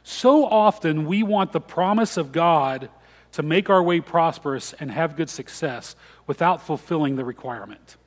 So 0.03 0.45
often 0.45 1.07
we 1.07 1.23
want 1.23 1.53
the 1.53 1.59
promise 1.59 2.17
of 2.17 2.31
God 2.31 2.87
to 3.31 3.41
make 3.41 3.67
our 3.67 3.81
way 3.81 3.99
prosperous 3.99 4.73
and 4.73 4.91
have 4.91 5.15
good 5.15 5.27
success 5.27 5.95
without 6.27 6.61
fulfilling 6.61 7.15
the 7.15 7.25
requirement. 7.25 7.97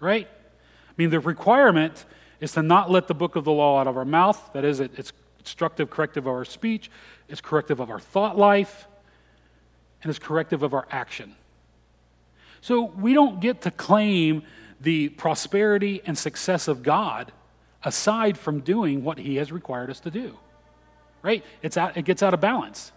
Right? 0.00 0.26
I 0.26 0.92
mean, 0.96 1.10
the 1.10 1.20
requirement 1.20 2.06
is 2.40 2.52
to 2.52 2.62
not 2.62 2.90
let 2.90 3.06
the 3.06 3.14
book 3.14 3.36
of 3.36 3.44
the 3.44 3.52
law 3.52 3.78
out 3.78 3.86
of 3.86 3.98
our 3.98 4.06
mouth. 4.06 4.40
That 4.54 4.64
is, 4.64 4.80
it's 4.80 5.12
instructive, 5.38 5.90
corrective 5.90 6.26
of 6.26 6.32
our 6.32 6.46
speech, 6.46 6.90
it's 7.28 7.42
corrective 7.42 7.78
of 7.78 7.90
our 7.90 8.00
thought 8.00 8.38
life, 8.38 8.88
and 10.02 10.08
it's 10.08 10.18
corrective 10.18 10.62
of 10.62 10.72
our 10.72 10.88
action. 10.90 11.34
So 12.62 12.84
we 12.84 13.12
don't 13.12 13.38
get 13.38 13.60
to 13.62 13.70
claim 13.70 14.42
the 14.80 15.08
prosperity 15.10 16.02
and 16.06 16.16
success 16.16 16.68
of 16.68 16.82
God 16.82 17.32
aside 17.84 18.36
from 18.36 18.60
doing 18.60 19.04
what 19.04 19.18
He 19.18 19.36
has 19.36 19.52
required 19.52 19.90
us 19.90 20.00
to 20.00 20.10
do. 20.10 20.38
Right? 21.22 21.44
It's 21.62 21.76
out, 21.76 21.96
it 21.96 22.04
gets 22.04 22.22
out 22.22 22.34
of 22.34 22.40
balance. 22.40 22.92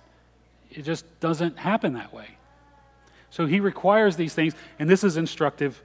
It 0.71 0.83
just 0.83 1.19
doesn't 1.19 1.57
happen 1.57 1.93
that 1.93 2.13
way. 2.13 2.37
So 3.29 3.45
He 3.45 3.59
requires 3.59 4.15
these 4.15 4.33
things, 4.33 4.53
and 4.77 4.89
this 4.89 5.03
is 5.03 5.17
instructive. 5.17 5.81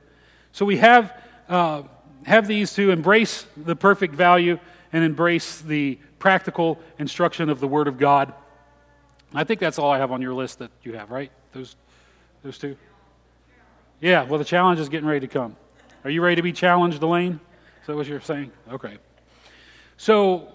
So 0.53 0.64
we 0.64 0.78
have. 0.78 1.12
Uh, 1.49 1.82
have 2.26 2.47
these 2.47 2.72
to 2.74 2.90
embrace 2.90 3.47
the 3.57 3.76
perfect 3.76 4.14
value 4.14 4.59
and 4.92 5.05
embrace 5.05 5.61
the 5.61 5.99
practical 6.18 6.78
instruction 6.99 7.49
of 7.49 7.61
the 7.61 7.68
Word 7.68 7.88
of 7.88 7.99
God. 7.99 8.32
I 9.34 9.45
think 9.45 9.61
that's 9.61 9.78
all 9.78 9.90
I 9.90 9.99
have 9.99 10.12
on 10.12 10.22
your 10.22 10.34
list 10.34 10.61
that 10.61 10.70
you 10.82 10.95
have, 10.95 11.11
right? 11.11 11.30
Those, 11.53 11.76
those 12.42 12.59
two? 12.59 12.76
Yeah, 14.01 14.24
well, 14.24 14.38
the 14.38 14.45
challenge 14.45 14.80
is 14.80 14.88
getting 14.88 15.09
ready 15.09 15.20
to 15.20 15.28
come. 15.28 15.57
Are 16.05 16.11
you 16.11 16.20
ready 16.20 16.36
to 16.36 16.42
be 16.42 16.52
challenged, 16.52 17.02
Elaine? 17.02 17.40
Is 17.80 17.86
that 17.86 17.96
what 17.96 18.07
you're 18.07 18.20
saying? 18.20 18.52
Okay. 18.70 18.98
So 19.96 20.48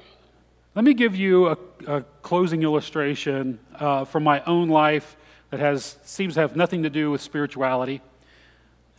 let 0.76 0.86
me 0.86 0.94
give 0.94 1.16
you 1.16 1.48
a, 1.48 1.58
a 1.88 2.02
closing 2.22 2.62
illustration 2.62 3.58
uh, 3.80 4.06
from 4.06 4.24
my 4.24 4.44
own 4.44 4.70
life 4.70 5.18
that 5.50 5.60
has, 5.60 5.98
seems 6.04 6.36
to 6.36 6.42
have 6.42 6.56
nothing 6.56 6.84
to 6.84 6.90
do 6.92 7.10
with 7.10 7.22
spirituality, 7.22 8.00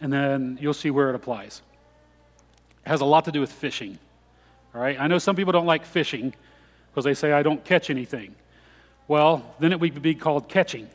and 0.01 0.13
then 0.13 0.59
you'll 0.61 0.75
see 0.75 0.91
where 0.91 1.09
it 1.09 1.15
applies 1.15 1.63
It 2.85 2.89
has 2.89 3.01
a 3.01 3.05
lot 3.05 3.27
to 3.27 3.33
do 3.33 3.41
with 3.41 3.53
fishing. 3.53 4.01
All 4.75 4.81
right? 4.81 4.99
I 4.99 5.07
know 5.07 5.19
some 5.19 5.37
people 5.37 5.53
don't 5.53 5.67
like 5.67 5.87
fishing 5.87 6.35
because 6.91 7.05
they 7.05 7.15
say, 7.15 7.31
I 7.31 7.45
don't 7.45 7.65
catch 7.65 7.91
anything. 7.91 8.35
Well, 9.07 9.55
then 9.61 9.71
it 9.71 9.79
would 9.79 10.03
be 10.03 10.17
called 10.17 10.49
catching, 10.49 10.91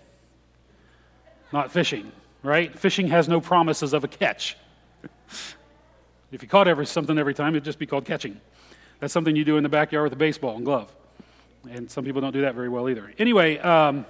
not 1.53 1.71
fishing, 1.71 2.11
right? 2.43 2.77
Fishing 2.77 3.07
has 3.07 3.29
no 3.29 3.39
promises 3.39 3.93
of 3.93 4.03
a 4.03 4.09
catch. 4.09 4.57
If 6.31 6.41
you 6.41 6.47
caught 6.47 6.67
every, 6.67 6.85
something 6.85 7.17
every 7.17 7.33
time, 7.33 7.53
it'd 7.53 7.63
just 7.63 7.79
be 7.79 7.85
called 7.85 8.05
catching. 8.05 8.39
That's 8.99 9.13
something 9.13 9.35
you 9.35 9.45
do 9.45 9.57
in 9.57 9.63
the 9.63 9.69
backyard 9.69 10.05
with 10.05 10.13
a 10.13 10.17
baseball 10.17 10.55
and 10.55 10.65
glove. 10.65 10.93
And 11.69 11.89
some 11.89 12.05
people 12.05 12.21
don't 12.21 12.33
do 12.33 12.41
that 12.41 12.55
very 12.55 12.69
well 12.69 12.89
either. 12.89 13.11
Anyway, 13.17 13.57
um, 13.59 14.05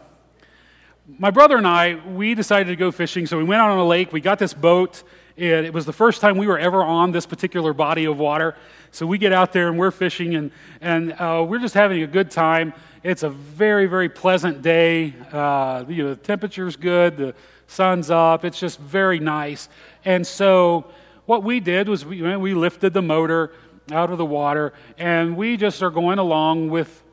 my 1.20 1.32
brother 1.32 1.58
and 1.58 1.68
I, 1.68 1.96
we 1.96 2.36
decided 2.36 2.70
to 2.70 2.76
go 2.76 2.92
fishing. 2.92 3.28
So 3.28 3.38
we 3.38 3.44
went 3.44 3.62
out 3.62 3.72
on 3.72 3.78
a 3.78 3.86
lake. 3.86 4.12
We 4.12 4.22
got 4.22 4.40
this 4.40 4.54
boat 4.54 5.04
and 5.38 5.66
it 5.66 5.74
was 5.74 5.86
the 5.86 5.94
first 5.94 6.22
time 6.22 6.38
we 6.38 6.48
were 6.48 6.58
ever 6.58 6.82
on 6.82 7.12
this 7.12 7.26
particular 7.26 7.74
body 7.74 8.06
of 8.06 8.18
water. 8.18 8.56
So 8.92 9.06
we 9.06 9.18
get 9.18 9.34
out 9.34 9.52
there 9.52 9.68
and 9.68 9.78
we're 9.78 9.92
fishing 9.92 10.36
and, 10.36 10.52
and 10.80 11.12
uh, 11.14 11.46
we're 11.48 11.60
just 11.60 11.74
having 11.74 12.02
a 12.04 12.08
good 12.08 12.32
time. 12.32 12.74
It's 13.04 13.24
a 13.24 13.30
very, 13.30 13.86
very 13.86 14.08
pleasant 14.08 14.62
day. 14.62 15.14
Uh, 15.32 15.84
you 15.90 16.04
know, 16.04 16.10
the 16.12 16.16
temperature's 16.16 16.78
good, 16.78 17.18
the 17.18 17.36
sun's 17.68 18.10
up. 18.10 18.46
It's 18.46 18.60
just 18.60 18.80
very 18.80 19.20
nice. 19.20 19.68
And 20.06 20.26
so 20.26 20.86
what 21.26 21.44
we 21.44 21.60
did 21.60 21.90
was 21.90 22.06
we, 22.06 22.36
we 22.38 22.54
lifted 22.54 22.94
the 22.94 23.02
motor 23.02 23.52
out 23.92 24.12
of 24.12 24.18
the 24.18 24.26
water 24.26 24.74
and 24.98 25.38
we 25.38 25.58
just 25.58 25.82
are 25.84 25.90
going 25.90 26.20
along 26.20 26.70
with 26.70 27.04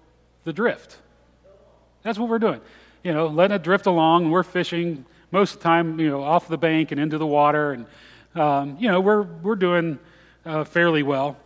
the 0.44 0.52
drift. 0.52 0.98
That's 2.02 2.18
what 2.18 2.28
we're 2.28 2.38
doing. 2.38 2.60
You 3.02 3.12
know, 3.12 3.26
letting 3.26 3.54
it 3.54 3.62
drift 3.62 3.86
along. 3.86 4.30
We're 4.30 4.42
fishing 4.42 5.04
most 5.30 5.54
of 5.54 5.58
the 5.60 5.64
time, 5.64 6.00
you 6.00 6.10
know, 6.10 6.22
off 6.22 6.48
the 6.48 6.58
bank 6.58 6.92
and 6.92 7.00
into 7.00 7.18
the 7.18 7.26
water 7.26 7.72
and 7.72 7.86
um, 8.34 8.76
you 8.80 8.88
know, 8.88 9.00
we're, 9.00 9.22
we're 9.22 9.56
doing 9.56 9.98
uh, 10.44 10.64
fairly 10.64 11.02
well. 11.02 11.36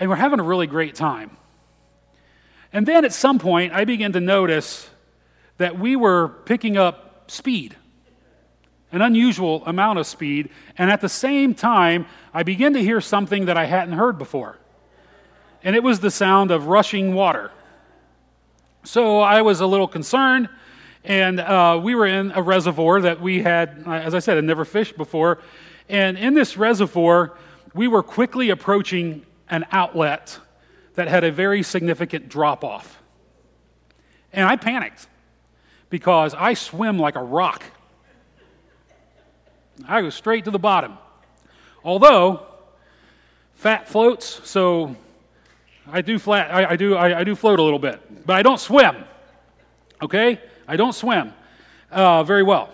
And 0.00 0.10
we're 0.10 0.16
having 0.16 0.40
a 0.40 0.42
really 0.42 0.66
great 0.66 0.94
time. 0.94 1.36
And 2.72 2.86
then 2.86 3.04
at 3.04 3.12
some 3.12 3.38
point, 3.38 3.72
I 3.72 3.84
began 3.84 4.12
to 4.12 4.20
notice 4.20 4.90
that 5.58 5.78
we 5.78 5.94
were 5.94 6.28
picking 6.28 6.76
up 6.76 7.30
speed, 7.30 7.76
an 8.94 9.02
unusual 9.02 9.64
amount 9.66 9.98
of 9.98 10.06
speed. 10.06 10.50
And 10.78 10.90
at 10.90 11.00
the 11.00 11.08
same 11.08 11.54
time, 11.54 12.06
I 12.32 12.44
began 12.44 12.72
to 12.74 12.80
hear 12.80 13.00
something 13.00 13.46
that 13.46 13.56
I 13.56 13.64
hadn't 13.64 13.94
heard 13.94 14.18
before. 14.18 14.58
And 15.62 15.74
it 15.74 15.82
was 15.82 16.00
the 16.00 16.10
sound 16.10 16.50
of 16.50 16.68
rushing 16.68 17.14
water. 17.14 17.50
So 18.84 19.20
I 19.20 19.42
was 19.42 19.60
a 19.60 19.66
little 19.66 19.88
concerned, 19.88 20.48
and 21.04 21.40
uh, 21.40 21.80
we 21.82 21.94
were 21.94 22.06
in 22.06 22.32
a 22.32 22.42
reservoir 22.42 23.00
that 23.00 23.20
we 23.20 23.42
had, 23.42 23.82
as 23.86 24.14
I 24.14 24.18
said, 24.18 24.36
had 24.36 24.44
never 24.44 24.64
fished 24.64 24.96
before. 24.96 25.40
And 25.88 26.16
in 26.16 26.34
this 26.34 26.56
reservoir, 26.56 27.36
we 27.74 27.88
were 27.88 28.02
quickly 28.02 28.50
approaching 28.50 29.24
an 29.48 29.66
outlet 29.72 30.38
that 30.94 31.08
had 31.08 31.24
a 31.24 31.32
very 31.32 31.62
significant 31.62 32.28
drop 32.28 32.62
off. 32.62 33.02
And 34.32 34.46
I 34.46 34.56
panicked 34.56 35.08
because 35.90 36.34
I 36.34 36.54
swim 36.54 36.98
like 36.98 37.16
a 37.16 37.22
rock. 37.22 37.64
I 39.86 40.02
go 40.02 40.10
straight 40.10 40.44
to 40.44 40.50
the 40.50 40.58
bottom. 40.58 40.98
Although 41.82 42.46
fat 43.54 43.88
floats, 43.88 44.40
so 44.48 44.96
I 45.86 46.00
do 46.00 46.18
flat. 46.18 46.50
I, 46.52 46.70
I 46.70 46.76
do. 46.76 46.94
I, 46.94 47.20
I, 47.20 47.24
do 47.24 47.34
float 47.34 47.58
a 47.58 47.62
little 47.62 47.78
bit, 47.78 48.26
but 48.26 48.36
I 48.36 48.42
don't 48.42 48.60
swim. 48.60 49.04
Okay, 50.02 50.40
I 50.66 50.76
don't 50.76 50.94
swim 50.94 51.32
uh, 51.90 52.24
very 52.24 52.42
well. 52.42 52.70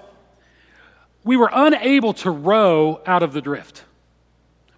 We 1.25 1.37
were 1.37 1.51
unable 1.53 2.15
to 2.15 2.31
row 2.31 3.03
out 3.07 3.23
of 3.23 3.33
the 3.33 3.41
drift. 3.41 3.85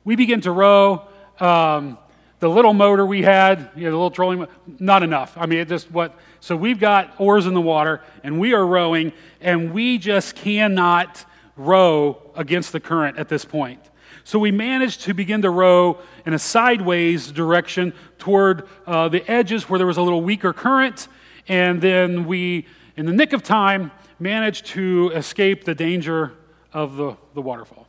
We 0.04 0.16
began 0.16 0.40
to 0.42 0.50
row. 0.50 1.08
Um, 1.38 1.98
the 2.40 2.48
little 2.48 2.74
motor 2.74 3.06
we 3.06 3.22
had, 3.22 3.70
you 3.76 3.84
know, 3.84 3.92
the 3.92 3.96
little 3.96 4.10
trolling, 4.10 4.48
not 4.80 5.04
enough. 5.04 5.32
I 5.36 5.46
mean, 5.46 5.60
it 5.60 5.68
just 5.68 5.90
what. 5.92 6.18
So 6.40 6.56
we've 6.56 6.80
got 6.80 7.14
oars 7.18 7.46
in 7.46 7.54
the 7.54 7.60
water, 7.60 8.02
and 8.24 8.40
we 8.40 8.52
are 8.52 8.66
rowing, 8.66 9.12
and 9.40 9.72
we 9.72 9.98
just 9.98 10.34
cannot 10.34 11.24
row 11.56 12.30
against 12.34 12.72
the 12.72 12.80
current 12.80 13.18
at 13.18 13.28
this 13.28 13.44
point. 13.44 13.80
So 14.24 14.38
we 14.38 14.52
managed 14.52 15.02
to 15.02 15.14
begin 15.14 15.42
to 15.42 15.50
row 15.50 15.98
in 16.24 16.32
a 16.32 16.38
sideways 16.38 17.32
direction 17.32 17.92
toward 18.18 18.68
uh, 18.86 19.08
the 19.08 19.28
edges 19.30 19.68
where 19.68 19.78
there 19.78 19.86
was 19.86 19.96
a 19.96 20.02
little 20.02 20.22
weaker 20.22 20.52
current, 20.52 21.08
and 21.48 21.82
then 21.82 22.26
we, 22.26 22.66
in 22.96 23.06
the 23.06 23.12
nick 23.12 23.32
of 23.32 23.42
time, 23.42 23.90
managed 24.20 24.66
to 24.66 25.10
escape 25.14 25.64
the 25.64 25.74
danger 25.74 26.32
of 26.72 26.96
the, 26.96 27.16
the 27.34 27.42
waterfall. 27.42 27.88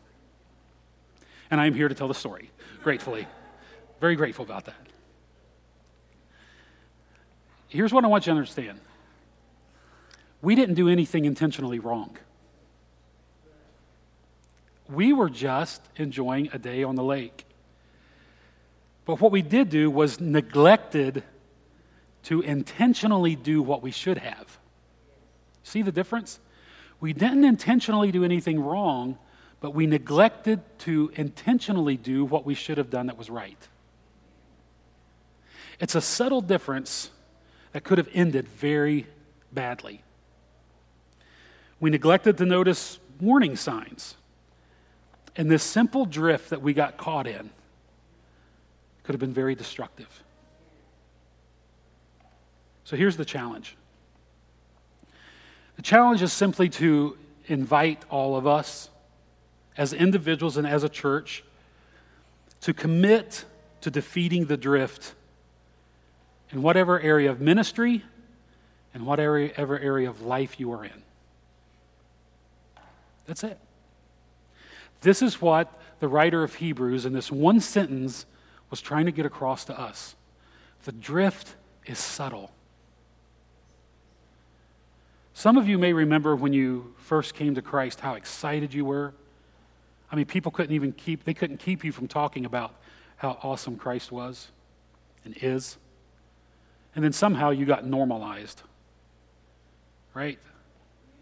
And 1.52 1.62
I 1.62 1.68
am 1.68 1.76
here 1.76 1.88
to 1.88 1.94
tell 1.94 2.08
the 2.08 2.16
story, 2.16 2.50
gratefully. 2.82 3.28
Very 4.02 4.16
grateful 4.16 4.44
about 4.44 4.66
that. 4.66 4.76
Here's 7.68 7.94
what 7.94 8.04
I 8.04 8.08
want 8.08 8.26
you 8.26 8.34
to 8.34 8.38
understand 8.38 8.80
we 10.42 10.56
didn't 10.56 10.76
do 10.76 10.90
anything 10.90 11.26
intentionally 11.26 11.80
wrong. 11.80 12.18
We 14.94 15.12
were 15.12 15.30
just 15.30 15.82
enjoying 15.96 16.50
a 16.54 16.60
day 16.60 16.84
on 16.84 16.96
the 16.96 17.04
lake. 17.04 17.46
But 19.06 19.20
what 19.20 19.32
we 19.32 19.42
did 19.42 19.70
do 19.70 19.90
was 19.90 20.20
neglected 20.20 21.24
to 22.24 22.42
intentionally 22.42 23.36
do 23.36 23.62
what 23.62 23.82
we 23.82 23.92
should 23.92 24.18
have. 24.20 24.58
See 25.64 25.82
the 25.82 25.92
difference? 25.92 26.40
We 27.00 27.12
didn't 27.12 27.44
intentionally 27.44 28.12
do 28.12 28.24
anything 28.24 28.62
wrong, 28.62 29.18
but 29.60 29.72
we 29.72 29.88
neglected 29.88 30.62
to 30.80 31.12
intentionally 31.16 31.98
do 31.98 32.24
what 32.24 32.46
we 32.46 32.54
should 32.54 32.78
have 32.78 32.90
done 32.90 33.08
that 33.08 33.18
was 33.18 33.30
right. 33.30 33.68
It's 35.80 35.96
a 35.96 36.02
subtle 36.02 36.42
difference 36.42 37.10
that 37.72 37.84
could 37.84 37.98
have 37.98 38.10
ended 38.14 38.48
very 38.48 39.08
badly. 39.52 40.04
We 41.80 41.90
neglected 41.90 42.38
to 42.38 42.46
notice 42.46 43.00
warning 43.20 43.56
signs. 43.56 44.16
And 45.36 45.50
this 45.50 45.64
simple 45.64 46.06
drift 46.06 46.52
that 46.52 46.62
we 46.62 46.74
got 46.74 46.98
caught 46.98 47.28
in 47.28 47.50
could 49.04 49.14
have 49.14 49.20
been 49.20 49.34
very 49.34 49.56
destructive. 49.56 50.24
So 52.84 52.96
here's 52.96 53.18
the 53.18 53.26
challenge 53.26 53.76
the 55.76 55.82
challenge 55.82 56.22
is 56.22 56.32
simply 56.32 56.70
to 56.70 57.18
invite 57.48 58.04
all 58.10 58.36
of 58.36 58.46
us 58.46 58.90
as 59.76 59.92
individuals 59.92 60.58
and 60.58 60.68
as 60.68 60.84
a 60.84 60.90
church 60.90 61.44
to 62.62 62.74
commit 62.74 63.46
to 63.82 63.90
defeating 63.90 64.46
the 64.46 64.56
drift 64.56 65.16
in 66.52 66.62
whatever 66.62 67.00
area 67.00 67.32
of 67.32 67.42
ministry 67.42 68.04
and 68.94 69.06
whatever 69.06 69.50
area 69.58 70.10
of 70.10 70.22
life 70.22 70.60
you 70.60 70.72
are 70.72 70.86
in. 70.86 71.02
That's 73.26 73.44
it. 73.44 73.58
This 75.04 75.22
is 75.22 75.42
what 75.42 75.80
the 76.00 76.08
writer 76.08 76.44
of 76.44 76.56
Hebrews 76.56 77.06
in 77.06 77.14
this 77.14 77.32
one 77.32 77.60
sentence 77.60 78.26
was 78.70 78.82
trying 78.82 79.06
to 79.06 79.12
get 79.12 79.26
across 79.26 79.66
to 79.66 79.80
us. 79.80 80.16
The 80.86 80.94
drift 80.94 81.56
is 81.86 82.00
subtle. 82.00 82.52
Some 85.34 85.58
of 85.58 85.68
you 85.68 85.78
may 85.78 85.92
remember 85.92 86.36
when 86.36 86.54
you 86.54 86.94
first 86.98 87.36
came 87.36 87.54
to 87.56 87.62
Christ 87.62 88.00
how 88.00 88.14
excited 88.14 88.74
you 88.74 88.86
were. 88.86 89.14
I 90.10 90.16
mean, 90.16 90.26
people 90.26 90.52
couldn't 90.52 90.74
even 90.74 90.94
keep, 90.94 91.26
they 91.26 91.34
couldn't 91.34 91.58
keep 91.58 91.84
you 91.84 91.92
from 91.92 92.08
talking 92.08 92.46
about 92.46 92.74
how 93.18 93.38
awesome 93.44 93.76
Christ 93.76 94.12
was 94.12 94.52
and 95.26 95.36
is. 95.42 95.78
And 96.96 97.04
then 97.04 97.12
somehow 97.12 97.50
you 97.50 97.66
got 97.66 97.86
normalized, 97.86 98.62
right? 100.14 100.40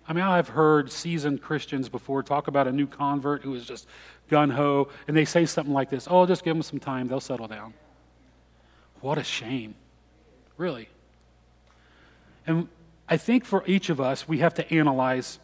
I 0.08 0.14
mean, 0.14 0.24
I've 0.24 0.50
heard 0.50 0.92
seasoned 0.92 1.42
Christians 1.42 1.90
before 1.90 2.24
talk 2.24 2.48
about 2.48 2.68
a 2.68 2.72
new 2.72 2.88
convert 2.88 3.44
who 3.44 3.54
is 3.54 3.66
just 3.66 3.88
gun 4.30 4.50
ho, 4.50 4.90
and 5.08 5.16
they 5.16 5.26
say 5.26 5.46
something 5.46 5.74
like 5.74 5.90
this 5.90 6.08
Oh, 6.10 6.26
just 6.26 6.44
give 6.44 6.56
them 6.56 6.64
some 6.64 6.80
time, 6.80 7.08
they'll 7.08 7.20
settle 7.20 7.48
down. 7.48 7.74
What 9.02 9.18
a 9.18 9.24
shame. 9.24 9.76
Really. 10.58 10.90
And 12.46 12.68
I 13.08 13.18
think 13.18 13.46
for 13.46 13.64
each 13.66 13.90
of 13.90 14.00
us, 14.00 14.28
we 14.28 14.40
have 14.40 14.54
to 14.56 14.74
analyze 14.74 15.40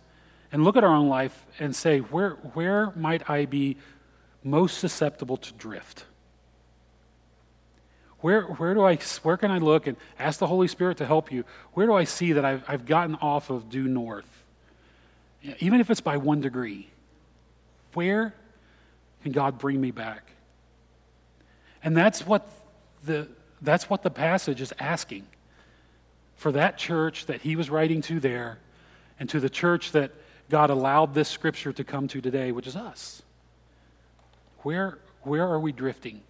and 0.52 0.64
look 0.64 0.78
at 0.78 0.84
our 0.84 0.94
own 0.94 1.10
life 1.10 1.46
and 1.60 1.76
say, 1.76 2.00
where, 2.00 2.32
where 2.54 2.92
might 2.96 3.30
I 3.30 3.46
be 3.46 3.78
most 4.44 4.78
susceptible 4.78 5.38
to 5.38 5.54
drift? 5.54 6.06
Where, 8.20 8.44
where, 8.44 8.74
do 8.74 8.84
I, 8.84 8.98
where 9.24 9.38
can 9.38 9.52
I 9.52 9.58
look 9.58 9.86
and 9.88 9.98
ask 10.18 10.40
the 10.40 10.48
Holy 10.48 10.68
Spirit 10.68 10.98
to 10.98 11.06
help 11.06 11.32
you? 11.32 11.44
Where 11.74 11.86
do 11.86 11.94
I 11.94 12.04
see 12.04 12.34
that 12.34 12.46
I've, 12.46 12.64
I've 12.68 12.86
gotten 12.86 13.16
off 13.16 13.50
of 13.50 13.70
due 13.70 13.88
north? 13.88 14.37
Even 15.60 15.80
if 15.80 15.90
it's 15.90 16.02
by 16.02 16.18
one 16.18 16.42
degree, 16.42 16.90
where 17.94 18.34
can 19.24 19.32
God 19.32 19.58
bring 19.58 19.80
me 19.80 19.92
back? 19.92 20.32
And 21.84 21.96
that's 21.96 22.26
what 22.26 22.50
the, 23.06 23.28
that's 23.62 23.90
what 23.90 24.04
the 24.04 24.10
passage 24.10 24.62
is 24.62 24.74
asking 24.80 25.26
for 26.36 26.52
that 26.52 26.78
church 26.78 27.26
that 27.26 27.42
he 27.42 27.56
was 27.56 27.70
writing 27.70 28.02
to 28.04 28.20
there 28.20 28.60
and 29.20 29.30
to 29.30 29.40
the 29.40 29.50
church 29.50 29.92
that 29.92 30.12
God 30.50 30.70
allowed 30.70 31.14
this 31.14 31.28
scripture 31.28 31.74
to 31.74 31.84
come 31.84 32.08
to 32.10 32.22
today, 32.22 32.52
which 32.52 32.68
is 32.68 32.76
us. 32.76 33.22
Where, 34.60 35.00
where 35.24 35.48
are 35.48 35.60
we 35.60 35.72
drifting? 35.72 36.22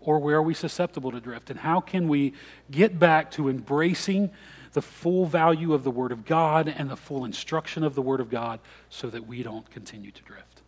Or 0.00 0.18
where 0.18 0.36
are 0.36 0.42
we 0.42 0.54
susceptible 0.54 1.10
to 1.10 1.20
drift? 1.20 1.50
And 1.50 1.58
how 1.58 1.80
can 1.80 2.08
we 2.08 2.34
get 2.70 2.98
back 2.98 3.30
to 3.32 3.48
embracing 3.48 4.30
the 4.76 4.82
full 4.82 5.24
value 5.24 5.72
of 5.72 5.84
the 5.84 5.90
Word 5.90 6.12
of 6.12 6.26
God 6.26 6.68
and 6.68 6.90
the 6.90 6.98
full 6.98 7.24
instruction 7.24 7.82
of 7.82 7.94
the 7.94 8.02
Word 8.02 8.20
of 8.20 8.28
God 8.28 8.60
so 8.90 9.08
that 9.08 9.26
we 9.26 9.42
don't 9.42 9.70
continue 9.70 10.10
to 10.10 10.22
drift. 10.22 10.60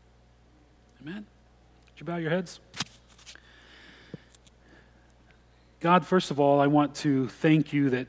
Amen? 1.03 1.27
Would 1.27 2.01
you 2.01 2.07
bow 2.07 2.17
your 2.17 2.31
heads? 2.31 2.59
God, 5.81 6.07
first 6.07 6.31
of 6.31 6.41
all, 6.41 6.59
I 6.59 6.69
want 6.69 6.95
to 6.95 7.29
thank 7.29 7.75
you 7.75 7.91
that 7.91 8.07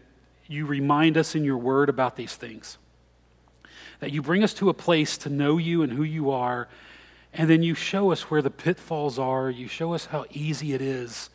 you 0.47 0.65
remind 0.65 1.17
us 1.17 1.35
in 1.35 1.43
your 1.43 1.57
Word 1.57 1.89
about 1.89 2.15
these 2.15 2.37
things. 2.37 2.77
That 3.99 4.13
you 4.13 4.21
bring 4.21 4.41
us 4.41 4.53
to 4.53 4.69
a 4.69 4.73
place 4.73 5.17
to 5.17 5.29
know 5.29 5.57
you 5.57 5.83
and 5.83 5.91
who 5.91 6.03
you 6.03 6.31
are, 6.31 6.69
and 7.33 7.49
then 7.49 7.61
you 7.61 7.75
show 7.75 8.13
us 8.13 8.31
where 8.31 8.41
the 8.41 8.49
pitfalls 8.49 9.19
are. 9.19 9.49
You 9.49 9.67
show 9.67 9.93
us 9.93 10.05
how 10.05 10.23
easy 10.31 10.73
it 10.73 10.81
is 10.81 11.29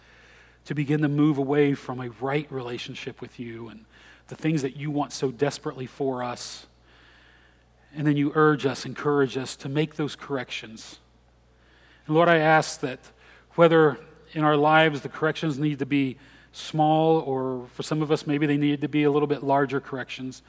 to 0.65 0.75
begin 0.75 1.03
to 1.03 1.09
move 1.09 1.37
away 1.37 1.75
from 1.75 2.01
a 2.01 2.09
right 2.19 2.51
relationship 2.51 3.21
with 3.21 3.39
you 3.39 3.69
and 3.69 3.85
the 4.29 4.35
things 4.35 4.63
that 4.63 4.77
you 4.77 4.91
want 4.91 5.13
so 5.13 5.31
desperately 5.31 5.87
for 5.87 6.23
us. 6.23 6.67
And 7.97 8.07
then 8.07 8.17
you 8.17 8.33
urge 8.35 8.67
us, 8.67 8.85
encourage 8.85 9.37
us 9.37 9.55
to 9.57 9.69
make 9.69 9.97
those 9.97 10.17
corrections. 10.17 10.99
And 12.07 12.15
Lord, 12.15 12.29
I 12.29 12.39
ask 12.39 12.81
that 12.81 13.01
whether 13.55 13.99
in 14.33 14.43
our 14.43 14.57
lives 14.57 15.03
the 15.03 15.09
corrections 15.09 15.59
need 15.59 15.79
to 15.79 15.87
be 15.87 16.17
small 16.53 17.19
or 17.21 17.67
for 17.73 17.83
some 17.83 18.03
of 18.03 18.11
us 18.11 18.27
maybe 18.27 18.47
they 18.47 18.57
need 18.57 18.81
to 18.81 18.89
be 18.89 19.05
a 19.05 19.11
little 19.11 19.29
bit 19.29 19.43
larger 19.43 19.81
corrections, 19.81 20.43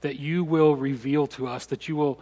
that 0.00 0.18
you 0.18 0.42
will 0.44 0.74
reveal 0.74 1.26
to 1.26 1.46
us, 1.46 1.66
that 1.66 1.88
you 1.88 1.96
will 1.96 2.20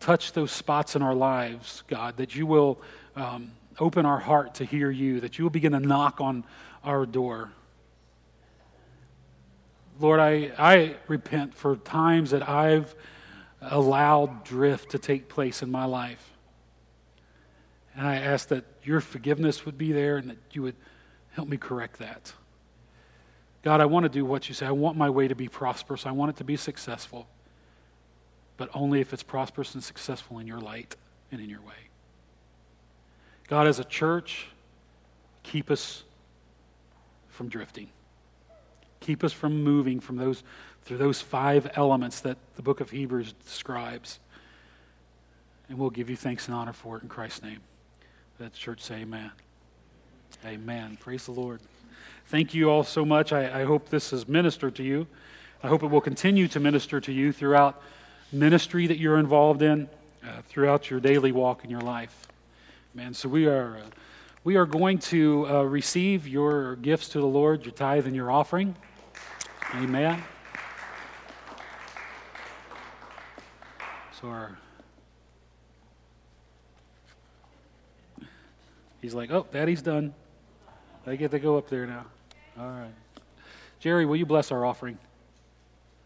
touch 0.00 0.32
those 0.32 0.50
spots 0.50 0.96
in 0.96 1.02
our 1.02 1.14
lives, 1.14 1.82
God, 1.88 2.16
that 2.16 2.34
you 2.34 2.46
will 2.46 2.80
um, 3.16 3.52
open 3.78 4.06
our 4.06 4.18
heart 4.18 4.54
to 4.54 4.64
hear 4.64 4.90
you, 4.90 5.20
that 5.20 5.38
you 5.38 5.44
will 5.44 5.50
begin 5.50 5.72
to 5.72 5.80
knock 5.80 6.20
on 6.20 6.44
our 6.84 7.06
door. 7.06 7.50
Lord, 10.00 10.20
I, 10.20 10.52
I 10.58 10.96
repent 11.06 11.54
for 11.54 11.76
times 11.76 12.30
that 12.30 12.48
I've 12.48 12.94
allowed 13.60 14.44
drift 14.44 14.90
to 14.90 14.98
take 14.98 15.28
place 15.28 15.62
in 15.62 15.70
my 15.70 15.84
life. 15.84 16.30
And 17.94 18.06
I 18.06 18.16
ask 18.16 18.48
that 18.48 18.64
your 18.82 19.00
forgiveness 19.00 19.64
would 19.64 19.78
be 19.78 19.92
there 19.92 20.16
and 20.16 20.30
that 20.30 20.38
you 20.52 20.62
would 20.62 20.76
help 21.32 21.48
me 21.48 21.56
correct 21.56 21.98
that. 21.98 22.32
God, 23.62 23.80
I 23.80 23.86
want 23.86 24.04
to 24.04 24.08
do 24.08 24.24
what 24.24 24.48
you 24.48 24.54
say. 24.54 24.66
I 24.66 24.72
want 24.72 24.96
my 24.96 25.08
way 25.08 25.28
to 25.28 25.34
be 25.34 25.48
prosperous. 25.48 26.04
I 26.04 26.10
want 26.10 26.30
it 26.30 26.36
to 26.38 26.44
be 26.44 26.56
successful. 26.56 27.28
But 28.56 28.70
only 28.74 29.00
if 29.00 29.12
it's 29.12 29.22
prosperous 29.22 29.74
and 29.74 29.84
successful 29.84 30.38
in 30.38 30.46
your 30.46 30.60
light 30.60 30.96
and 31.30 31.40
in 31.40 31.48
your 31.48 31.60
way. 31.60 31.88
God, 33.48 33.66
as 33.66 33.78
a 33.78 33.84
church, 33.84 34.48
keep 35.42 35.70
us 35.70 36.02
from 37.28 37.48
drifting. 37.48 37.88
Keep 39.02 39.22
us 39.22 39.32
from 39.32 39.62
moving 39.62 40.00
from 40.00 40.16
those 40.16 40.42
through 40.84 40.98
those 40.98 41.20
five 41.20 41.70
elements 41.74 42.20
that 42.20 42.38
the 42.56 42.62
book 42.62 42.80
of 42.80 42.90
Hebrews 42.90 43.34
describes. 43.44 44.18
And 45.68 45.78
we'll 45.78 45.90
give 45.90 46.10
you 46.10 46.16
thanks 46.16 46.46
and 46.46 46.54
honor 46.54 46.72
for 46.72 46.96
it 46.96 47.02
in 47.02 47.08
Christ's 47.08 47.42
name. 47.42 47.60
Let 48.40 48.52
the 48.52 48.58
church 48.58 48.80
say 48.80 49.02
amen. 49.02 49.30
Amen. 50.44 50.98
Praise 51.00 51.26
the 51.26 51.32
Lord. 51.32 51.60
Thank 52.26 52.54
you 52.54 52.70
all 52.70 52.82
so 52.82 53.04
much. 53.04 53.32
I, 53.32 53.60
I 53.60 53.64
hope 53.64 53.88
this 53.88 54.10
has 54.10 54.26
ministered 54.26 54.74
to 54.76 54.82
you. 54.82 55.06
I 55.62 55.68
hope 55.68 55.82
it 55.82 55.86
will 55.88 56.00
continue 56.00 56.48
to 56.48 56.58
minister 56.58 57.00
to 57.00 57.12
you 57.12 57.32
throughout 57.32 57.80
ministry 58.32 58.86
that 58.86 58.98
you're 58.98 59.18
involved 59.18 59.62
in, 59.62 59.88
uh, 60.24 60.42
throughout 60.48 60.90
your 60.90 60.98
daily 60.98 61.30
walk 61.30 61.62
in 61.64 61.70
your 61.70 61.80
life. 61.80 62.26
Man, 62.94 63.14
so 63.14 63.28
we 63.28 63.46
are, 63.46 63.76
uh, 63.76 63.90
we 64.42 64.56
are 64.56 64.66
going 64.66 64.98
to 64.98 65.46
uh, 65.46 65.62
receive 65.62 66.26
your 66.26 66.76
gifts 66.76 67.10
to 67.10 67.20
the 67.20 67.26
Lord, 67.26 67.64
your 67.64 67.72
tithe 67.72 68.06
and 68.06 68.16
your 68.16 68.30
offering. 68.30 68.74
Amen. 69.74 70.22
So 74.20 74.28
our 74.28 74.58
He's 79.00 79.14
like, 79.14 79.32
oh, 79.32 79.46
Daddy's 79.50 79.82
done. 79.82 80.14
I 81.06 81.16
get 81.16 81.32
to 81.32 81.40
go 81.40 81.58
up 81.58 81.68
there 81.68 81.86
now. 81.86 82.06
All 82.56 82.70
right. 82.70 82.94
Jerry, 83.80 84.06
will 84.06 84.14
you 84.14 84.26
bless 84.26 84.52
our 84.52 84.64
offering? 84.64 84.96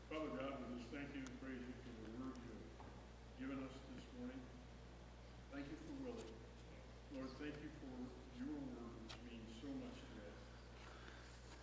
Father 0.08 0.32
God, 0.32 0.56
we 0.72 0.80
just 0.80 0.88
thank 0.88 1.12
you 1.12 1.20
and 1.20 1.36
praise 1.44 1.60
you 1.60 1.76
for 1.84 1.92
the 1.92 2.08
word 2.16 2.32
you 2.40 2.56
have 2.56 2.72
given 3.36 3.58
us 3.60 3.76
this 3.92 4.08
morning. 4.16 4.40
Thank 5.52 5.68
you 5.68 5.76
for 5.84 5.92
Willie. 6.08 6.32
Lord, 7.12 7.28
thank 7.36 7.52
you 7.60 7.68
for 7.84 7.92
your 8.40 8.56
word, 8.56 8.96
which 9.04 9.12
means 9.28 9.44
so 9.60 9.68
much 9.76 10.00
to 10.00 10.16
us. 10.24 10.40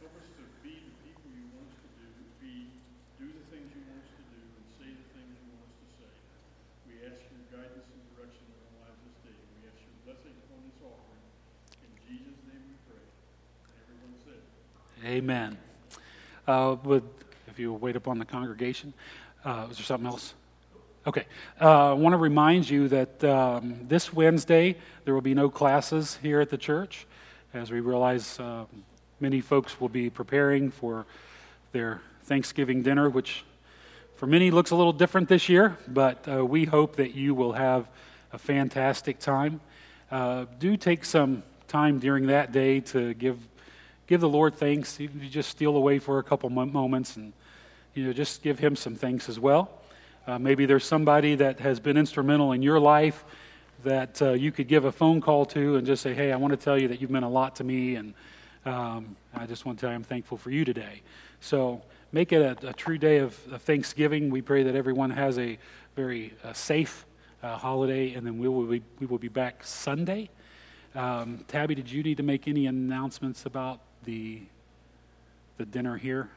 Help 0.06 0.14
us 0.22 0.30
to 0.38 0.46
be 0.62 0.86
the 0.86 0.94
people 1.02 1.34
you 1.34 1.50
want 1.58 1.66
us 1.74 1.82
to 1.82 1.90
do, 1.98 2.22
be, 2.38 2.70
do 3.18 3.26
the 3.34 3.46
things 3.50 3.74
you 3.74 3.82
want 3.90 4.06
us 4.06 4.14
to 4.14 4.24
do, 4.30 4.38
and 4.38 4.66
say 4.78 4.94
the 4.94 5.08
things 5.18 5.34
you 5.34 5.50
want 5.50 5.66
us 5.66 5.82
to 5.82 5.88
say. 5.98 6.14
We 6.86 7.02
ask 7.10 7.18
your 7.34 7.42
guidance 7.50 7.90
and 7.90 8.02
direction 8.14 8.46
in 8.54 8.58
our 8.70 8.86
lives 8.86 9.02
this 9.02 9.34
day. 9.34 9.38
We 9.58 9.66
ask 9.66 9.82
your 9.82 9.98
blessing 10.06 10.38
upon 10.46 10.62
this 10.70 10.78
offering. 10.86 11.26
In 11.82 11.90
Jesus' 12.06 12.38
name 12.46 12.62
we 12.70 12.78
pray. 12.86 13.02
And 13.02 13.74
everyone 13.82 14.14
said, 14.22 14.46
Amen. 15.06 15.58
Uh, 16.48 16.78
would, 16.86 17.04
if 17.48 17.60
you 17.60 17.74
wait 17.74 17.98
upon 17.98 18.20
the 18.20 18.26
congregation, 18.26 18.94
uh, 19.44 19.68
is 19.70 19.76
there 19.76 19.86
something 19.86 20.08
else? 20.08 20.34
Okay. 21.06 21.26
Uh, 21.60 21.90
I 21.90 21.94
want 21.94 22.14
to 22.14 22.18
remind 22.18 22.70
you 22.70 22.88
that 22.88 23.22
um, 23.26 23.80
this 23.84 24.14
Wednesday 24.14 24.78
there 25.04 25.14
will 25.14 25.22
be 25.22 25.34
no 25.34 25.50
classes 25.50 26.18
here 26.22 26.40
at 26.40 26.50
the 26.50 26.58
church, 26.58 27.06
as 27.54 27.70
we 27.70 27.82
realize 27.82 28.40
uh, 28.40 28.64
many 29.20 29.42
folks 29.42 29.82
will 29.82 29.90
be 29.90 30.10
preparing 30.10 30.72
for 30.72 31.06
their 31.74 32.00
Thanksgiving 32.24 32.82
dinner, 32.82 33.10
which 33.10 33.44
for 34.16 34.26
many 34.26 34.52
looks 34.52 34.72
a 34.72 34.76
little 34.78 34.94
different 34.94 35.28
this 35.28 35.50
year, 35.50 35.78
but 35.86 36.26
uh, 36.30 36.46
we 36.46 36.64
hope 36.64 36.96
that 36.96 37.14
you 37.14 37.36
will 37.36 37.52
have 37.52 37.90
a 38.32 38.38
fantastic 38.38 39.20
time. 39.20 39.60
Uh, 40.10 40.46
do 40.60 40.78
take 40.78 41.04
some 41.04 41.44
time 41.68 42.00
during 42.00 42.28
that 42.28 42.54
day 42.54 42.80
to 42.80 43.14
give 43.16 43.38
give 44.14 44.22
the 44.22 44.30
Lord 44.30 44.54
thanks. 44.54 45.00
You 45.00 45.10
just 45.28 45.50
steal 45.50 45.76
away 45.76 45.98
for 45.98 46.20
a 46.20 46.24
couple 46.24 46.48
moments 46.52 47.16
and 47.16 47.34
you 47.96 48.06
know 48.06 48.14
just 48.14 48.44
give 48.44 48.60
Him 48.60 48.76
some 48.76 48.94
thanks 48.94 49.28
as 49.28 49.40
well. 49.40 49.82
Uh, 50.28 50.38
maybe 50.38 50.68
there's 50.68 50.86
somebody 50.86 51.34
that 51.34 51.60
has 51.62 51.80
been 51.80 51.98
instrumental 51.98 52.52
in 52.52 52.62
your 52.62 52.80
life 52.80 53.26
that 53.84 54.22
uh, 54.22 54.34
you 54.34 54.52
could 54.52 54.68
give 54.68 54.86
a 54.86 54.92
phone 54.92 55.20
call 55.20 55.48
to 55.48 55.78
and 55.78 55.88
just 55.88 56.04
say, 56.04 56.14
"Hey, 56.14 56.32
I 56.32 56.36
want 56.36 56.52
to 56.52 56.58
tell 56.58 56.80
you 56.80 56.90
that 56.90 57.02
you've 57.02 57.10
meant 57.10 57.26
a 57.26 57.28
lot 57.28 57.56
to 57.56 57.64
me, 57.64 57.96
and 57.96 58.14
um, 58.68 59.16
I 59.34 59.48
just 59.48 59.66
want 59.66 59.80
to 59.80 59.82
tell 59.82 59.90
you 59.90 59.96
I'm 59.96 60.04
thankful 60.04 60.38
for 60.38 60.52
you 60.52 60.64
today." 60.64 61.02
So 61.42 61.82
make 62.12 62.32
it 62.32 62.44
a, 62.44 62.68
a 62.68 62.74
true 62.74 63.00
day 63.00 63.18
of, 63.18 63.36
of 63.52 63.64
Thanksgiving. 63.64 64.30
We 64.30 64.44
pray 64.44 64.62
that 64.62 64.76
everyone 64.76 65.10
has 65.10 65.40
a 65.40 65.58
very 65.96 66.36
uh, 66.44 66.54
safe 66.54 67.08
uh, 67.42 67.58
holiday, 67.58 68.14
and 68.14 68.28
then 68.28 68.38
we 68.38 68.48
will 68.48 68.68
be, 68.68 68.84
we 69.00 69.08
will 69.08 69.18
be 69.18 69.28
back 69.28 69.64
Sunday. 69.64 70.30
Um, 70.94 71.46
Tabby, 71.48 71.74
did 71.74 71.90
you 71.90 72.04
need 72.04 72.18
to 72.18 72.24
make 72.24 72.48
any 72.48 72.68
announcements 72.68 73.48
about 73.48 73.80
the 74.04 74.42
the 75.58 75.66
dinner 75.66 75.98
here? 75.98 76.30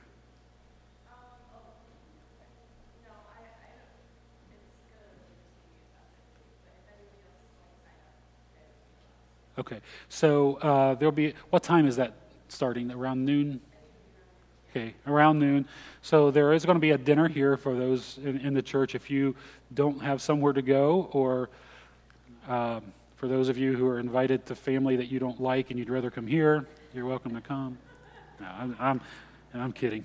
Okay, 9.59 9.81
so 10.11 10.57
uh, 10.57 10.95
there'll 10.97 11.13
be, 11.13 11.33
what 11.49 11.63
time 11.63 11.87
is 11.87 11.97
that 11.97 12.13
starting? 12.49 12.91
Around 12.91 13.25
noon? 13.25 13.61
Okay, 14.71 14.95
around 15.07 15.39
noon. 15.39 15.67
So 16.03 16.31
there 16.31 16.53
is 16.53 16.67
going 16.67 16.77
to 16.77 16.81
be 16.81 16.91
a 16.91 16.99
dinner 16.99 17.27
here 17.27 17.57
for 17.57 17.75
those 17.75 18.19
in, 18.23 18.39
in 18.41 18.53
the 18.53 18.61
church 18.61 18.95
if 18.95 19.11
you 19.11 19.35
don't 19.73 20.03
have 20.03 20.21
somewhere 20.21 20.53
to 20.53 20.61
go, 20.61 21.09
or 21.13 21.49
um, 22.49 22.83
for 23.17 23.29
those 23.29 23.49
of 23.49 23.57
you 23.57 23.75
who 23.75 23.89
are 23.89 23.99
invited 23.99 24.45
to 24.47 24.55
family 24.55 24.97
that 24.97 25.07
you 25.07 25.19
don't 25.19 25.41
like 25.41 25.71
and 25.71 25.79
you'd 25.79 25.89
rather 25.89 26.11
come 26.11 26.27
here, 26.27 26.67
you're 26.97 27.05
welcome 27.05 27.35
to 27.35 27.43
come. 27.43 27.77
No, 28.41 28.47
I'm, 28.47 28.77
I'm, 28.81 29.01
I'm 29.53 29.73
kidding. 29.73 30.05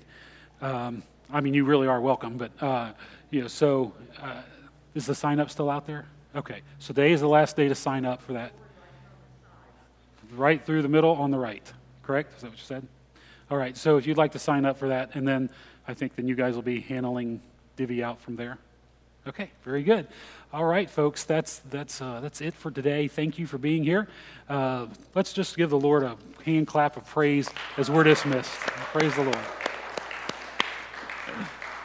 Um, 0.60 1.02
I 1.32 1.40
mean, 1.40 1.54
you 1.54 1.64
really 1.64 1.88
are 1.88 2.00
welcome, 2.02 2.36
but 2.36 2.50
uh, 2.62 2.92
you 3.30 3.40
know. 3.40 3.48
So, 3.48 3.94
uh, 4.20 4.42
is 4.94 5.06
the 5.06 5.14
sign 5.14 5.40
up 5.40 5.50
still 5.50 5.70
out 5.70 5.86
there? 5.86 6.04
Okay, 6.36 6.60
so 6.78 6.88
today 6.88 7.12
is 7.12 7.22
the 7.22 7.28
last 7.28 7.56
day 7.56 7.66
to 7.68 7.74
sign 7.74 8.04
up 8.04 8.20
for 8.20 8.34
that 8.34 8.52
right 10.34 10.62
through 10.62 10.82
the 10.82 10.88
middle 10.88 11.12
on 11.12 11.30
the 11.30 11.38
right, 11.38 11.72
correct? 12.02 12.34
Is 12.36 12.42
that 12.42 12.50
what 12.50 12.58
you 12.58 12.64
said? 12.64 12.86
All 13.50 13.56
right, 13.56 13.76
so 13.76 13.96
if 13.96 14.06
you'd 14.06 14.18
like 14.18 14.32
to 14.32 14.38
sign 14.38 14.66
up 14.66 14.76
for 14.76 14.88
that, 14.88 15.14
and 15.14 15.26
then 15.26 15.48
I 15.88 15.94
think 15.94 16.14
then 16.14 16.28
you 16.28 16.34
guys 16.34 16.54
will 16.54 16.62
be 16.62 16.80
handling 16.80 17.40
divvy 17.76 18.04
out 18.04 18.20
from 18.20 18.36
there. 18.36 18.58
Okay, 19.26 19.50
very 19.62 19.84
good. 19.84 20.08
All 20.52 20.64
right, 20.64 20.90
folks, 20.90 21.22
that's 21.24 21.60
that's 21.70 22.02
uh, 22.02 22.20
that's 22.20 22.40
it 22.40 22.54
for 22.54 22.70
today. 22.70 23.06
Thank 23.06 23.38
you 23.38 23.46
for 23.46 23.56
being 23.56 23.84
here. 23.84 24.08
Uh, 24.48 24.86
let's 25.14 25.32
just 25.32 25.56
give 25.56 25.70
the 25.70 25.78
Lord 25.78 26.02
a 26.02 26.16
hand 26.44 26.66
clap 26.66 26.96
of 26.96 27.06
praise 27.06 27.48
as 27.76 27.88
we're 27.88 28.02
dismissed. 28.02 28.50
Praise 28.50 29.14
the 29.14 29.22
Lord. 29.22 29.38